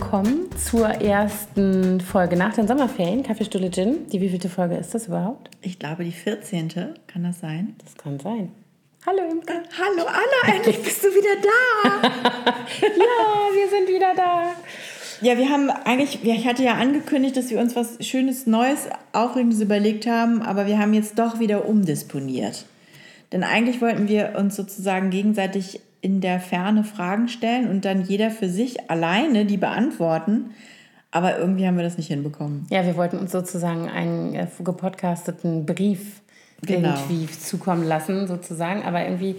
[0.00, 3.24] Willkommen zur ersten Folge nach den Sommerferien.
[3.24, 4.06] Kaffeestuhle Gin.
[4.12, 5.50] Die wievielte Folge ist das überhaupt?
[5.60, 6.68] Ich glaube, die 14.
[7.08, 7.74] Kann das sein?
[7.84, 8.52] Das kann sein.
[9.04, 9.54] Hallo Imke.
[9.76, 12.08] Hallo Anna, endlich bist du wieder da.
[12.80, 14.52] ja, wir sind wieder da.
[15.20, 19.60] Ja, wir haben eigentlich, ich hatte ja angekündigt, dass wir uns was Schönes, Neues, Aufregendes
[19.60, 22.66] überlegt haben, aber wir haben jetzt doch wieder umdisponiert.
[23.32, 28.30] Denn eigentlich wollten wir uns sozusagen gegenseitig in der Ferne Fragen stellen und dann jeder
[28.30, 30.50] für sich alleine die beantworten.
[31.10, 32.66] Aber irgendwie haben wir das nicht hinbekommen.
[32.70, 36.20] Ja, wir wollten uns sozusagen einen äh, gepodcasteten Brief
[36.62, 36.90] genau.
[36.90, 38.82] irgendwie zukommen lassen, sozusagen.
[38.82, 39.36] Aber irgendwie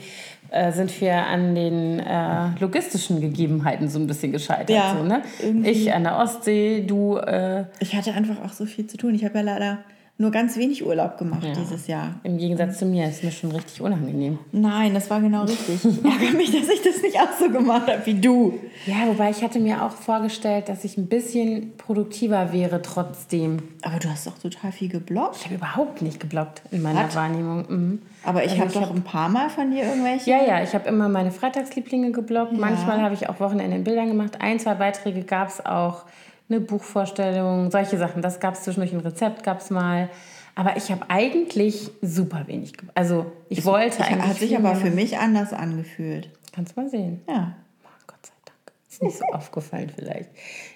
[0.50, 4.72] äh, sind wir an den äh, logistischen Gegebenheiten so ein bisschen gescheitert.
[4.72, 5.22] Ja, so, ne?
[5.64, 7.18] Ich an der Ostsee, du.
[7.18, 9.14] Äh, ich hatte einfach auch so viel zu tun.
[9.14, 9.78] Ich habe ja leider
[10.20, 11.54] nur ganz wenig Urlaub gemacht ja.
[11.54, 12.16] dieses Jahr.
[12.24, 14.38] Im Gegensatz zu mir ist mir schon richtig unangenehm.
[14.52, 15.80] Nein, das war genau richtig.
[15.90, 18.60] Ich ärgere mich, dass ich das nicht auch so gemacht habe wie du.
[18.86, 23.60] Ja, wobei ich hatte mir auch vorgestellt, dass ich ein bisschen produktiver wäre trotzdem.
[23.82, 25.38] Aber du hast doch total viel geblockt.
[25.38, 27.16] Ich habe überhaupt nicht geblockt in meiner Was?
[27.16, 27.66] Wahrnehmung.
[27.70, 28.02] Mhm.
[28.26, 30.30] Aber ich also habe doch hab, ein paar Mal von dir irgendwelche...
[30.30, 32.52] Ja, ja, ich habe immer meine Freitagslieblinge geblockt.
[32.52, 32.60] Ja.
[32.60, 34.42] Manchmal habe ich auch Wochenende in Bildern gemacht.
[34.42, 36.04] Ein, zwei Beiträge gab es auch
[36.50, 38.22] eine Buchvorstellung, solche Sachen.
[38.22, 40.10] Das gab es zwischendurch, ein Rezept gab es mal.
[40.56, 42.74] Aber ich habe eigentlich super wenig.
[42.96, 44.28] Also ich, ich wollte ich, eigentlich.
[44.28, 46.30] Hat sich aber für mich anders angefühlt.
[46.52, 47.22] Kannst mal sehen.
[47.28, 47.56] Ja.
[47.84, 48.74] Oh, Gott sei Dank.
[48.90, 50.30] Ist nicht so aufgefallen vielleicht.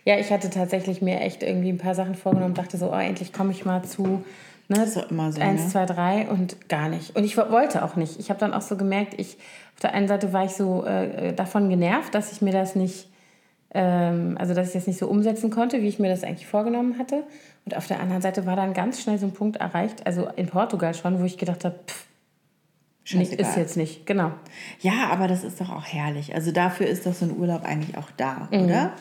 [0.05, 2.95] Ja, ich hatte tatsächlich mir echt irgendwie ein paar Sachen vorgenommen und dachte so, oh,
[2.95, 4.23] endlich komme ich mal zu.
[4.69, 5.41] Ne, das ist immer so.
[5.41, 5.69] Eins, ne?
[5.69, 7.15] zwei, drei und gar nicht.
[7.15, 8.19] Und ich wollte auch nicht.
[8.19, 9.37] Ich habe dann auch so gemerkt, ich
[9.73, 13.09] auf der einen Seite war ich so äh, davon genervt, dass ich mir das nicht
[13.73, 16.97] ähm, also dass ich das nicht so umsetzen konnte, wie ich mir das eigentlich vorgenommen
[16.97, 17.23] hatte.
[17.65, 20.47] Und auf der anderen Seite war dann ganz schnell so ein Punkt erreicht, also in
[20.47, 22.05] Portugal schon, wo ich gedacht habe, pff,
[23.11, 24.31] nicht, ist jetzt nicht, genau.
[24.79, 26.33] Ja, aber das ist doch auch herrlich.
[26.33, 28.65] Also dafür ist doch so ein Urlaub eigentlich auch da, mhm.
[28.65, 28.93] oder?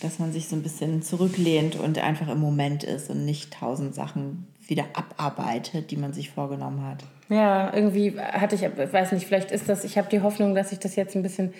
[0.00, 3.94] Dass man sich so ein bisschen zurücklehnt und einfach im Moment ist und nicht tausend
[3.94, 7.04] Sachen wieder abarbeitet, die man sich vorgenommen hat.
[7.28, 10.78] Ja, irgendwie hatte ich, weiß nicht, vielleicht ist das, ich habe die Hoffnung, dass ich
[10.78, 11.52] das jetzt ein bisschen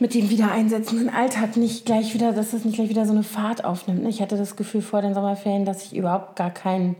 [0.00, 3.64] mit dem wiedereinsetzenden Alltag nicht gleich wieder, dass das nicht gleich wieder so eine Fahrt
[3.64, 4.06] aufnimmt.
[4.08, 6.94] Ich hatte das Gefühl vor den Sommerferien, dass ich überhaupt gar keinen,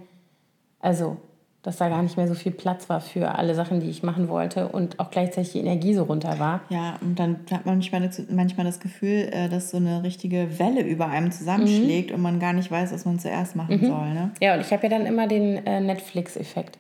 [0.80, 1.16] also
[1.62, 4.28] dass da gar nicht mehr so viel Platz war für alle Sachen, die ich machen
[4.28, 6.62] wollte und auch gleichzeitig die Energie so runter war.
[6.70, 10.58] Ja, und dann hat man manchmal das, manchmal das Gefühl, äh, dass so eine richtige
[10.58, 12.16] Welle über einem zusammenschlägt mhm.
[12.16, 13.86] und man gar nicht weiß, was man zuerst machen mhm.
[13.86, 14.14] soll.
[14.14, 14.30] Ne?
[14.40, 16.78] Ja, und ich habe ja dann immer den äh, Netflix-Effekt.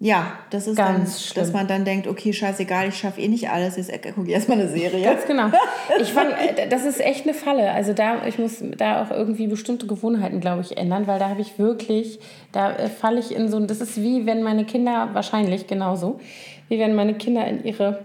[0.00, 3.50] Ja, das ist Ganz dann, dass man dann denkt, okay, scheißegal, ich schaffe eh nicht
[3.50, 5.02] alles, jetzt gucke ich erstmal eine Serie.
[5.02, 5.50] Ganz genau.
[6.00, 7.72] Ich fand, äh, das ist echt eine Falle.
[7.72, 11.40] Also da, ich muss da auch irgendwie bestimmte Gewohnheiten, glaube ich, ändern, weil da habe
[11.40, 12.20] ich wirklich,
[12.52, 16.20] da äh, falle ich in so, das ist wie wenn meine Kinder, wahrscheinlich genauso,
[16.68, 18.04] wie wenn meine Kinder in ihre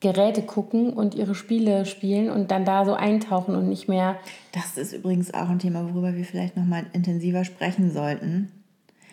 [0.00, 4.16] Geräte gucken und ihre Spiele spielen und dann da so eintauchen und nicht mehr.
[4.52, 8.50] Das ist übrigens auch ein Thema, worüber wir vielleicht nochmal intensiver sprechen sollten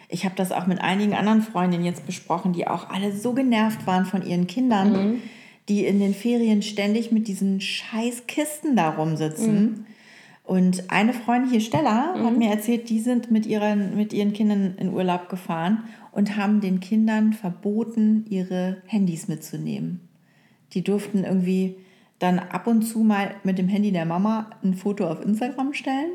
[0.09, 3.85] ich habe das auch mit einigen anderen Freundinnen jetzt besprochen, die auch alle so genervt
[3.85, 5.21] waren von ihren Kindern, mhm.
[5.67, 9.61] die in den Ferien ständig mit diesen scheiß Kisten da rumsitzen.
[9.61, 9.85] Mhm.
[10.45, 12.25] Und eine Freundin hier, Stella, mhm.
[12.25, 16.61] hat mir erzählt, die sind mit ihren, mit ihren Kindern in Urlaub gefahren und haben
[16.61, 20.07] den Kindern verboten, ihre Handys mitzunehmen.
[20.71, 21.75] Die durften irgendwie
[22.19, 26.11] dann ab und zu mal mit dem Handy der Mama ein Foto auf Instagram stellen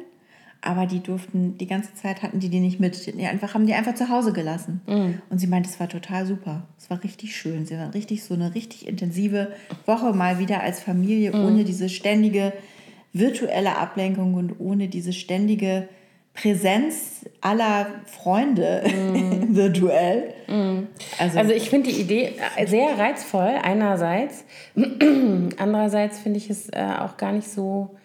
[0.62, 3.06] aber die durften, die ganze Zeit hatten die die nicht mit.
[3.06, 4.80] Die einfach, haben die einfach zu Hause gelassen.
[4.86, 5.20] Mhm.
[5.28, 6.62] Und sie meinte, es war total super.
[6.78, 7.66] Es war richtig schön.
[7.66, 9.52] Sie war richtig so eine richtig intensive
[9.86, 11.44] Woche mal wieder als Familie, mhm.
[11.44, 12.52] ohne diese ständige
[13.12, 15.88] virtuelle Ablenkung und ohne diese ständige
[16.34, 19.54] Präsenz aller Freunde mm.
[19.54, 20.32] virtuell.
[20.46, 20.86] Mm.
[21.18, 22.32] Also, also ich finde die Idee
[22.66, 24.44] sehr reizvoll einerseits.
[24.74, 27.96] Andererseits finde ich es äh, auch gar nicht so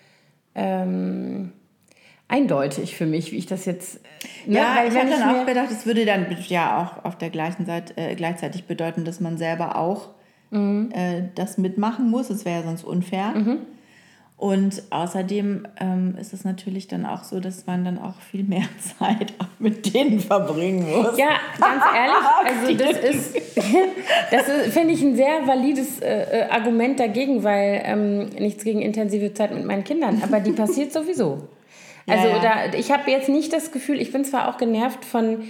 [0.55, 1.53] ähm,
[2.27, 4.01] eindeutig für mich, wie ich das jetzt.
[4.45, 4.57] Ne?
[4.57, 7.65] Ja, Weil, ich habe dann auch gedacht, es würde dann ja auch auf der gleichen
[7.65, 10.09] Seite äh, gleichzeitig bedeuten, dass man selber auch
[10.51, 10.91] mhm.
[10.94, 12.27] äh, das mitmachen muss.
[12.27, 13.33] Das wäre ja sonst unfair.
[13.35, 13.59] Mhm.
[14.38, 18.65] Und außerdem ähm, ist es natürlich dann auch so, dass man dann auch viel mehr
[19.00, 21.18] Zeit auch mit denen verbringen muss.
[21.18, 23.35] Ja, ganz ehrlich, also das ist,
[24.31, 28.83] das ist finde ich, ein sehr valides äh, äh, Argument dagegen, weil ähm, nichts gegen
[28.83, 31.47] intensive Zeit mit meinen Kindern, aber die passiert sowieso.
[32.07, 32.68] Also ja, ja.
[32.69, 35.44] Da, ich habe jetzt nicht das Gefühl, ich bin zwar auch genervt von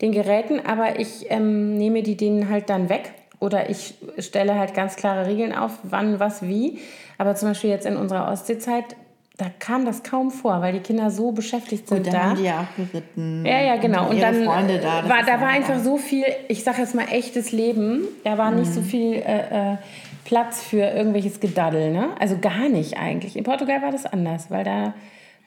[0.00, 4.74] den Geräten, aber ich ähm, nehme die denen halt dann weg oder ich stelle halt
[4.74, 6.78] ganz klare Regeln auf, wann, was, wie.
[7.18, 8.96] Aber zum Beispiel jetzt in unserer Ostseezeit,
[9.36, 12.22] da kam das kaum vor, weil die Kinder so beschäftigt sind und dann da.
[12.22, 13.44] Haben die ja auch geritten.
[13.44, 14.04] Ja, ja, genau.
[14.04, 15.08] Und, und dann Freunde da.
[15.08, 18.06] war, da war einfach so viel, ich sage jetzt mal echtes Leben.
[18.22, 18.60] Da war mhm.
[18.60, 19.76] nicht so viel äh, äh,
[20.24, 22.10] Platz für irgendwelches Gedaddel, ne?
[22.20, 23.36] Also gar nicht eigentlich.
[23.36, 24.94] In Portugal war das anders, weil da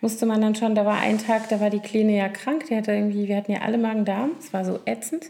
[0.01, 2.75] musste man dann schon, da war ein Tag, da war die Kleine ja krank, die
[2.75, 5.27] hatte irgendwie, wir hatten ja alle Magen-Darm, es war so ätzend.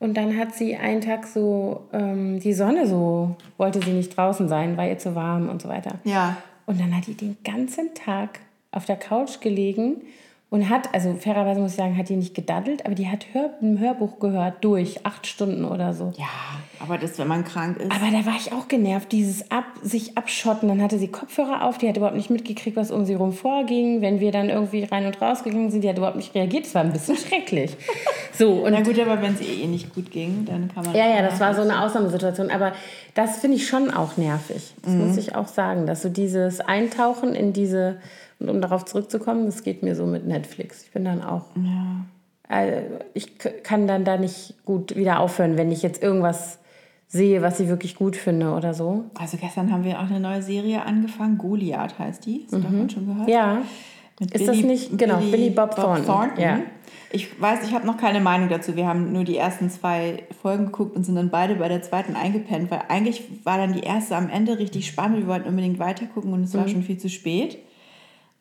[0.00, 4.48] Und dann hat sie einen Tag so ähm, die Sonne so, wollte sie nicht draußen
[4.48, 5.98] sein, war ihr zu warm und so weiter.
[6.04, 6.36] Ja.
[6.66, 8.40] Und dann hat die den ganzen Tag
[8.70, 10.02] auf der Couch gelegen
[10.50, 13.50] und hat, also fairerweise muss ich sagen, hat die nicht gedaddelt, aber die hat Hör,
[13.60, 16.14] ein Hörbuch gehört durch, acht Stunden oder so.
[16.16, 16.24] Ja,
[16.80, 17.92] aber das, wenn man krank ist.
[17.92, 20.68] Aber da war ich auch genervt, dieses Ab, sich abschotten.
[20.68, 24.00] Dann hatte sie Kopfhörer auf, die hat überhaupt nicht mitgekriegt, was um sie rum vorging.
[24.00, 26.64] Wenn wir dann irgendwie rein und raus gegangen sind, die hat überhaupt nicht reagiert.
[26.64, 27.76] Das war ein bisschen schrecklich.
[28.38, 30.94] So, und Na gut, aber wenn es ihr eh nicht gut ging, dann kann man.
[30.94, 32.52] Ja, ja, das war so eine Ausnahmesituation.
[32.52, 32.72] Aber
[33.14, 34.74] das finde ich schon auch nervig.
[34.82, 35.08] Das mhm.
[35.08, 37.96] muss ich auch sagen, dass so dieses Eintauchen in diese
[38.38, 40.84] und um darauf zurückzukommen, das geht mir so mit Netflix.
[40.84, 41.46] Ich bin dann auch.
[41.56, 42.06] Ja.
[42.48, 42.82] Äh,
[43.14, 46.58] ich kann dann da nicht gut wieder aufhören, wenn ich jetzt irgendwas
[47.08, 49.04] sehe, was ich wirklich gut finde oder so.
[49.18, 51.38] Also gestern haben wir auch eine neue Serie angefangen.
[51.38, 52.42] Goliath heißt die.
[52.44, 52.62] Hast du mhm.
[52.62, 53.28] davon schon gehört?
[53.28, 53.62] Ja.
[54.20, 56.06] Mit ist Billy, das nicht, genau, Billy, Billy Bob, Bob Thornton.
[56.06, 56.40] Thornton.
[56.42, 56.60] Ja.
[57.10, 58.76] Ich weiß, ich habe noch keine Meinung dazu.
[58.76, 62.16] Wir haben nur die ersten zwei Folgen geguckt und sind dann beide bei der zweiten
[62.16, 65.18] eingepennt, weil eigentlich war dann die erste am Ende richtig spannend.
[65.18, 66.58] Wir wollten unbedingt weitergucken und es mhm.
[66.58, 67.58] war schon viel zu spät.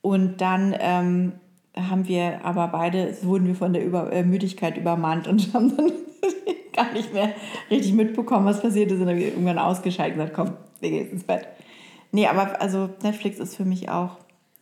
[0.07, 1.33] Und dann ähm,
[1.75, 5.92] haben wir aber beide, wurden wir von der Über äh, Müdigkeit übermannt und haben dann
[6.74, 7.33] gar nicht mehr
[7.69, 9.01] richtig mitbekommen, was passiert ist.
[9.01, 11.45] Und dann irgendwann ausgeschaltet und gesagt, komm, wir gehen ins Bett.
[12.13, 14.15] Nee, aber also Netflix ist für mich auch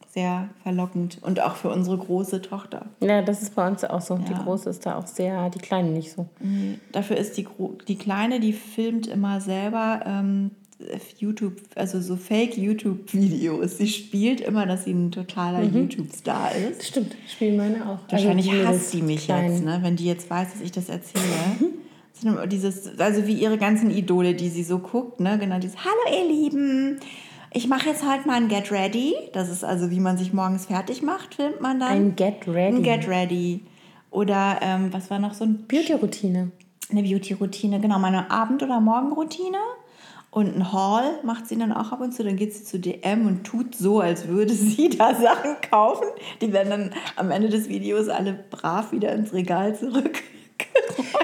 [0.08, 2.88] sehr verlockend und auch für unsere große Tochter.
[3.02, 4.16] Ja, das ist bei uns auch so.
[4.16, 4.22] Ja.
[4.22, 6.26] Die große ist da auch sehr, die kleine nicht so.
[6.40, 7.48] Nee, dafür ist die,
[7.88, 10.52] die kleine, die filmt immer selber ähm,
[11.18, 13.77] YouTube, also so Fake-YouTube-Videos.
[13.77, 15.75] Sie spielt immer, dass sie ein totaler mhm.
[15.75, 16.86] YouTube-Star ist.
[16.86, 18.00] Stimmt, spielen meine auch.
[18.10, 19.51] Wahrscheinlich also hasst sie mich klein.
[19.51, 19.80] jetzt, ne?
[19.81, 21.24] wenn die jetzt weiß, dass ich das erzähle.
[22.48, 25.38] dieses, also wie ihre ganzen Idole, die sie so guckt, ne?
[25.39, 27.00] Genau dieses Hallo ihr Lieben,
[27.56, 29.16] ich mache jetzt halt mal ein Get Ready.
[29.31, 31.92] Das ist also, wie man sich morgens fertig macht, filmt man dann.
[31.92, 32.75] Ein Get Ready.
[32.75, 33.62] Ein Get Ready.
[34.12, 35.66] Oder ähm, was war noch so ein...
[35.66, 36.51] Beauty-Routine.
[36.92, 37.98] Eine Beauty-Routine, genau.
[37.98, 39.57] Meine Abend- oder Morgenroutine.
[40.36, 42.22] Und ein Haul macht sie dann auch ab und zu.
[42.22, 46.08] Dann geht sie zu DM und tut so, als würde sie da Sachen kaufen.
[46.42, 50.12] Die werden dann am Ende des Videos alle brav wieder ins Regal zurück.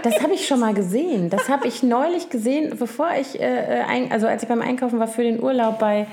[0.03, 1.29] Das habe ich schon mal gesehen.
[1.29, 5.07] Das habe ich neulich gesehen, bevor ich, äh, ein, also als ich beim Einkaufen war
[5.07, 6.07] für den Urlaub bei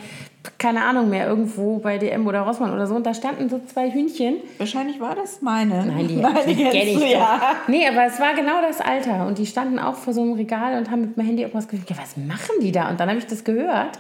[0.59, 2.95] keine Ahnung mehr, irgendwo bei DM oder Rossmann oder so.
[2.95, 4.37] Und da standen so zwei Hühnchen.
[4.59, 5.87] Wahrscheinlich war das meine.
[5.87, 7.41] Nein, die, meine die kenne ich ja.
[7.67, 9.27] Nee, aber es war genau das Alter.
[9.27, 11.91] Und die standen auch vor so einem Regal und haben mit meinem Handy irgendwas gesagt.
[11.91, 12.89] Ja, was machen die da?
[12.89, 13.99] Und dann habe ich das gehört.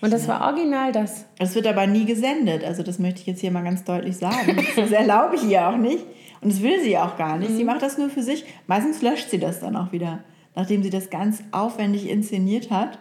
[0.00, 1.26] Und das war original das.
[1.38, 2.64] Es wird aber nie gesendet.
[2.64, 4.56] Also das möchte ich jetzt hier mal ganz deutlich sagen.
[4.76, 6.04] Das erlaube ich ihr auch nicht.
[6.40, 7.50] Und das will sie auch gar nicht.
[7.50, 7.56] Mhm.
[7.56, 8.44] Sie macht das nur für sich.
[8.66, 10.20] Meistens löscht sie das dann auch wieder.
[10.54, 12.98] Nachdem sie das ganz aufwendig inszeniert hat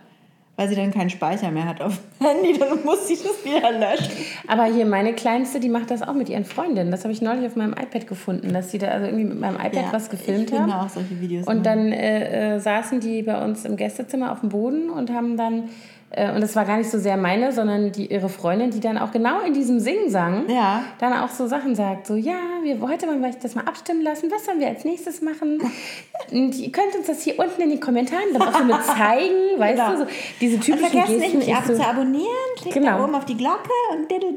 [0.60, 3.72] weil sie dann keinen Speicher mehr hat auf dem Handy, dann muss sie das wieder
[3.72, 4.12] löschen.
[4.46, 6.92] Aber hier meine Kleinste, die macht das auch mit ihren Freundinnen.
[6.92, 9.56] Das habe ich neulich auf meinem iPad gefunden, dass sie da also irgendwie mit meinem
[9.56, 10.70] iPad ja, was gefilmt ich haben.
[10.70, 11.48] auch solche Videos.
[11.48, 15.38] Und dann äh, äh, saßen die bei uns im Gästezimmer auf dem Boden und haben
[15.38, 15.70] dann
[16.12, 19.12] und es war gar nicht so sehr meine, sondern die, ihre Freundin, die dann auch
[19.12, 20.84] genau in diesem Sing-Sang ja.
[21.00, 22.08] dann auch so Sachen sagt.
[22.08, 24.32] So, ja, wir heute mal das mal abstimmen lassen.
[24.32, 25.60] Was sollen wir als nächstes machen?
[26.32, 29.34] Und ihr könnt uns das hier unten in den Kommentaren dann auch so mit zeigen,
[29.60, 29.92] weißt genau.
[29.92, 29.98] du?
[30.00, 30.06] So,
[30.42, 32.25] diese typischen und vergesst Gesten, nicht, mich so, zu abonnieren.
[32.58, 32.98] Klickt genau.
[32.98, 34.34] da oben auf die Glocke und diddle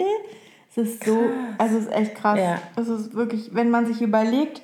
[0.71, 1.19] Es ist so,
[1.57, 2.38] also es ist echt krass.
[2.38, 2.59] Ja.
[2.76, 4.61] Es ist wirklich, wenn man sich überlegt,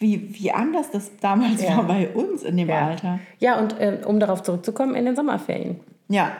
[0.00, 1.76] wie, wie anders das damals ja.
[1.76, 2.68] war bei uns in dem.
[2.68, 3.20] Alter.
[3.38, 5.78] Ja, und äh, um darauf zurückzukommen, in den Sommerferien.
[6.12, 6.36] Ja,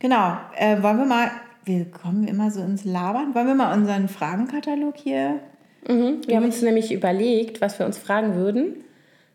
[0.00, 0.36] genau.
[0.56, 1.30] Äh, wollen wir mal,
[1.64, 5.38] wir kommen immer so ins Labern, wollen wir mal unseren Fragenkatalog hier?
[5.86, 6.22] Mhm.
[6.26, 8.74] Wir haben uns nämlich überlegt, was wir uns fragen würden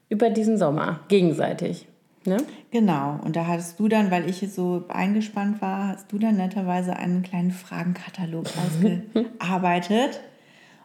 [0.09, 1.87] über diesen Sommer, gegenseitig.
[2.25, 2.37] Ne?
[2.71, 6.97] Genau, und da hattest du dann, weil ich so eingespannt war, hast du dann netterweise
[6.97, 8.47] einen kleinen Fragenkatalog
[9.15, 10.19] ausgearbeitet.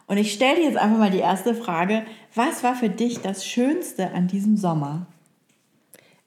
[0.07, 2.03] Und ich stelle dir jetzt einfach mal die erste Frage.
[2.33, 5.07] Was war für dich das Schönste an diesem Sommer?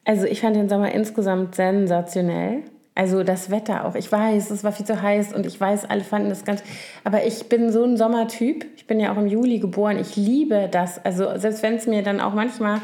[0.08, 2.62] Also ich fand den Sommer insgesamt sensationell.
[2.94, 3.94] Also das Wetter auch.
[3.94, 6.62] Ich weiß, es war viel zu heiß und ich weiß, alle fanden das ganz.
[7.04, 8.64] Aber ich bin so ein Sommertyp.
[8.76, 9.98] Ich bin ja auch im Juli geboren.
[9.98, 11.04] Ich liebe das.
[11.04, 12.80] Also selbst wenn es mir dann auch manchmal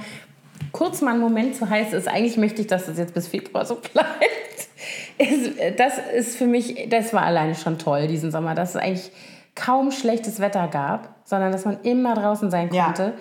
[0.72, 3.64] kurz mal ein Moment zu heiß ist, eigentlich möchte ich, dass es jetzt bis Februar
[3.64, 5.78] so bleibt.
[5.78, 9.10] Das ist für mich, das war alleine schon toll diesen Sommer, dass es eigentlich
[9.54, 13.02] kaum schlechtes Wetter gab, sondern dass man immer draußen sein konnte.
[13.02, 13.12] Ja.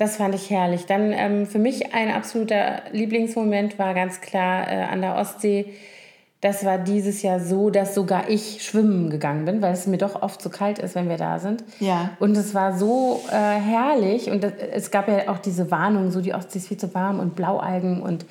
[0.00, 0.86] Das fand ich herrlich.
[0.86, 5.74] Dann ähm, für mich ein absoluter Lieblingsmoment war ganz klar äh, an der Ostsee.
[6.40, 10.22] Das war dieses Jahr so, dass sogar ich schwimmen gegangen bin, weil es mir doch
[10.22, 11.64] oft zu so kalt ist, wenn wir da sind.
[11.80, 12.12] Ja.
[12.18, 14.30] Und es war so äh, herrlich.
[14.30, 17.20] Und das, es gab ja auch diese Warnung, so die Ostsee ist viel zu warm
[17.20, 18.24] und Blaualgen und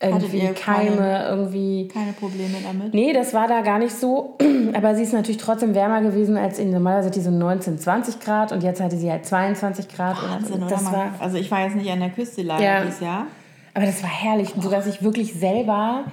[0.00, 1.88] irgendwie Keime, keine, irgendwie.
[1.88, 2.92] Keine Probleme damit?
[2.92, 4.36] Nee, das war da gar nicht so.
[4.74, 8.52] Aber sie ist natürlich trotzdem wärmer gewesen als in normalerweise die so 19, 20 Grad
[8.52, 10.16] und jetzt hatte sie halt 22 Grad.
[10.22, 12.82] Wahnsinn, und das war, also ich war jetzt nicht an der Küste leider ja.
[12.82, 13.26] dieses Jahr.
[13.72, 14.60] Aber das war herrlich, oh.
[14.60, 16.04] sodass ich wirklich selber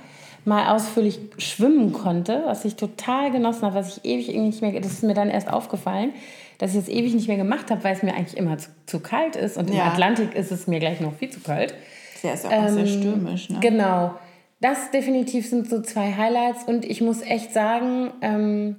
[0.45, 4.79] mal ausführlich schwimmen konnte, was ich total genossen habe, was ich ewig irgendwie nicht mehr,
[4.79, 6.13] das ist mir dann erst aufgefallen,
[6.57, 8.99] dass ich es ewig nicht mehr gemacht habe, weil es mir eigentlich immer zu, zu
[8.99, 9.83] kalt ist und ja.
[9.83, 11.73] im Atlantik ist es mir gleich noch viel zu kalt.
[12.23, 13.49] Der ist auch ähm, sehr stürmisch.
[13.49, 13.59] Ne?
[13.59, 14.15] Genau.
[14.61, 18.77] Das definitiv sind so zwei Highlights und ich muss echt sagen, ähm,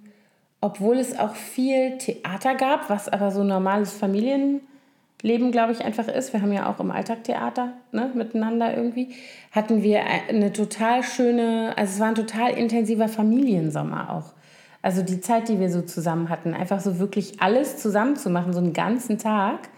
[0.63, 6.33] obwohl es auch viel Theater gab, was aber so normales Familienleben, glaube ich, einfach ist.
[6.33, 9.15] Wir haben ja auch im Alltag Theater ne, miteinander irgendwie.
[9.53, 14.33] Hatten wir eine total schöne, also es war ein total intensiver Familiensommer auch.
[14.81, 18.55] Also die Zeit, die wir so zusammen hatten, einfach so wirklich alles zusammen zu machen,
[18.55, 19.69] so einen ganzen Tag,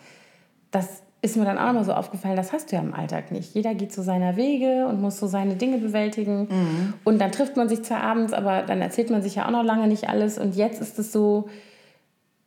[0.70, 3.54] das ist mir dann auch immer so aufgefallen, das hast du ja im Alltag nicht.
[3.54, 6.42] Jeder geht so seiner Wege und muss so seine Dinge bewältigen.
[6.42, 6.94] Mhm.
[7.04, 9.64] Und dann trifft man sich zwar abends, aber dann erzählt man sich ja auch noch
[9.64, 10.38] lange nicht alles.
[10.38, 11.48] Und jetzt ist es so,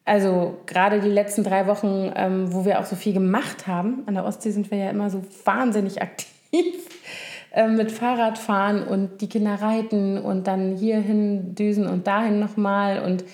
[0.05, 4.13] also gerade die letzten drei Wochen, ähm, wo wir auch so viel gemacht haben, an
[4.13, 6.31] der Ostsee sind wir ja immer so wahnsinnig aktiv
[7.51, 13.25] äh, mit Fahrradfahren und die Kinder reiten und dann hierhin düsen und dahin nochmal und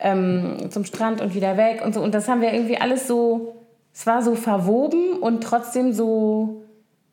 [0.00, 2.02] ähm, zum Strand und wieder weg und so.
[2.02, 3.59] Und das haben wir irgendwie alles so
[3.92, 6.62] es war so verwoben und trotzdem so.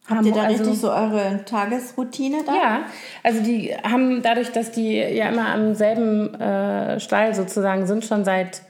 [0.07, 2.55] Habt ihr da also, richtig so eure Tagesroutine da?
[2.55, 2.85] Ja,
[3.23, 8.23] also die haben dadurch, dass die ja immer am selben äh, Stall sozusagen sind, schon
[8.23, 8.61] seit,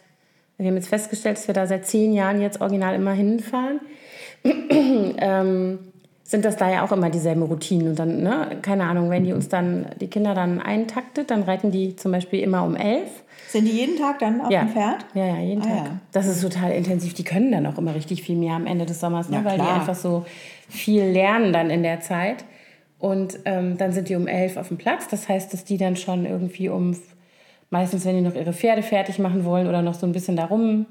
[0.57, 3.81] wir haben jetzt festgestellt, dass wir da seit zehn Jahren jetzt original immer hinfahren,
[4.43, 5.79] ähm,
[6.23, 7.89] sind das da ja auch immer dieselben Routinen.
[7.89, 11.69] Und dann, ne, keine Ahnung, wenn die uns dann, die Kinder dann eintaktet, dann reiten
[11.69, 13.09] die zum Beispiel immer um elf
[13.47, 14.63] sind die jeden Tag dann auf ja.
[14.63, 15.05] dem Pferd?
[15.13, 15.85] Ja, ja, jeden ah, Tag.
[15.85, 15.99] Ja.
[16.11, 17.13] Das ist total intensiv.
[17.13, 19.43] Die können dann auch immer richtig viel mehr am Ende des Sommers, ne?
[19.43, 20.25] weil die einfach so
[20.69, 22.43] viel lernen dann in der Zeit.
[22.99, 25.07] Und ähm, dann sind die um elf auf dem Platz.
[25.07, 26.95] Das heißt, dass die dann schon irgendwie um,
[27.69, 30.85] meistens wenn die noch ihre Pferde fertig machen wollen oder noch so ein bisschen darum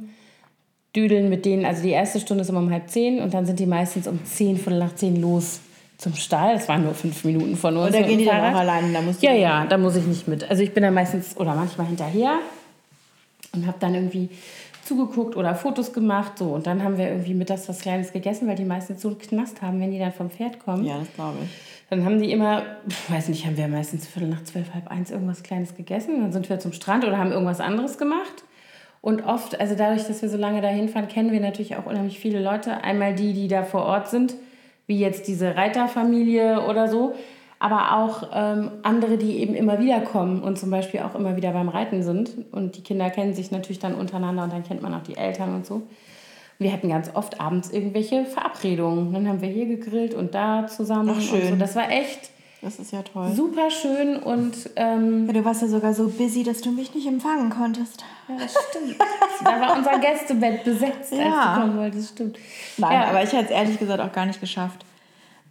[0.94, 1.66] düdeln mit denen.
[1.66, 4.24] Also die erste Stunde ist immer um halb zehn und dann sind die meistens um
[4.24, 5.60] zehn, Viertel nach zehn los
[5.98, 6.54] zum Stall.
[6.54, 7.94] Das waren nur fünf Minuten von uns.
[7.94, 8.92] Oder gehen die dann auch alleine?
[8.92, 10.48] Da musst ja, ja, da muss ich nicht mit.
[10.48, 12.38] Also ich bin dann meistens oder manchmal hinterher
[13.52, 14.28] und habe dann irgendwie
[14.84, 16.38] zugeguckt oder Fotos gemacht.
[16.38, 16.46] So.
[16.46, 19.62] Und dann haben wir irgendwie mittags was Kleines gegessen, weil die meistens so einen Knast
[19.62, 20.84] haben, wenn die dann vom Pferd kommen.
[20.84, 21.50] Ja, das glaube ich.
[21.88, 22.62] Dann haben die immer,
[23.08, 26.20] weiß nicht, haben wir meistens Viertel nach zwölf, halb eins irgendwas Kleines gegessen.
[26.20, 28.44] Dann sind wir zum Strand oder haben irgendwas anderes gemacht.
[29.00, 32.18] Und oft, also dadurch, dass wir so lange dahin fahren, kennen wir natürlich auch unheimlich
[32.18, 32.82] viele Leute.
[32.82, 34.34] Einmal die, die da vor Ort sind
[34.86, 37.14] wie jetzt diese Reiterfamilie oder so,
[37.58, 41.52] aber auch ähm, andere, die eben immer wieder kommen und zum Beispiel auch immer wieder
[41.52, 42.32] beim Reiten sind.
[42.52, 45.54] Und die Kinder kennen sich natürlich dann untereinander und dann kennt man auch die Eltern
[45.54, 45.82] und so.
[46.58, 49.12] Wir hatten ganz oft abends irgendwelche Verabredungen.
[49.12, 51.14] Dann haben wir hier gegrillt und da zusammen.
[51.14, 51.50] Ach, schön.
[51.50, 51.56] So.
[51.56, 52.30] Das war echt
[52.66, 53.32] das ist ja toll.
[53.32, 54.70] Super schön und.
[54.74, 58.04] Ähm, ja, du warst ja sogar so busy, dass du mich nicht empfangen konntest.
[58.28, 58.96] Ja, das stimmt.
[59.44, 61.18] da war unser Gästebett besetzt, ja.
[61.18, 62.10] als du kommen wolltest.
[62.10, 62.38] Stimmt.
[62.76, 63.08] Nein, ja.
[63.08, 64.84] aber ich hätte es ehrlich gesagt auch gar nicht geschafft.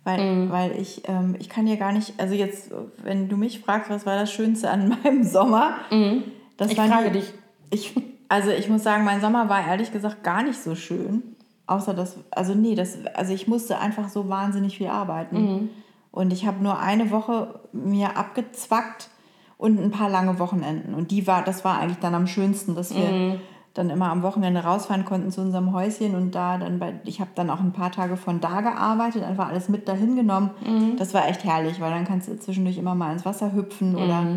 [0.03, 0.51] Weil, mhm.
[0.51, 2.69] weil ich, ähm, ich kann ja gar nicht, also jetzt,
[3.01, 5.77] wenn du mich fragst, was war das Schönste an meinem Sommer?
[5.89, 6.23] Mhm.
[6.57, 7.33] Das ich frage die, dich.
[7.71, 7.93] Ich,
[8.27, 11.23] also ich muss sagen, mein Sommer war ehrlich gesagt gar nicht so schön.
[11.65, 15.41] Außer das, also nee, das, also ich musste einfach so wahnsinnig viel arbeiten.
[15.41, 15.69] Mhm.
[16.15, 19.09] Und ich habe nur eine Woche mir abgezwackt
[19.57, 20.93] und ein paar lange Wochenenden.
[20.93, 23.41] Und die war, das war eigentlich dann am schönsten, dass wir mhm.
[23.73, 27.31] dann immer am Wochenende rausfahren konnten zu unserem Häuschen und da dann bei, ich habe
[27.35, 30.51] dann auch ein paar Tage von da gearbeitet, einfach alles mit dahin genommen.
[30.65, 30.95] Mhm.
[30.97, 33.97] Das war echt herrlich, weil dann kannst du zwischendurch immer mal ins Wasser hüpfen mhm.
[33.97, 34.27] oder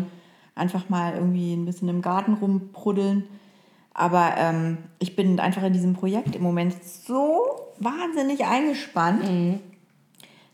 [0.55, 3.23] einfach mal irgendwie ein bisschen im Garten rumpruddeln.
[3.93, 7.39] Aber ähm, ich bin einfach in diesem Projekt im Moment so
[7.79, 9.23] wahnsinnig eingespannt.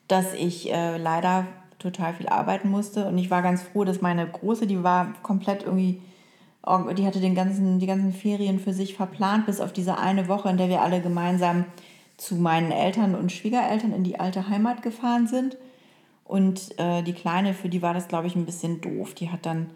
[0.07, 1.45] Dass ich äh, leider
[1.79, 3.05] total viel arbeiten musste.
[3.05, 6.01] Und ich war ganz froh, dass meine Große, die war komplett irgendwie,
[6.97, 10.49] die hatte den ganzen, die ganzen Ferien für sich verplant, bis auf diese eine Woche,
[10.49, 11.65] in der wir alle gemeinsam
[12.17, 15.57] zu meinen Eltern und Schwiegereltern in die alte Heimat gefahren sind.
[16.23, 19.13] Und äh, die Kleine, für die war das, glaube ich, ein bisschen doof.
[19.13, 19.69] Die hat dann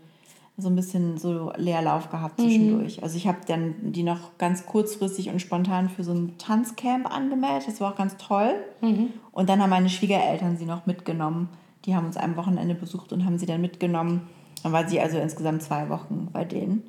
[0.59, 2.97] so ein bisschen so Leerlauf gehabt zwischendurch.
[2.97, 3.03] Mhm.
[3.03, 7.67] Also ich habe dann die noch ganz kurzfristig und spontan für so ein Tanzcamp angemeldet.
[7.67, 8.53] Das war auch ganz toll.
[8.81, 9.13] Mhm.
[9.31, 11.49] Und dann haben meine Schwiegereltern sie noch mitgenommen.
[11.85, 14.27] Die haben uns am Wochenende besucht und haben sie dann mitgenommen.
[14.63, 16.83] Dann war sie also insgesamt zwei Wochen bei denen.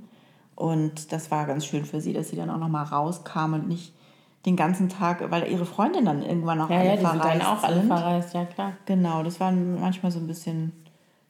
[0.57, 3.69] Und das war ganz schön für sie, dass sie dann auch noch mal rauskam und
[3.69, 3.95] nicht
[4.47, 7.43] den ganzen Tag, weil ihre Freundin dann irgendwann auch ja, alle ja, die verreist sind.
[7.43, 8.73] dann auch alle verreist, ja klar.
[8.87, 10.73] Genau, das war manchmal so ein bisschen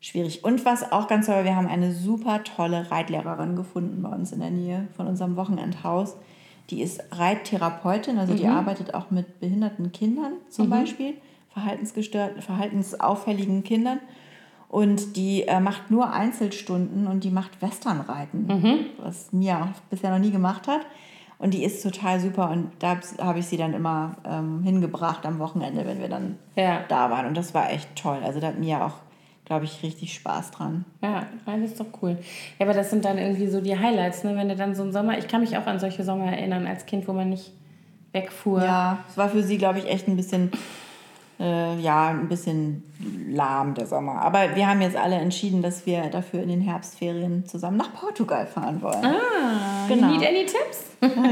[0.01, 0.45] schwierig.
[0.45, 4.41] Und was auch ganz toll, wir haben eine super tolle Reitlehrerin gefunden bei uns in
[4.41, 6.17] der Nähe von unserem Wochenendhaus.
[6.71, 8.55] Die ist Reittherapeutin, also die mhm.
[8.55, 10.71] arbeitet auch mit behinderten Kindern zum mhm.
[10.71, 11.15] Beispiel,
[11.53, 14.01] verhaltensgestörten, verhaltensauffälligen Kindern.
[14.69, 18.79] Und die äh, macht nur Einzelstunden und die macht Westernreiten, mhm.
[18.99, 20.87] was Mia bisher noch nie gemacht hat.
[21.41, 25.39] Und die ist total super und da habe ich sie dann immer ähm, hingebracht am
[25.39, 26.85] Wochenende, wenn wir dann ja.
[26.87, 27.27] da waren.
[27.27, 28.19] Und das war echt toll.
[28.23, 28.93] Also da hat Mia auch,
[29.51, 30.85] glaube ich, richtig Spaß dran.
[31.03, 32.17] Ja, das ist doch cool.
[32.61, 34.37] Ja, aber das sind dann irgendwie so die Highlights, ne?
[34.37, 36.87] wenn du dann so einen Sommer, ich kann mich auch an solche Sommer erinnern als
[36.87, 37.51] Kind, wo man nicht
[38.13, 38.63] wegfuhr.
[38.63, 40.53] Ja, es war für sie, glaube ich, echt ein bisschen
[41.41, 42.85] äh, ja, ein bisschen
[43.31, 44.21] lahm der Sommer.
[44.21, 48.47] Aber wir haben jetzt alle entschieden, dass wir dafür in den Herbstferien zusammen nach Portugal
[48.47, 49.03] fahren wollen.
[49.03, 50.09] Ah, genau.
[50.09, 50.91] need any tips?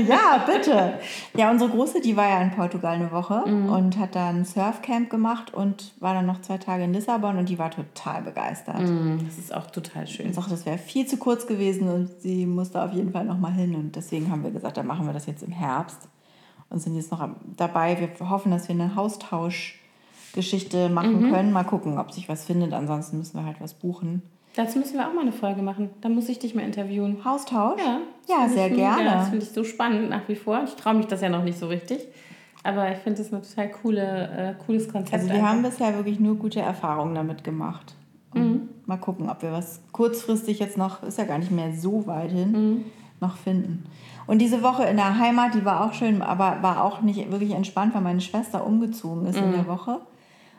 [0.09, 0.95] ja, bitte.
[1.37, 3.69] Ja, unsere Große, die war ja in Portugal eine Woche mhm.
[3.69, 7.51] und hat da ein Surfcamp gemacht und war dann noch zwei Tage in Lissabon und
[7.51, 8.81] die war total begeistert.
[8.81, 10.31] Mhm, das ist auch total schön.
[10.31, 13.39] Ich sagte, das wäre viel zu kurz gewesen und sie musste auf jeden Fall noch
[13.39, 16.09] mal hin und deswegen haben wir gesagt, dann machen wir das jetzt im Herbst
[16.71, 17.99] und sind jetzt noch dabei.
[18.01, 19.79] Wir hoffen, dass wir einen Haustausch
[20.35, 21.33] Geschichte machen mhm.
[21.33, 21.53] können.
[21.53, 22.73] Mal gucken, ob sich was findet.
[22.73, 24.23] Ansonsten müssen wir halt was buchen.
[24.55, 25.91] Dazu müssen wir auch mal eine Folge machen.
[26.01, 27.25] Da muss ich dich mal interviewen.
[27.25, 27.81] Haustausch?
[27.81, 29.05] Ja, ja sehr gerne.
[29.05, 30.63] Ja, das finde ich so spannend nach wie vor.
[30.65, 32.01] Ich traue mich das ja noch nicht so richtig.
[32.65, 35.15] Aber ich finde das ein total coole, äh, cooles Konzept.
[35.15, 35.49] Also wir einfach.
[35.49, 37.95] haben bisher wirklich nur gute Erfahrungen damit gemacht.
[38.35, 38.69] Mhm.
[38.87, 42.31] Mal gucken, ob wir was kurzfristig jetzt noch, ist ja gar nicht mehr so weit
[42.31, 42.85] hin, mhm.
[43.21, 43.85] noch finden.
[44.27, 47.53] Und diese Woche in der Heimat, die war auch schön, aber war auch nicht wirklich
[47.53, 49.47] entspannt, weil meine Schwester umgezogen ist mhm.
[49.47, 50.01] in der Woche.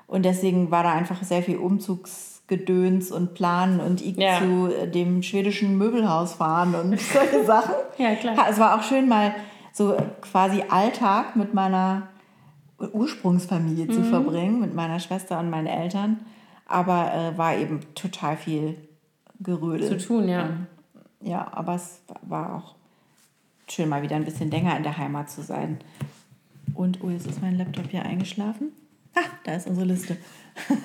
[0.10, 4.40] Und deswegen war da einfach sehr viel Umzugsgedöns und Planen und ich ja.
[4.40, 7.76] zu äh, dem schwedischen Möbelhaus fahren und solche Sachen.
[8.00, 8.36] Ja, klar.
[8.50, 9.36] Es war auch schön, mal
[9.72, 12.08] so quasi Alltag mit meiner
[12.80, 13.92] Ursprungsfamilie mhm.
[13.92, 16.22] zu verbringen, mit meiner Schwester und meinen Eltern.
[16.66, 18.78] Aber äh, war eben total viel
[19.40, 19.90] Gerödel.
[19.90, 20.50] Zu tun, ja.
[21.22, 22.76] Ja, aber es war auch
[23.70, 25.78] schön, mal wieder ein bisschen länger in der Heimat zu sein.
[26.74, 28.72] Und, oh, jetzt ist mein Laptop hier eingeschlafen.
[29.16, 30.18] Ah, da ist unsere Liste.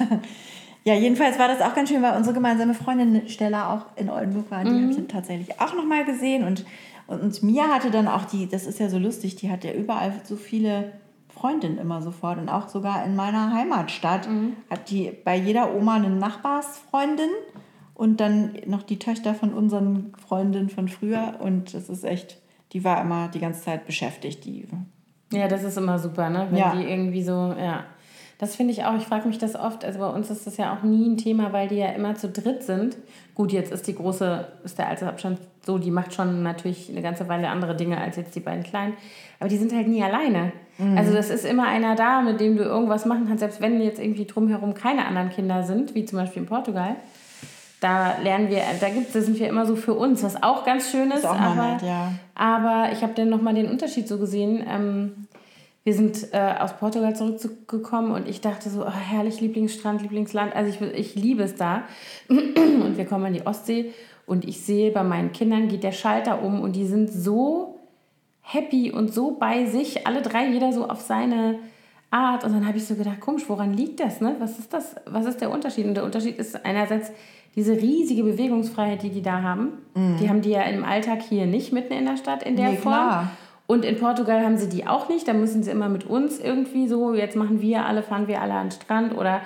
[0.85, 4.51] ja, jedenfalls war das auch ganz schön, weil unsere gemeinsame Freundin Stella auch in Oldenburg
[4.51, 4.65] war.
[4.65, 4.83] Die mhm.
[4.83, 6.45] habe ich dann tatsächlich auch nochmal gesehen.
[6.45, 6.65] Und,
[7.07, 9.73] und, und Mia hatte dann auch die, das ist ja so lustig, die hat ja
[9.73, 10.93] überall so viele
[11.29, 12.39] Freundinnen immer sofort.
[12.39, 14.57] Und auch sogar in meiner Heimatstadt mhm.
[14.71, 17.31] hat die bei jeder Oma eine Nachbarsfreundin
[17.95, 21.37] und dann noch die Töchter von unseren Freundinnen von früher.
[21.41, 22.41] Und das ist echt,
[22.73, 24.45] die war immer die ganze Zeit beschäftigt.
[24.45, 24.67] Die
[25.33, 26.47] ja, das ist immer super, ne?
[26.51, 26.75] Wenn ja.
[26.75, 27.85] die irgendwie so, ja.
[28.39, 30.75] Das finde ich auch, ich frage mich das oft, also bei uns ist das ja
[30.75, 32.97] auch nie ein Thema, weil die ja immer zu dritt sind.
[33.35, 37.29] Gut, jetzt ist die große, ist der Altersabstand so, die macht schon natürlich eine ganze
[37.29, 38.95] Weile andere Dinge als jetzt die beiden Kleinen,
[39.39, 40.53] aber die sind halt nie alleine.
[40.79, 40.99] Mhm.
[40.99, 44.01] Also das ist immer einer da, mit dem du irgendwas machen kannst, selbst wenn jetzt
[44.01, 46.97] irgendwie drumherum keine anderen Kinder sind, wie zum Beispiel in Portugal.
[47.81, 50.91] Da lernen wir, da, gibt, da sind wir immer so für uns, was auch ganz
[50.91, 51.19] schön ist.
[51.19, 52.13] ist auch aber, nett, ja.
[52.35, 54.65] aber ich habe dann nochmal den Unterschied so gesehen.
[54.67, 55.27] Ähm,
[55.85, 60.57] wir sind äh, aus Portugal zurückgekommen und ich dachte so, oh, herrlich, Lieblingsstrand, Lieblingsland.
[60.57, 61.85] Also ich, ich liebe es da.
[62.29, 63.93] Und wir kommen an die Ostsee
[64.25, 67.79] und ich sehe, bei meinen Kindern geht der Schalter um und die sind so
[68.41, 71.59] happy und so bei sich, alle drei, jeder so auf seine
[72.11, 72.45] Art.
[72.45, 74.23] Und dann habe ich so gedacht, komisch, woran liegt das?
[74.23, 74.37] Ne?
[74.39, 74.97] Was ist das?
[75.05, 75.87] Was ist der Unterschied?
[75.87, 77.11] Und der Unterschied ist einerseits
[77.57, 79.73] diese riesige Bewegungsfreiheit, die die da haben.
[79.95, 80.17] Mhm.
[80.19, 82.77] Die haben die ja im Alltag hier nicht mitten in der Stadt in der nee,
[82.77, 82.95] Form.
[82.95, 83.31] Klar.
[83.67, 85.27] Und in Portugal haben sie die auch nicht.
[85.27, 88.55] Da müssen sie immer mit uns irgendwie so, jetzt machen wir alle, fahren wir alle
[88.55, 89.41] an den Strand oder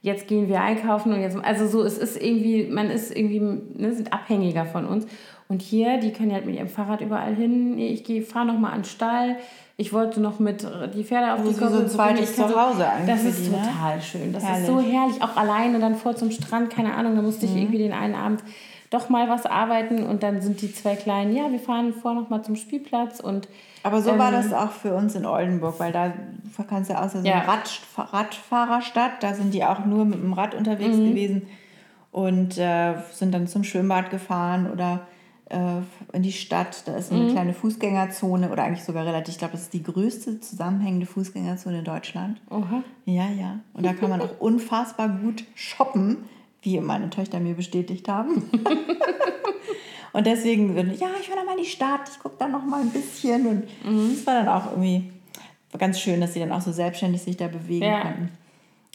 [0.00, 3.92] jetzt gehen wir einkaufen und jetzt, also so, es ist irgendwie, man ist irgendwie, ne,
[3.92, 5.06] sind abhängiger von uns.
[5.48, 7.78] Und hier, die können ja mit ihrem Fahrrad überall hin.
[7.78, 9.36] Ich gehe, fahre nochmal an den Stall.
[9.78, 11.70] Ich wollte noch mit die Pferde auf die Koppel.
[11.70, 13.06] so ein zweites Zuhause eigentlich.
[13.06, 13.56] Das ist die, ne?
[13.56, 14.02] total ne?
[14.02, 14.32] schön.
[14.32, 14.60] Das herrlich.
[14.62, 15.22] ist so herrlich.
[15.22, 17.58] Auch alleine dann vor zum Strand, keine Ahnung, da musste ich mhm.
[17.58, 18.42] irgendwie den einen Abend
[18.90, 22.30] doch mal was arbeiten und dann sind die zwei Kleinen, ja, wir fahren vor noch
[22.30, 23.48] mal zum Spielplatz und
[23.82, 26.12] aber so ähm, war das auch für uns in Oldenburg, weil da
[26.68, 27.40] kannst du ja außer so ja.
[27.40, 31.10] Rad, Radfahrerstadt, da sind die auch nur mit dem Rad unterwegs mhm.
[31.10, 31.42] gewesen
[32.10, 35.06] und äh, sind dann zum Schwimmbad gefahren oder
[35.50, 35.80] äh,
[36.12, 36.86] in die Stadt.
[36.86, 37.32] Da ist eine mhm.
[37.32, 41.84] kleine Fußgängerzone oder eigentlich sogar relativ, ich glaube, das ist die größte zusammenhängende Fußgängerzone in
[41.84, 42.40] Deutschland.
[42.50, 42.82] Oha.
[43.04, 43.60] Ja, ja.
[43.74, 46.18] Und da kann man auch unfassbar gut shoppen
[46.62, 48.50] wie meine Töchter mir bestätigt haben.
[50.12, 52.80] und deswegen, ja, ich will noch mal in die Stadt, ich gucke dann noch mal
[52.80, 53.46] ein bisschen.
[53.46, 54.14] Und mhm.
[54.14, 55.12] das war dann auch irgendwie
[55.76, 58.00] ganz schön, dass sie dann auch so selbstständig sich da bewegen ja.
[58.02, 58.30] konnten.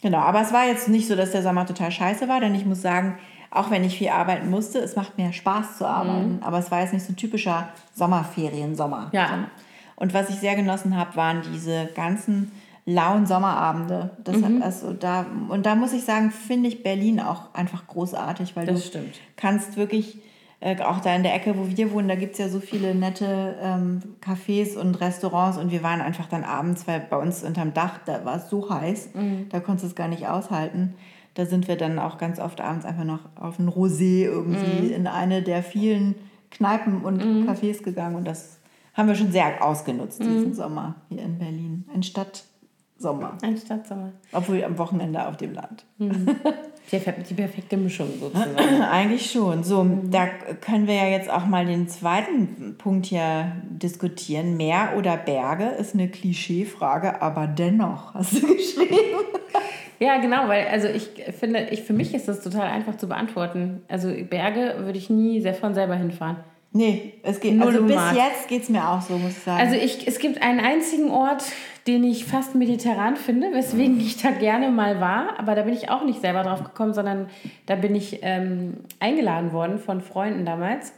[0.02, 2.66] Genau, aber es war jetzt nicht so, dass der Sommer total scheiße war, denn ich
[2.66, 3.16] muss sagen,
[3.50, 6.36] auch wenn ich viel arbeiten musste, es macht mir Spaß zu arbeiten.
[6.36, 6.42] Mhm.
[6.42, 9.10] Aber es war jetzt nicht so ein typischer Sommerferien-Sommer.
[9.12, 9.48] Ja.
[9.96, 12.50] Und was ich sehr genossen habe, waren diese ganzen
[12.86, 14.10] lauen Sommerabende.
[14.22, 14.62] Das mhm.
[14.62, 18.82] also da, und da muss ich sagen, finde ich Berlin auch einfach großartig, weil das
[18.82, 19.20] du stimmt.
[19.36, 20.18] kannst wirklich
[20.64, 22.94] Äh, auch da in der Ecke, wo wir wohnen, da gibt es ja so viele
[22.94, 27.74] nette ähm, Cafés und Restaurants und wir waren einfach dann abends, weil bei uns unterm
[27.74, 29.50] Dach, da war es so heiß, mhm.
[29.50, 30.94] da konntest du es gar nicht aushalten.
[31.34, 34.92] Da sind wir dann auch ganz oft abends einfach noch auf ein Rosé irgendwie mhm.
[34.94, 36.14] in eine der vielen
[36.50, 37.46] Kneipen und mhm.
[37.46, 38.58] Cafés gegangen und das
[38.94, 40.54] haben wir schon sehr ausgenutzt diesen mhm.
[40.54, 41.84] Sommer hier in Berlin.
[41.92, 42.02] Ein
[42.98, 43.38] Stadtsommer.
[43.42, 44.12] Ein Stadtsommer.
[44.32, 45.84] Obwohl am Wochenende auf dem Land.
[45.98, 46.36] Mhm.
[46.92, 48.82] Die perfekte Mischung sozusagen.
[48.90, 49.64] Eigentlich schon.
[49.64, 50.10] So, mhm.
[50.10, 50.26] da
[50.60, 54.56] können wir ja jetzt auch mal den zweiten Punkt hier diskutieren.
[54.56, 58.94] Meer oder Berge ist eine Klischeefrage, aber dennoch hast du geschrieben.
[60.00, 63.82] Ja, genau, weil also ich finde, ich, für mich ist das total einfach zu beantworten.
[63.86, 66.38] Also Berge würde ich nie sehr von selber hinfahren.
[66.72, 69.60] Nee, es geht Null also bis jetzt geht es mir auch so, muss ich sagen.
[69.60, 71.44] Also ich, es gibt einen einzigen Ort,
[71.86, 75.38] den ich fast mediterran finde, weswegen ich da gerne mal war.
[75.38, 77.28] Aber da bin ich auch nicht selber drauf gekommen, sondern
[77.66, 80.94] da bin ich ähm, eingeladen worden von Freunden damals.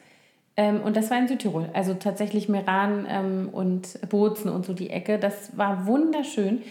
[0.57, 1.68] Ähm, und das war in Südtirol.
[1.75, 5.18] Also tatsächlich Meran ähm, und Bozen und so die Ecke.
[5.18, 6.62] Das war wunderschön.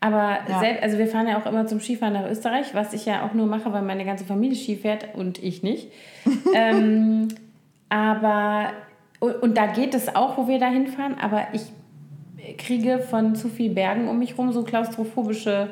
[0.00, 0.58] Aber ja.
[0.58, 3.34] selbst, also wir fahren ja auch immer zum Skifahren nach Österreich, was ich ja auch
[3.34, 5.92] nur mache, weil meine ganze Familie Ski fährt und ich nicht.
[6.54, 7.28] ähm,
[7.88, 8.72] aber,
[9.20, 11.62] und, und da geht es auch, wo wir da hinfahren, aber ich
[12.56, 15.70] kriege von zu viel Bergen um mich herum so klaustrophobische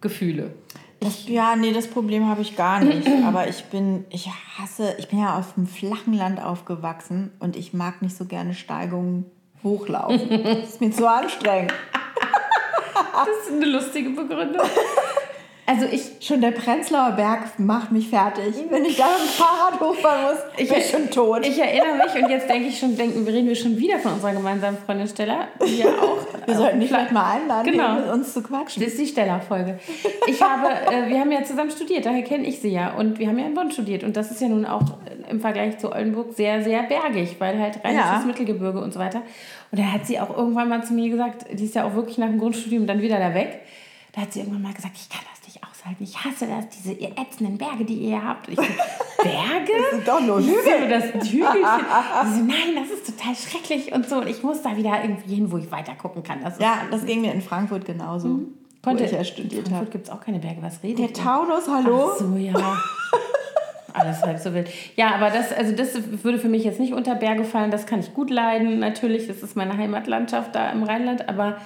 [0.00, 0.52] Gefühle.
[1.00, 3.08] Ich, ja, nee, das Problem habe ich gar nicht.
[3.26, 7.72] Aber ich bin, ich hasse, ich bin ja auf einem flachen Land aufgewachsen und ich
[7.72, 9.24] mag nicht so gerne Steigungen
[9.62, 10.28] hochlaufen.
[10.44, 11.72] Das ist mir zu anstrengend.
[13.12, 14.66] Das ist eine lustige Begründung.
[15.70, 18.56] Also ich, schon der Prenzlauer Berg macht mich fertig.
[18.70, 21.46] Wenn ich da mit dem Fahrrad hochfahren muss, ich bin ich schon tot.
[21.46, 24.32] Ich erinnere mich und jetzt denke ich schon, denken, reden wir schon wieder von unserer
[24.32, 26.26] gemeinsamen Freundin Stella, die ja auch.
[26.46, 27.94] wir sollten dich vielleicht mal einladen, genau.
[27.94, 28.82] mit uns zu quatschen.
[28.82, 29.78] Das ist die Stella-Folge.
[30.26, 32.94] Ich habe, äh, wir haben ja zusammen studiert, daher kenne ich sie ja.
[32.94, 34.02] Und wir haben ja in Bonn studiert.
[34.02, 37.76] Und das ist ja nun auch im Vergleich zu Oldenburg sehr, sehr bergig, weil halt
[37.84, 38.24] rheinisches ja.
[38.26, 39.22] Mittelgebirge und so weiter.
[39.70, 42.18] Und da hat sie auch irgendwann mal zu mir gesagt, die ist ja auch wirklich
[42.18, 43.60] nach dem Grundstudium dann wieder da weg.
[44.12, 45.39] Da hat sie irgendwann mal gesagt, ich kann das
[45.98, 48.48] Ich hasse das, diese ätzenden Berge, die ihr habt.
[48.48, 48.62] ich so,
[49.22, 49.72] Berge?
[49.78, 50.88] Das sind doch nur Hügel.
[50.88, 51.50] Das Hügelchen.
[52.34, 54.16] so, nein, das ist total schrecklich und so.
[54.16, 56.42] Und ich muss da wieder irgendwie hin, wo ich weiter gucken kann.
[56.42, 58.28] Das ja, das ging mir in Frankfurt genauso.
[58.28, 58.54] Mhm.
[58.82, 60.62] Konnte, ich ja studiert in Frankfurt gibt es auch keine Berge.
[60.62, 62.12] Was redet Der Taunus, hallo?
[62.12, 62.54] Ach so, ja.
[63.92, 64.70] Alles halb so wild.
[64.96, 67.70] Ja, aber das, also das würde für mich jetzt nicht unter Berge fallen.
[67.70, 68.78] Das kann ich gut leiden.
[68.78, 71.28] Natürlich, das ist meine Heimatlandschaft da im Rheinland.
[71.28, 71.58] Aber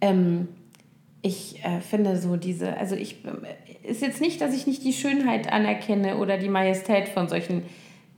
[0.00, 0.48] ähm,
[1.22, 3.16] ich äh, finde so diese, also ich,
[3.82, 7.64] ist jetzt nicht, dass ich nicht die Schönheit anerkenne oder die Majestät von solchen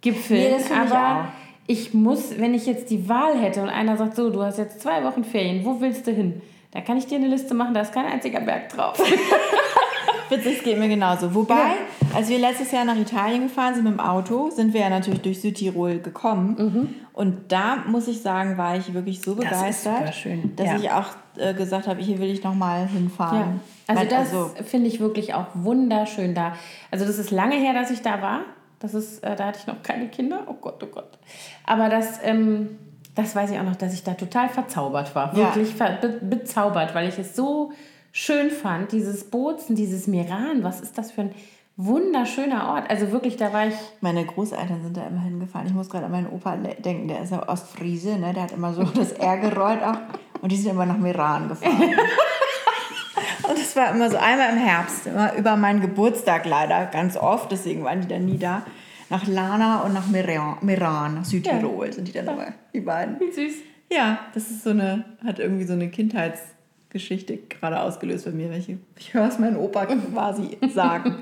[0.00, 1.32] Gipfeln, nee, aber
[1.66, 4.58] ich, ich muss, wenn ich jetzt die Wahl hätte und einer sagt, so, du hast
[4.58, 6.42] jetzt zwei Wochen Ferien, wo willst du hin?
[6.72, 8.98] Da kann ich dir eine Liste machen, da ist kein einziger Berg drauf.
[10.28, 11.34] Witzig, es geht mir genauso.
[11.34, 12.14] Wobei, ja.
[12.14, 15.22] als wir letztes Jahr nach Italien gefahren sind mit dem Auto, sind wir ja natürlich
[15.22, 16.56] durch Südtirol gekommen.
[16.58, 16.94] Mhm.
[17.12, 20.16] Und da muss ich sagen, war ich wirklich so begeistert, das
[20.56, 20.76] dass ja.
[20.76, 23.60] ich auch äh, gesagt habe, hier will ich nochmal hinfahren.
[23.88, 23.94] Ja.
[23.94, 26.54] Also das also, finde ich wirklich auch wunderschön da.
[26.90, 28.40] Also das ist lange her, dass ich da war.
[28.78, 30.44] Das ist, äh, da hatte ich noch keine Kinder.
[30.46, 31.18] Oh Gott, oh Gott.
[31.66, 32.78] Aber das, ähm,
[33.14, 35.36] das weiß ich auch noch, dass ich da total verzaubert war.
[35.36, 37.72] Wirklich be bezaubert, weil ich es so
[38.12, 41.34] schön fand, dieses Bozen, dieses Miran, was ist das für ein
[41.76, 42.90] wunderschöner Ort.
[42.90, 43.74] Also wirklich, da war ich.
[44.00, 45.66] Meine Großeltern sind da immer hingefahren.
[45.66, 48.32] Ich muss gerade an meinen Opa denken, der ist ja Ostfriese, ne?
[48.34, 49.98] der hat immer so das R gerollt auch.
[50.42, 51.82] Und die sind immer nach Miran gefahren.
[53.48, 57.52] und das war immer so einmal im Herbst, immer über meinen Geburtstag leider, ganz oft,
[57.52, 58.62] deswegen waren die dann nie da.
[59.10, 61.92] Nach Lana und nach Meran, Meran nach Südtirol ja.
[61.92, 63.18] sind die dann immer, die beiden.
[63.18, 63.54] Wie süß.
[63.92, 66.54] Ja, das ist so eine, hat irgendwie so eine Kindheits-
[66.90, 68.50] Geschichte gerade ausgelöst bei mir.
[68.50, 71.16] Welche, ich höre es meinen Opa quasi sagen.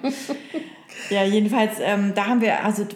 [1.11, 2.87] ja, jedenfalls, ähm, da haben wir, also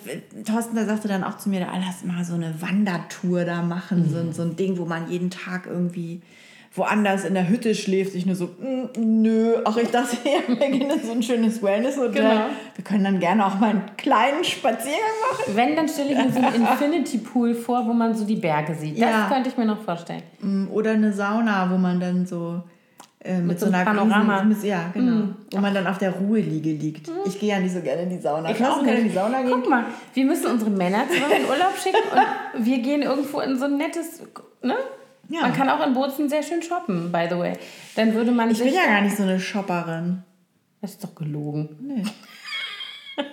[0.44, 4.06] Thorsten, der sagte dann auch zu mir, da lass mal so eine Wandertour da machen,
[4.06, 4.11] mhm.
[4.11, 6.22] so, so ein Ding, wo man jeden Tag irgendwie
[6.74, 8.14] woanders in der Hütte schläft.
[8.14, 11.62] Ich nur so, mm, nö, ach, ich dachte, ja, wir gehen in so ein schönes
[11.62, 12.22] Wellness-Hotel.
[12.22, 12.46] Genau.
[12.74, 15.56] Wir können dann gerne auch mal einen kleinen Spaziergang machen.
[15.56, 19.00] Wenn, dann stelle ich mir so einen Infinity-Pool vor, wo man so die Berge sieht.
[19.00, 19.28] Das ja.
[19.28, 20.22] könnte ich mir noch vorstellen.
[20.40, 22.62] Mm, oder eine Sauna, wo man dann so
[23.22, 24.40] äh, mit, mit, so einer Panorama.
[24.40, 25.12] Riesen, ja, genau.
[25.12, 25.37] Mm.
[25.52, 27.08] Wo man dann auf der Ruheliege liegt.
[27.08, 27.26] Mm.
[27.26, 28.50] Ich gehe ja nicht so gerne in die Sauna.
[28.50, 29.50] Ich auch gerne in die Sauna gehen.
[29.50, 33.58] Guck mal, wir müssen unsere Männer zusammen in Urlaub schicken und wir gehen irgendwo in
[33.58, 34.22] so ein nettes,
[34.62, 34.74] ne?
[35.32, 35.40] Ja.
[35.40, 37.54] Man kann auch in Bozen sehr schön shoppen, by the way.
[37.96, 40.22] Dann würde man Ich bin ja gar nicht so eine Shopperin.
[40.82, 41.70] Das ist doch gelogen.
[41.80, 42.04] Nee.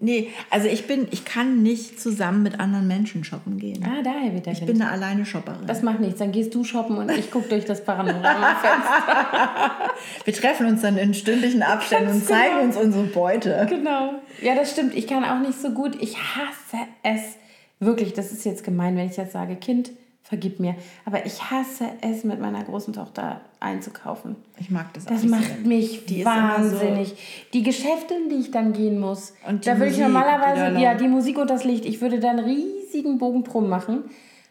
[0.00, 3.84] Nee, also ich bin, ich kann nicht zusammen mit anderen Menschen shoppen gehen.
[3.84, 5.68] Ah, daher wird der Ich bin eine alleine Shopperin.
[5.68, 6.18] Das macht nichts.
[6.18, 8.64] Dann gehst du shoppen und ich gucke durch das Panoramafenster.
[10.24, 12.66] Wir treffen uns dann in stündlichen Abständen und zeigen genau.
[12.66, 13.66] uns unsere Beute.
[13.68, 14.14] Genau.
[14.42, 14.96] Ja, das stimmt.
[14.96, 15.96] Ich kann auch nicht so gut.
[16.00, 17.36] Ich hasse es.
[17.78, 19.92] Wirklich, das ist jetzt gemein, wenn ich jetzt sage, Kind,
[20.28, 20.74] vergib mir.
[21.06, 24.36] Aber ich hasse es, mit meiner großen Tochter einzukaufen.
[24.58, 25.10] Ich mag das auch.
[25.10, 27.08] Das macht mich die wahnsinnig.
[27.08, 27.14] So
[27.54, 29.32] die Geschäfte, in die ich dann gehen muss.
[29.48, 32.38] Und da würde ich normalerweise, die ja, die Musik und das Licht, ich würde dann
[32.38, 34.04] einen riesigen Bogen drum machen.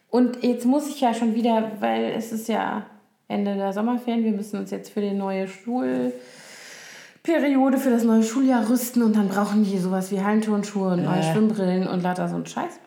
[0.09, 2.87] Und jetzt muss ich ja schon wieder, weil es ist ja
[3.27, 8.67] Ende der Sommerferien, wir müssen uns jetzt für die neue Schulperiode, für das neue Schuljahr
[8.67, 11.31] rüsten und dann brauchen die sowas wie Hallenturnschuhe und neue äh.
[11.31, 12.79] Schwimmbrillen und lauter so ein Scheiß.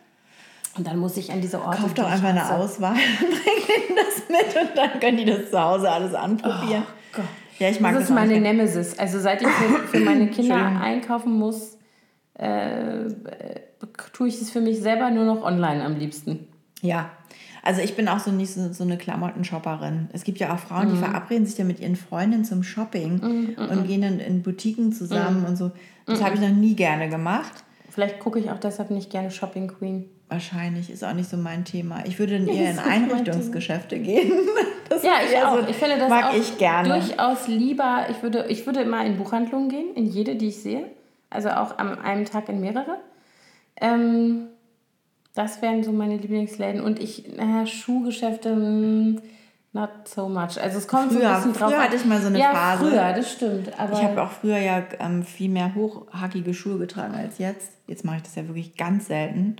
[0.77, 1.83] Und dann muss ich an diese Orte.
[1.83, 5.51] Kauf doch einfach eine Auswahl und bring ihnen das mit und dann können die das
[5.51, 6.85] zu Hause alles anprobieren.
[6.87, 7.25] Oh Gott.
[7.59, 8.03] Ja, ich mag das.
[8.03, 8.99] ist das meine Nemesis.
[8.99, 11.77] Also seit ich für, für meine Kinder einkaufen muss,
[12.35, 13.09] äh,
[14.13, 16.49] tue ich es für mich selber nur noch online am liebsten.
[16.81, 17.11] Ja,
[17.63, 20.09] also ich bin auch so nicht so, so eine Klamottenshopperin.
[20.13, 21.01] Es gibt ja auch Frauen, die mhm.
[21.01, 23.87] verabreden sich ja mit ihren Freundinnen zum Shopping mhm, und mhm.
[23.87, 25.47] gehen dann in Boutiquen zusammen mhm.
[25.47, 25.73] und so.
[26.07, 27.65] Das habe ich noch nie gerne gemacht.
[27.91, 30.09] Vielleicht gucke ich auch deshalb nicht gerne Shopping Queen.
[30.31, 32.05] Wahrscheinlich ist auch nicht so mein Thema.
[32.07, 34.33] Ich würde dann eher in Einrichtungsgeschäfte gehen.
[34.89, 35.61] Das ja, ich auch.
[35.61, 36.89] So, ich finde das mag auch ich gerne.
[36.89, 38.07] durchaus lieber.
[38.11, 40.85] Ich würde, ich würde immer in Buchhandlungen gehen, in jede, die ich sehe.
[41.31, 42.97] Also auch an einem Tag in mehrere.
[43.81, 44.49] Ähm,
[45.37, 46.81] das wären so meine Lieblingsläden.
[46.81, 49.23] Und ich, naja, Schuhgeschäfte, hm,
[49.73, 50.61] not so much.
[50.61, 51.71] Also es kommt früher, so ein bisschen drauf.
[51.71, 52.85] Früher hatte ich mal so eine ja, Phase.
[52.85, 53.79] früher, das stimmt.
[53.79, 57.71] Aber ich habe auch früher ja ähm, viel mehr hochhackige Schuhe getragen als jetzt.
[57.87, 59.57] Jetzt mache ich das ja wirklich ganz selten.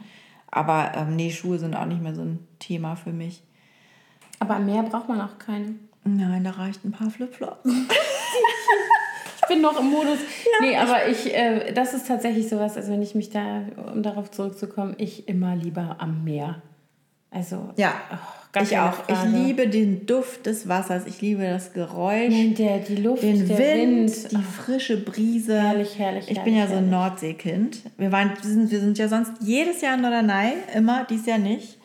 [0.51, 3.43] Aber ähm, nee, Schuhe sind auch nicht mehr so ein Thema für mich.
[4.39, 5.75] Aber mehr braucht man auch keine.
[6.05, 7.61] Nein, da reicht ein paar Flipflops.
[9.43, 10.19] ich bin noch im Modus.
[10.19, 10.67] Ja.
[10.67, 14.31] Nee, aber ich, äh, das ist tatsächlich sowas, also wenn ich mich da, um darauf
[14.31, 16.63] zurückzukommen, ich immer lieber am Meer.
[17.31, 17.71] Also.
[17.77, 17.95] Ja.
[18.13, 18.93] Oh, ich auch.
[18.93, 19.13] Frage.
[19.13, 21.07] Ich liebe den Duft des Wassers.
[21.07, 22.31] Ich liebe das Geräusch.
[22.31, 24.33] Nein, der, die Luft, den Wind, Wind.
[24.33, 25.61] die frische Brise.
[25.61, 26.25] Herrlich, herrlich.
[26.29, 27.83] Ich herrlich, bin ja so ein Nordseekind.
[27.97, 31.39] Wir, waren, wir, sind, wir sind ja sonst jedes Jahr in Norderney, immer, dies Jahr
[31.39, 31.79] nicht.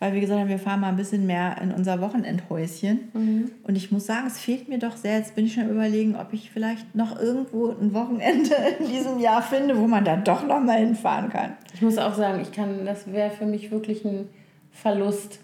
[0.00, 3.08] Weil wir gesagt haben, wir fahren mal ein bisschen mehr in unser Wochenendhäuschen.
[3.14, 3.52] Mhm.
[3.62, 5.16] Und ich muss sagen, es fehlt mir doch sehr.
[5.16, 8.50] Jetzt bin ich schon überlegen, ob ich vielleicht noch irgendwo ein Wochenende
[8.80, 11.52] in diesem Jahr finde, wo man da doch noch mal hinfahren kann.
[11.72, 14.28] Ich muss auch sagen, ich kann, das wäre für mich wirklich ein
[14.72, 15.38] Verlust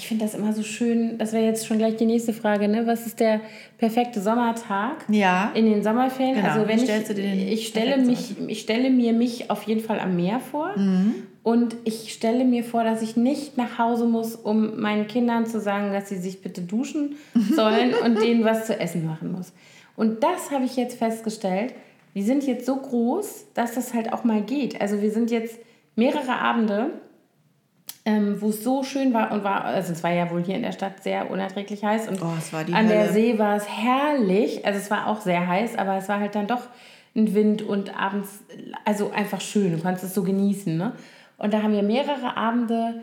[0.00, 1.18] ich finde das immer so schön.
[1.18, 2.86] Das wäre jetzt schon gleich die nächste Frage, ne?
[2.86, 3.40] Was ist der
[3.76, 5.04] perfekte Sommertag?
[5.08, 5.50] Ja.
[5.54, 6.36] In den Sommerferien.
[6.36, 6.48] Genau.
[6.48, 10.40] Also wenn ich, ich stelle mich, ich stelle mir mich auf jeden Fall am Meer
[10.40, 10.76] vor.
[10.76, 11.14] Mhm.
[11.42, 15.60] Und ich stelle mir vor, dass ich nicht nach Hause muss, um meinen Kindern zu
[15.60, 17.16] sagen, dass sie sich bitte duschen
[17.54, 19.52] sollen und denen was zu essen machen muss.
[19.96, 21.74] Und das habe ich jetzt festgestellt.
[22.12, 24.80] Wir sind jetzt so groß, dass das halt auch mal geht.
[24.80, 25.58] Also wir sind jetzt
[25.94, 26.90] mehrere Abende
[28.04, 30.62] ähm, wo es so schön war und war, also es war ja wohl hier in
[30.62, 32.88] der Stadt sehr unerträglich heiß und oh, an Hölle.
[32.88, 34.64] der See war es herrlich.
[34.64, 36.68] Also es war auch sehr heiß, aber es war halt dann doch
[37.14, 38.40] ein Wind und abends,
[38.84, 40.76] also einfach schön, du kannst es so genießen.
[40.76, 40.92] Ne?
[41.36, 43.02] Und da haben wir mehrere Abende,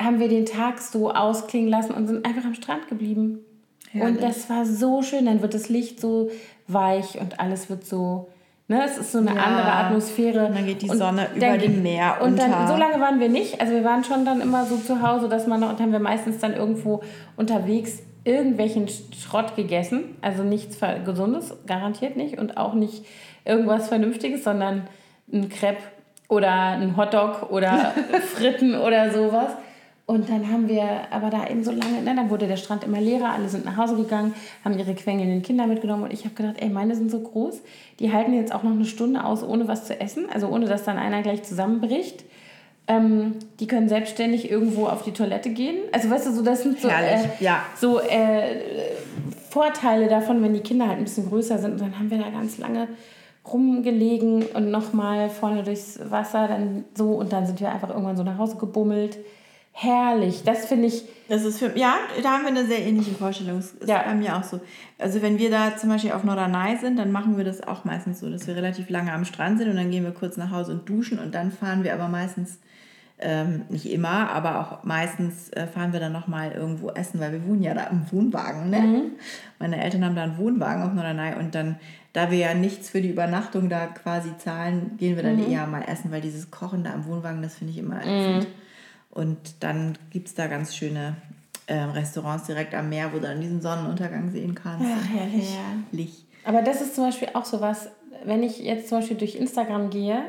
[0.00, 3.40] haben wir den Tag so ausklingen lassen und sind einfach am Strand geblieben.
[3.90, 4.16] Herrlich.
[4.16, 6.30] Und das war so schön, dann wird das Licht so
[6.66, 8.28] weich und alles wird so
[8.66, 9.42] Ne, es ist so eine ja.
[9.42, 10.46] andere Atmosphäre.
[10.46, 12.44] Und dann geht die Sonne und über dem Meer und unter.
[12.44, 13.60] Und dann, so lange waren wir nicht.
[13.60, 15.98] Also wir waren schon dann immer so zu Hause, dass man noch, und haben wir
[15.98, 17.02] meistens dann irgendwo
[17.36, 20.16] unterwegs irgendwelchen Schrott gegessen.
[20.22, 22.38] Also nichts Gesundes, garantiert nicht.
[22.38, 23.04] Und auch nicht
[23.44, 24.88] irgendwas Vernünftiges, sondern
[25.30, 25.82] ein Crepe
[26.28, 27.92] oder ein Hotdog oder
[28.34, 29.52] Fritten oder sowas.
[30.06, 33.00] Und dann haben wir aber da eben so lange, ne, dann wurde der Strand immer
[33.00, 36.56] leerer, alle sind nach Hause gegangen, haben ihre quengelnden Kinder mitgenommen und ich habe gedacht,
[36.58, 37.62] ey, meine sind so groß,
[38.00, 40.84] die halten jetzt auch noch eine Stunde aus, ohne was zu essen, also ohne dass
[40.84, 42.24] dann einer gleich zusammenbricht.
[42.86, 45.76] Ähm, die können selbstständig irgendwo auf die Toilette gehen.
[45.90, 47.62] Also weißt du, so das sind so, äh, ja.
[47.74, 48.60] so äh,
[49.48, 51.72] Vorteile davon, wenn die Kinder halt ein bisschen größer sind.
[51.72, 52.88] Und dann haben wir da ganz lange
[53.50, 58.22] rumgelegen und nochmal vorne durchs Wasser, dann so und dann sind wir einfach irgendwann so
[58.22, 59.16] nach Hause gebummelt
[59.74, 60.44] herrlich.
[60.44, 61.04] Das finde ich.
[61.28, 63.56] Das ist für, ja, da haben wir eine sehr ähnliche Vorstellung.
[63.56, 64.02] Das ist ja.
[64.02, 64.60] bei mir auch so.
[64.98, 68.20] Also wenn wir da zum Beispiel auf Norderney sind, dann machen wir das auch meistens
[68.20, 70.72] so, dass wir relativ lange am Strand sind und dann gehen wir kurz nach Hause
[70.72, 72.58] und duschen und dann fahren wir aber meistens,
[73.18, 77.46] ähm, nicht immer, aber auch meistens äh, fahren wir dann nochmal irgendwo essen, weil wir
[77.46, 78.68] wohnen ja da im Wohnwagen.
[78.70, 78.80] Ne?
[78.80, 79.02] Mhm.
[79.58, 81.76] Meine Eltern haben da einen Wohnwagen auf Norderney und dann,
[82.12, 85.50] da wir ja nichts für die Übernachtung da quasi zahlen, gehen wir dann mhm.
[85.50, 88.48] eher mal essen, weil dieses Kochen da im Wohnwagen, das finde ich immer ätzend.
[88.48, 88.63] Mhm.
[89.14, 91.16] Und dann gibt es da ganz schöne
[91.66, 94.84] äh, Restaurants direkt am Meer, wo du dann diesen Sonnenuntergang sehen kannst.
[94.84, 95.56] Ja, herrlich.
[95.56, 96.24] herrlich.
[96.44, 97.88] Aber das ist zum Beispiel auch so was,
[98.24, 100.20] wenn ich jetzt zum Beispiel durch Instagram gehe,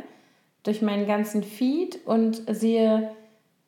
[0.64, 3.12] durch meinen ganzen Feed und sehe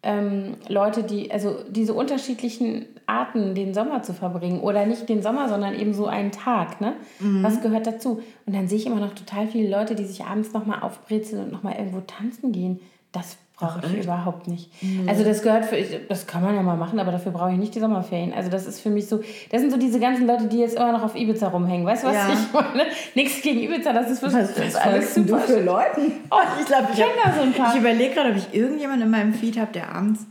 [0.03, 4.61] ähm, Leute, die, also diese unterschiedlichen Arten, den Sommer zu verbringen.
[4.61, 6.79] Oder nicht den Sommer, sondern eben so einen Tag.
[6.81, 6.93] Ne?
[7.19, 7.43] Mhm.
[7.43, 8.21] Was gehört dazu?
[8.45, 11.51] Und dann sehe ich immer noch total viele Leute, die sich abends nochmal aufbrezeln und
[11.51, 12.79] nochmal irgendwo tanzen gehen.
[13.11, 14.71] Das brauche ich überhaupt nicht.
[14.83, 15.09] Mhm.
[15.09, 17.73] Also das gehört für, das kann man ja mal machen, aber dafür brauche ich nicht
[17.73, 18.31] die Sommerferien.
[18.33, 20.91] Also das ist für mich so, das sind so diese ganzen Leute, die jetzt immer
[20.91, 21.85] noch auf Ibiza rumhängen.
[21.85, 22.29] Weißt du, was ja.
[22.33, 22.83] ich meine?
[23.15, 25.39] Nichts gegen Ibiza, das ist für was, das ist alles super.
[25.39, 26.11] Du für Leuten?
[26.29, 27.73] Oh, ich glaube, ich, ich, so ein paar.
[27.73, 30.27] ich überlege gerade, ob ich irgendjemanden in meinem Feed habe, der abends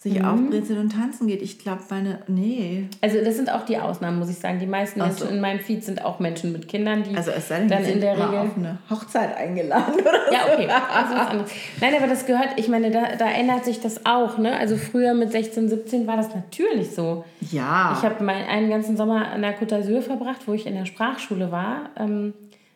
[0.00, 0.24] sich mhm.
[0.24, 1.42] aufbrezeln und tanzen geht.
[1.42, 2.20] Ich glaube, meine.
[2.28, 2.86] Nee.
[3.00, 4.60] Also, das sind auch die Ausnahmen, muss ich sagen.
[4.60, 5.26] Die meisten Menschen so.
[5.26, 8.00] in meinem Feed sind auch Menschen mit Kindern, die also es sei denn, dann in
[8.00, 8.38] der Regel.
[8.38, 10.68] auf eine Hochzeit eingeladen oder Ja, okay.
[10.68, 11.50] Also was anderes.
[11.80, 14.38] Nein, aber das gehört, ich meine, da, da ändert sich das auch.
[14.38, 14.56] Ne?
[14.56, 17.24] Also, früher mit 16, 17 war das natürlich so.
[17.50, 17.96] Ja.
[17.98, 21.50] Ich habe einen ganzen Sommer an der Côte d'Azur verbracht, wo ich in der Sprachschule
[21.50, 21.90] war.
[21.98, 22.34] Ähm,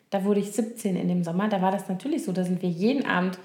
[0.09, 1.47] da wurde ich 17 in dem Sommer.
[1.47, 2.33] Da war das natürlich so.
[2.33, 3.39] Da sind wir jeden Abend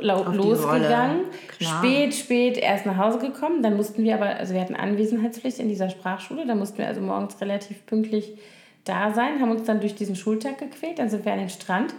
[0.00, 1.24] losgegangen.
[1.58, 3.62] Spät, spät erst nach Hause gekommen.
[3.62, 6.46] Dann mussten wir aber, also wir hatten Anwesenheitspflicht in dieser Sprachschule.
[6.46, 8.34] Da mussten wir also morgens relativ pünktlich
[8.84, 10.98] da sein, haben uns dann durch diesen Schultag gequält.
[10.98, 11.94] Dann sind wir an den Strand,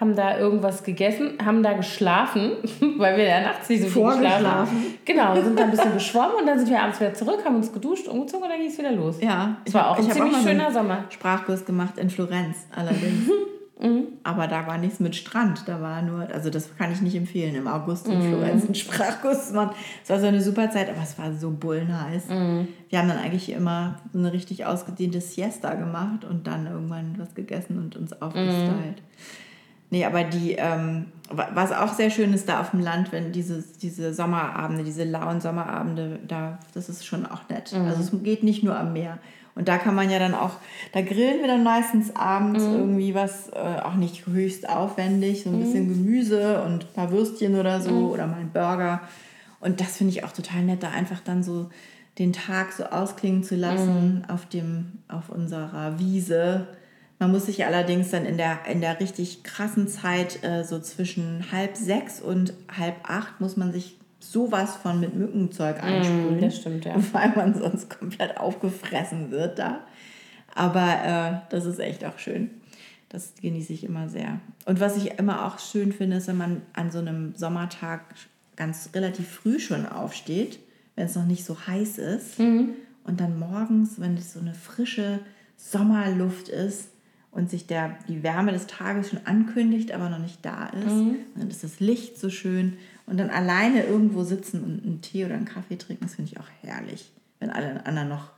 [0.00, 2.52] haben da irgendwas gegessen, haben da geschlafen,
[2.98, 4.68] weil wir ja nachts nicht so viel geschlafen haben.
[5.04, 7.72] Genau, sind dann ein bisschen geschwommen und dann sind wir abends wieder zurück, haben uns
[7.72, 9.20] geduscht, umgezogen und dann ging es wieder los.
[9.20, 11.04] Ja, es war auch ein ziemlich auch schöner Sommer.
[11.10, 13.28] Sprachkurs gemacht in Florenz allerdings.
[13.80, 14.04] Mhm.
[14.22, 17.54] Aber da war nichts mit Strand, da war nur, also das kann ich nicht empfehlen,
[17.54, 18.28] im August in mhm.
[18.30, 19.74] Florenz einen Sprachkurs zu machen.
[20.02, 22.28] Es war so eine super Zeit, aber es war so bullenheiß.
[22.28, 22.68] Mhm.
[22.88, 27.78] Wir haben dann eigentlich immer eine richtig ausgedehnte Siesta gemacht und dann irgendwann was gegessen
[27.78, 28.68] und uns aufgestylt.
[28.68, 28.94] Mhm.
[29.90, 33.62] Nee, aber die, ähm, was auch sehr schön ist da auf dem Land, wenn diese,
[33.80, 37.72] diese Sommerabende, diese lauen Sommerabende, da, das ist schon auch nett.
[37.72, 37.86] Mhm.
[37.86, 39.18] Also es geht nicht nur am Meer.
[39.54, 40.56] Und da kann man ja dann auch,
[40.92, 42.74] da grillen wir dann meistens abends mhm.
[42.74, 45.64] irgendwie was, äh, auch nicht höchst aufwendig, so ein mhm.
[45.64, 48.10] bisschen Gemüse und ein paar Würstchen oder so mhm.
[48.10, 49.00] oder mal ein Burger.
[49.60, 51.70] Und das finde ich auch total nett, da einfach dann so
[52.18, 54.24] den Tag so ausklingen zu lassen mhm.
[54.28, 56.66] auf, dem, auf unserer Wiese.
[57.20, 61.52] Man muss sich allerdings dann in der, in der richtig krassen Zeit, äh, so zwischen
[61.52, 63.96] halb sechs und halb acht, muss man sich
[64.32, 66.38] sowas von mit Mückenzeug mm, einsprühen.
[66.38, 66.94] Mm, das stimmt, ja.
[67.12, 69.80] Weil man sonst komplett aufgefressen wird da.
[70.54, 72.50] Aber äh, das ist echt auch schön.
[73.08, 74.40] Das genieße ich immer sehr.
[74.66, 78.02] Und was ich immer auch schön finde, ist, wenn man an so einem Sommertag
[78.56, 80.58] ganz relativ früh schon aufsteht,
[80.96, 82.38] wenn es noch nicht so heiß ist.
[82.38, 82.70] Mhm.
[83.04, 85.20] Und dann morgens, wenn es so eine frische
[85.56, 86.88] Sommerluft ist
[87.30, 91.16] und sich der, die Wärme des Tages schon ankündigt, aber noch nicht da ist, mhm.
[91.36, 92.74] dann ist das Licht so schön
[93.06, 96.40] und dann alleine irgendwo sitzen und einen Tee oder einen Kaffee trinken, das finde ich
[96.40, 98.30] auch herrlich, wenn alle anderen noch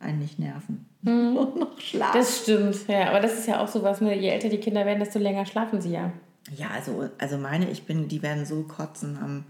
[0.00, 0.86] einen nicht nerven.
[1.02, 1.36] Mhm.
[1.36, 2.18] Und noch schlafen.
[2.18, 3.08] Das stimmt, ja.
[3.08, 4.18] Aber das ist ja auch so was, ne?
[4.18, 6.12] je älter die Kinder werden, desto länger schlafen sie ja.
[6.56, 9.44] Ja, also, also meine, ich bin, die werden so kotzen am,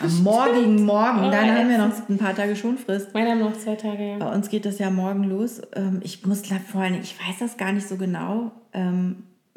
[0.00, 1.24] am morgigen Morgen.
[1.24, 3.12] Oh, Dann haben wir noch ein paar Tage Schonfrist.
[3.12, 4.18] Meine haben noch zwei Tage, ja.
[4.18, 5.60] Bei uns geht das ja morgen los.
[5.74, 8.52] Ähm, ich muss vor allem, ich weiß das gar nicht so genau.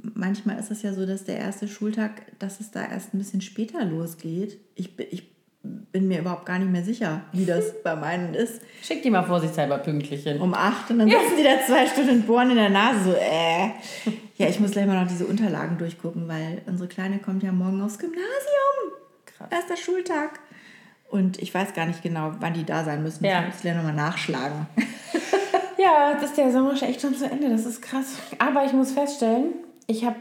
[0.01, 3.41] Manchmal ist es ja so, dass der erste Schultag, dass es da erst ein bisschen
[3.41, 4.57] später losgeht.
[4.75, 5.31] Ich, ich
[5.63, 8.61] bin mir überhaupt gar nicht mehr sicher, wie das bei meinen ist.
[8.81, 10.41] Schick die mal vorsichtshalber pünktlich hin.
[10.41, 11.19] Um acht und dann ja.
[11.19, 13.69] sitzen die da zwei Stunden bohren in der Nase so, äh.
[14.37, 17.79] Ja, ich muss gleich mal noch diese Unterlagen durchgucken, weil unsere Kleine kommt ja morgen
[17.79, 18.25] aufs Gymnasium.
[19.25, 19.49] Krass.
[19.51, 20.39] Erster Schultag.
[21.11, 23.23] Und ich weiß gar nicht genau, wann die da sein müssen.
[23.23, 23.41] Ja.
[23.41, 24.65] Ich muss gleich nochmal nachschlagen.
[25.77, 27.49] ja, das ist der Sommer schon echt schon zu Ende.
[27.49, 28.15] Das ist krass.
[28.39, 29.53] Aber ich muss feststellen,
[29.87, 30.17] ich habe,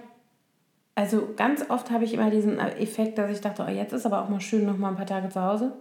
[0.94, 4.22] also ganz oft habe ich immer diesen Effekt, dass ich dachte, oh, jetzt ist aber
[4.22, 5.72] auch mal schön noch mal ein paar Tage zu Hause.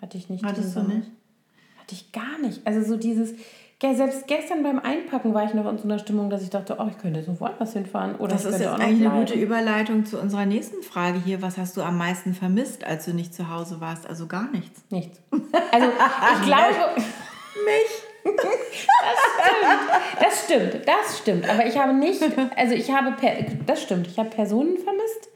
[0.00, 0.44] Hatte ich nicht.
[0.44, 1.10] Hattest du nicht?
[1.78, 2.66] Hatte ich gar nicht.
[2.66, 3.34] Also so dieses,
[3.80, 6.86] selbst gestern beim Einpacken war ich noch in so einer Stimmung, dass ich dachte, oh,
[6.90, 8.16] ich könnte so woanders hinfahren.
[8.16, 11.42] Oder das ist jetzt eigentlich eine gute Überleitung zu unserer nächsten Frage hier.
[11.42, 14.06] Was hast du am meisten vermisst, als du nicht zu Hause warst?
[14.06, 14.82] Also gar nichts.
[14.90, 15.20] Nichts.
[15.30, 17.00] Also ich glaube...
[17.64, 17.99] Mich.
[18.24, 18.34] Das
[19.24, 20.14] stimmt.
[20.20, 21.48] Das stimmt, das stimmt.
[21.48, 22.22] Aber ich habe nicht,
[22.56, 23.14] also ich habe,
[23.66, 25.28] das stimmt, ich habe Personen vermisst.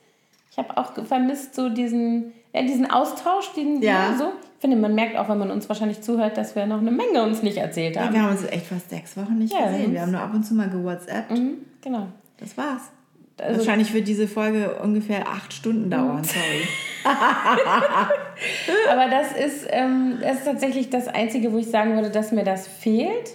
[0.51, 4.15] Ich habe auch vermisst so diesen, ja, diesen Austausch, den ja.
[4.17, 4.33] so.
[4.57, 7.23] Ich finde, man merkt auch, wenn man uns wahrscheinlich zuhört, dass wir noch eine Menge
[7.23, 8.07] uns nicht erzählt haben.
[8.07, 9.93] Ja, wir haben uns echt fast sechs Wochen nicht gesehen.
[9.93, 11.33] Wir haben nur ab und zu mal gewhatsappt.
[11.33, 12.07] Mhm, genau.
[12.39, 12.91] Das war's.
[13.39, 16.69] Also, Wahrscheinlich wird diese Folge ungefähr acht Stunden dauern, sorry.
[18.91, 22.45] Aber das ist, ähm, das ist tatsächlich das Einzige, wo ich sagen würde, dass mir
[22.45, 23.31] das fehlt,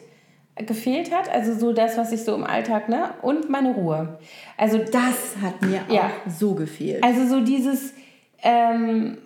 [0.56, 1.30] gefehlt hat.
[1.30, 3.14] Also so das, was ich so im Alltag, ne?
[3.22, 4.20] Und meine Ruhe.
[4.58, 6.12] Also das hat mir auch ja.
[6.28, 7.04] so gefehlt.
[7.04, 7.94] Also so dieses,
[8.42, 9.18] ähm,